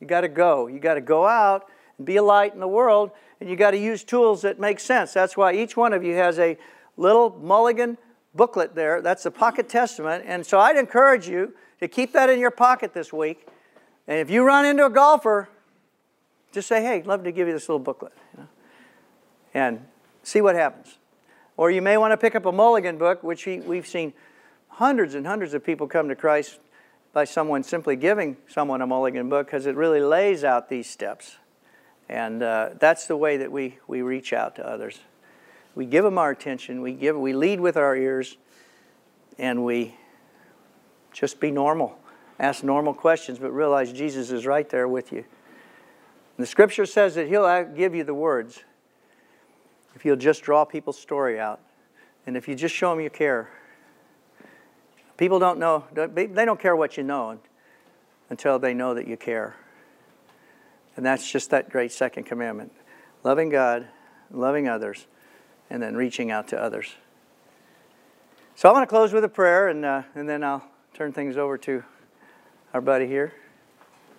You 0.00 0.06
got 0.06 0.22
to 0.22 0.28
go. 0.28 0.66
You 0.66 0.78
got 0.80 0.94
to 0.94 1.00
go 1.00 1.26
out 1.26 1.68
and 1.98 2.06
be 2.06 2.16
a 2.16 2.22
light 2.22 2.54
in 2.54 2.60
the 2.60 2.68
world, 2.68 3.10
and 3.40 3.48
you 3.48 3.56
got 3.56 3.72
to 3.72 3.78
use 3.78 4.02
tools 4.02 4.42
that 4.42 4.58
make 4.58 4.80
sense. 4.80 5.12
That's 5.12 5.36
why 5.36 5.54
each 5.54 5.76
one 5.76 5.92
of 5.92 6.02
you 6.02 6.14
has 6.14 6.38
a 6.38 6.56
little 6.96 7.38
mulligan 7.40 7.98
booklet 8.34 8.74
there. 8.74 9.02
That's 9.02 9.22
the 9.22 9.30
Pocket 9.30 9.68
Testament. 9.68 10.24
And 10.26 10.44
so 10.44 10.58
I'd 10.58 10.76
encourage 10.76 11.28
you 11.28 11.54
to 11.80 11.88
keep 11.88 12.12
that 12.12 12.30
in 12.30 12.38
your 12.38 12.50
pocket 12.50 12.94
this 12.94 13.12
week. 13.12 13.46
And 14.06 14.18
if 14.18 14.30
you 14.30 14.42
run 14.42 14.64
into 14.64 14.86
a 14.86 14.90
golfer, 14.90 15.48
just 16.52 16.68
say, 16.68 16.82
hey, 16.82 17.02
love 17.02 17.24
to 17.24 17.32
give 17.32 17.46
you 17.46 17.52
this 17.52 17.68
little 17.68 17.78
booklet. 17.78 18.12
You 18.34 18.40
know? 18.40 18.48
And 19.54 19.86
see 20.22 20.40
what 20.40 20.54
happens. 20.56 20.98
Or 21.60 21.70
you 21.70 21.82
may 21.82 21.98
want 21.98 22.12
to 22.12 22.16
pick 22.16 22.34
up 22.34 22.46
a 22.46 22.52
Mulligan 22.52 22.96
book, 22.96 23.22
which 23.22 23.42
he, 23.42 23.60
we've 23.60 23.86
seen 23.86 24.14
hundreds 24.68 25.14
and 25.14 25.26
hundreds 25.26 25.52
of 25.52 25.62
people 25.62 25.86
come 25.86 26.08
to 26.08 26.16
Christ 26.16 26.58
by 27.12 27.24
someone 27.24 27.62
simply 27.64 27.96
giving 27.96 28.38
someone 28.48 28.80
a 28.80 28.86
mulligan 28.86 29.28
book 29.28 29.48
because 29.48 29.66
it 29.66 29.76
really 29.76 30.00
lays 30.00 30.42
out 30.42 30.70
these 30.70 30.88
steps. 30.88 31.36
And 32.08 32.42
uh, 32.42 32.70
that's 32.78 33.06
the 33.06 33.16
way 33.18 33.36
that 33.36 33.52
we, 33.52 33.76
we 33.86 34.00
reach 34.00 34.32
out 34.32 34.56
to 34.56 34.66
others. 34.66 35.00
We 35.74 35.84
give 35.84 36.02
them 36.02 36.16
our 36.16 36.30
attention, 36.30 36.80
we, 36.80 36.94
give, 36.94 37.14
we 37.14 37.34
lead 37.34 37.60
with 37.60 37.76
our 37.76 37.94
ears, 37.94 38.38
and 39.36 39.62
we 39.62 39.96
just 41.12 41.40
be 41.40 41.50
normal. 41.50 41.98
Ask 42.38 42.64
normal 42.64 42.94
questions, 42.94 43.38
but 43.38 43.50
realize 43.50 43.92
Jesus 43.92 44.30
is 44.30 44.46
right 44.46 44.66
there 44.70 44.88
with 44.88 45.12
you. 45.12 45.18
And 45.18 45.26
the 46.38 46.46
scripture 46.46 46.86
says 46.86 47.16
that 47.16 47.28
He'll 47.28 47.64
give 47.66 47.94
you 47.94 48.02
the 48.02 48.14
words 48.14 48.64
if 49.94 50.04
you'll 50.04 50.16
just 50.16 50.42
draw 50.42 50.64
people's 50.64 50.98
story 50.98 51.38
out. 51.38 51.60
And 52.26 52.36
if 52.36 52.48
you 52.48 52.54
just 52.54 52.74
show 52.74 52.90
them 52.90 53.00
you 53.00 53.10
care. 53.10 53.50
People 55.16 55.38
don't 55.38 55.58
know, 55.58 55.84
they 55.92 56.44
don't 56.44 56.60
care 56.60 56.76
what 56.76 56.96
you 56.96 57.02
know 57.02 57.38
until 58.30 58.58
they 58.58 58.72
know 58.72 58.94
that 58.94 59.06
you 59.06 59.16
care. 59.16 59.56
And 60.96 61.04
that's 61.04 61.30
just 61.30 61.50
that 61.50 61.70
great 61.70 61.92
second 61.92 62.24
commandment 62.24 62.72
loving 63.22 63.50
God, 63.50 63.86
loving 64.30 64.66
others, 64.68 65.06
and 65.68 65.82
then 65.82 65.94
reaching 65.94 66.30
out 66.30 66.48
to 66.48 66.60
others. 66.60 66.94
So 68.54 68.68
I 68.68 68.72
want 68.72 68.82
to 68.82 68.86
close 68.86 69.12
with 69.12 69.24
a 69.24 69.28
prayer, 69.28 69.68
and, 69.68 69.84
uh, 69.84 70.02
and 70.14 70.28
then 70.28 70.42
I'll 70.42 70.64
turn 70.94 71.12
things 71.12 71.36
over 71.36 71.58
to 71.58 71.82
our 72.72 72.80
buddy 72.80 73.06
here, 73.06 73.32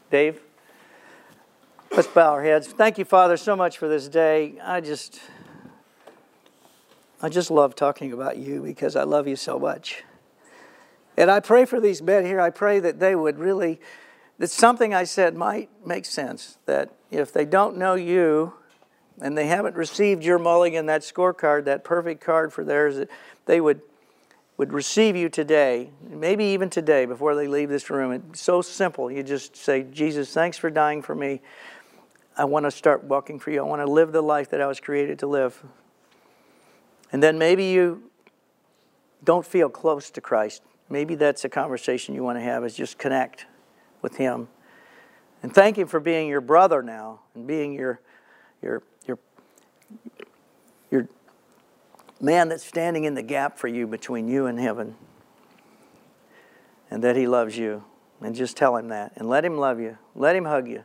Dave. 0.10 0.42
Let's 1.92 2.08
bow 2.08 2.32
our 2.32 2.44
heads. 2.44 2.68
Thank 2.68 2.98
you, 2.98 3.06
Father, 3.06 3.38
so 3.38 3.56
much 3.56 3.78
for 3.78 3.88
this 3.88 4.08
day. 4.08 4.56
I 4.64 4.82
just, 4.82 5.20
I 7.24 7.30
just 7.30 7.52
love 7.52 7.76
talking 7.76 8.12
about 8.12 8.38
you 8.38 8.64
because 8.64 8.96
I 8.96 9.04
love 9.04 9.28
you 9.28 9.36
so 9.36 9.60
much. 9.60 10.04
And 11.16 11.30
I 11.30 11.40
pray 11.40 11.66
for 11.66 11.80
these 11.80 12.02
men 12.02 12.26
here. 12.26 12.42
I 12.42 12.50
pray 12.50 12.80
that 12.80 13.00
they 13.00 13.16
would 13.16 13.38
really, 13.38 13.80
that 14.40 14.50
something 14.50 14.94
I 14.94 15.04
said 15.04 15.36
might 15.36 15.70
make 15.86 16.06
sense. 16.06 16.58
That 16.66 16.90
if 17.12 17.32
they 17.32 17.46
don't 17.46 17.78
know 17.78 17.94
you 17.94 18.54
and 19.22 19.38
they 19.38 19.46
haven't 19.46 19.76
received 19.76 20.24
your 20.24 20.40
mulligan, 20.40 20.88
that 20.88 21.02
scorecard, 21.02 21.66
that 21.66 21.84
perfect 21.84 22.24
card 22.24 22.52
for 22.52 22.64
theirs, 22.64 22.96
that 22.96 23.10
they 23.46 23.62
would, 23.62 23.82
would 24.58 24.74
receive 24.74 25.16
you 25.16 25.30
today, 25.30 25.92
maybe 26.10 26.46
even 26.46 26.72
today 26.72 27.06
before 27.06 27.36
they 27.36 27.48
leave 27.48 27.70
this 27.70 27.92
room. 27.92 28.14
It's 28.14 28.42
so 28.42 28.64
simple. 28.64 29.12
You 29.12 29.22
just 29.22 29.56
say, 29.56 29.84
Jesus, 29.84 30.34
thanks 30.34 30.58
for 30.58 30.72
dying 30.72 31.04
for 31.04 31.14
me. 31.14 31.42
I 32.36 32.46
want 32.46 32.66
to 32.66 32.72
start 32.72 33.04
walking 33.04 33.38
for 33.38 33.52
you. 33.52 33.60
I 33.60 33.68
want 33.68 33.82
to 33.82 33.92
live 33.92 34.12
the 34.12 34.24
life 34.24 34.50
that 34.50 34.62
I 34.62 34.66
was 34.66 34.80
created 34.80 35.20
to 35.20 35.28
live. 35.28 35.62
And 37.12 37.22
then 37.22 37.38
maybe 37.38 37.66
you 37.66 38.04
don't 39.24 39.46
feel 39.46 39.70
close 39.70 40.10
to 40.12 40.22
Christ. 40.22 40.62
Maybe 40.90 41.16
that's 41.16 41.46
a 41.46 41.50
conversation 41.50 42.16
you 42.16 42.24
want 42.24 42.38
to 42.38 42.44
have 42.44 42.64
is 42.66 42.76
just 42.76 42.98
connect 42.98 43.46
with 44.02 44.18
him. 44.18 44.48
And 45.44 45.54
thank 45.54 45.78
him 45.78 45.88
for 45.88 46.00
being 46.00 46.28
your 46.28 46.42
brother 46.42 46.82
now 46.82 47.22
and 47.34 47.48
being 47.48 47.74
your 47.74 48.00
your 48.62 48.84
your 49.08 49.18
your 50.92 51.08
man 52.20 52.50
that's 52.50 52.64
standing 52.64 53.06
in 53.06 53.16
the 53.16 53.24
gap 53.24 53.58
for 53.58 53.68
you 53.68 53.88
between 53.88 54.28
you 54.28 54.46
and 54.46 54.60
heaven. 54.60 54.96
And 56.90 57.04
that 57.04 57.16
he 57.16 57.28
loves 57.28 57.58
you. 57.58 57.84
And 58.22 58.36
just 58.36 58.56
tell 58.56 58.76
him 58.76 58.90
that. 58.90 59.14
And 59.16 59.28
let 59.28 59.44
him 59.44 59.58
love 59.58 59.80
you. 59.80 59.98
Let 60.14 60.36
him 60.36 60.46
hug 60.46 60.68
you. 60.68 60.84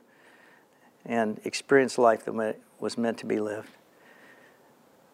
And 1.05 1.41
experience 1.45 1.99
life 1.99 2.25
that 2.25 2.57
was 2.81 2.97
meant 2.97 3.19
to 3.19 3.27
be 3.27 3.39
lived. 3.39 3.71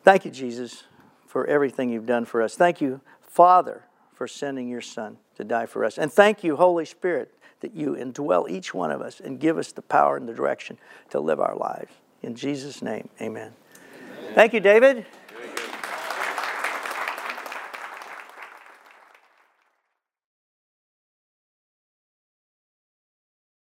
Thank 0.04 0.24
you 0.24 0.30
jesus 0.30 0.84
for 1.32 1.46
everything 1.46 1.88
you've 1.88 2.06
done 2.06 2.24
for 2.24 2.42
us 2.42 2.54
thank 2.54 2.80
you 2.80 3.00
father 3.32 3.84
for 4.22 4.28
sending 4.28 4.68
your 4.68 4.80
Son 4.80 5.16
to 5.36 5.42
die 5.42 5.66
for 5.66 5.84
us. 5.84 5.98
And 5.98 6.12
thank 6.12 6.44
you, 6.44 6.54
Holy 6.54 6.84
Spirit, 6.84 7.34
that 7.60 7.74
you 7.74 7.94
indwell 7.94 8.48
each 8.48 8.72
one 8.72 8.92
of 8.92 9.00
us 9.00 9.18
and 9.18 9.40
give 9.40 9.58
us 9.58 9.72
the 9.72 9.82
power 9.82 10.16
and 10.16 10.28
the 10.28 10.34
direction 10.34 10.78
to 11.10 11.18
live 11.18 11.40
our 11.40 11.56
lives. 11.56 11.90
In 12.22 12.36
Jesus' 12.36 12.82
name, 12.82 13.08
amen. 13.20 13.52
amen. 14.20 14.34
Thank 14.34 14.52
you, 14.52 14.60
David. 14.60 15.06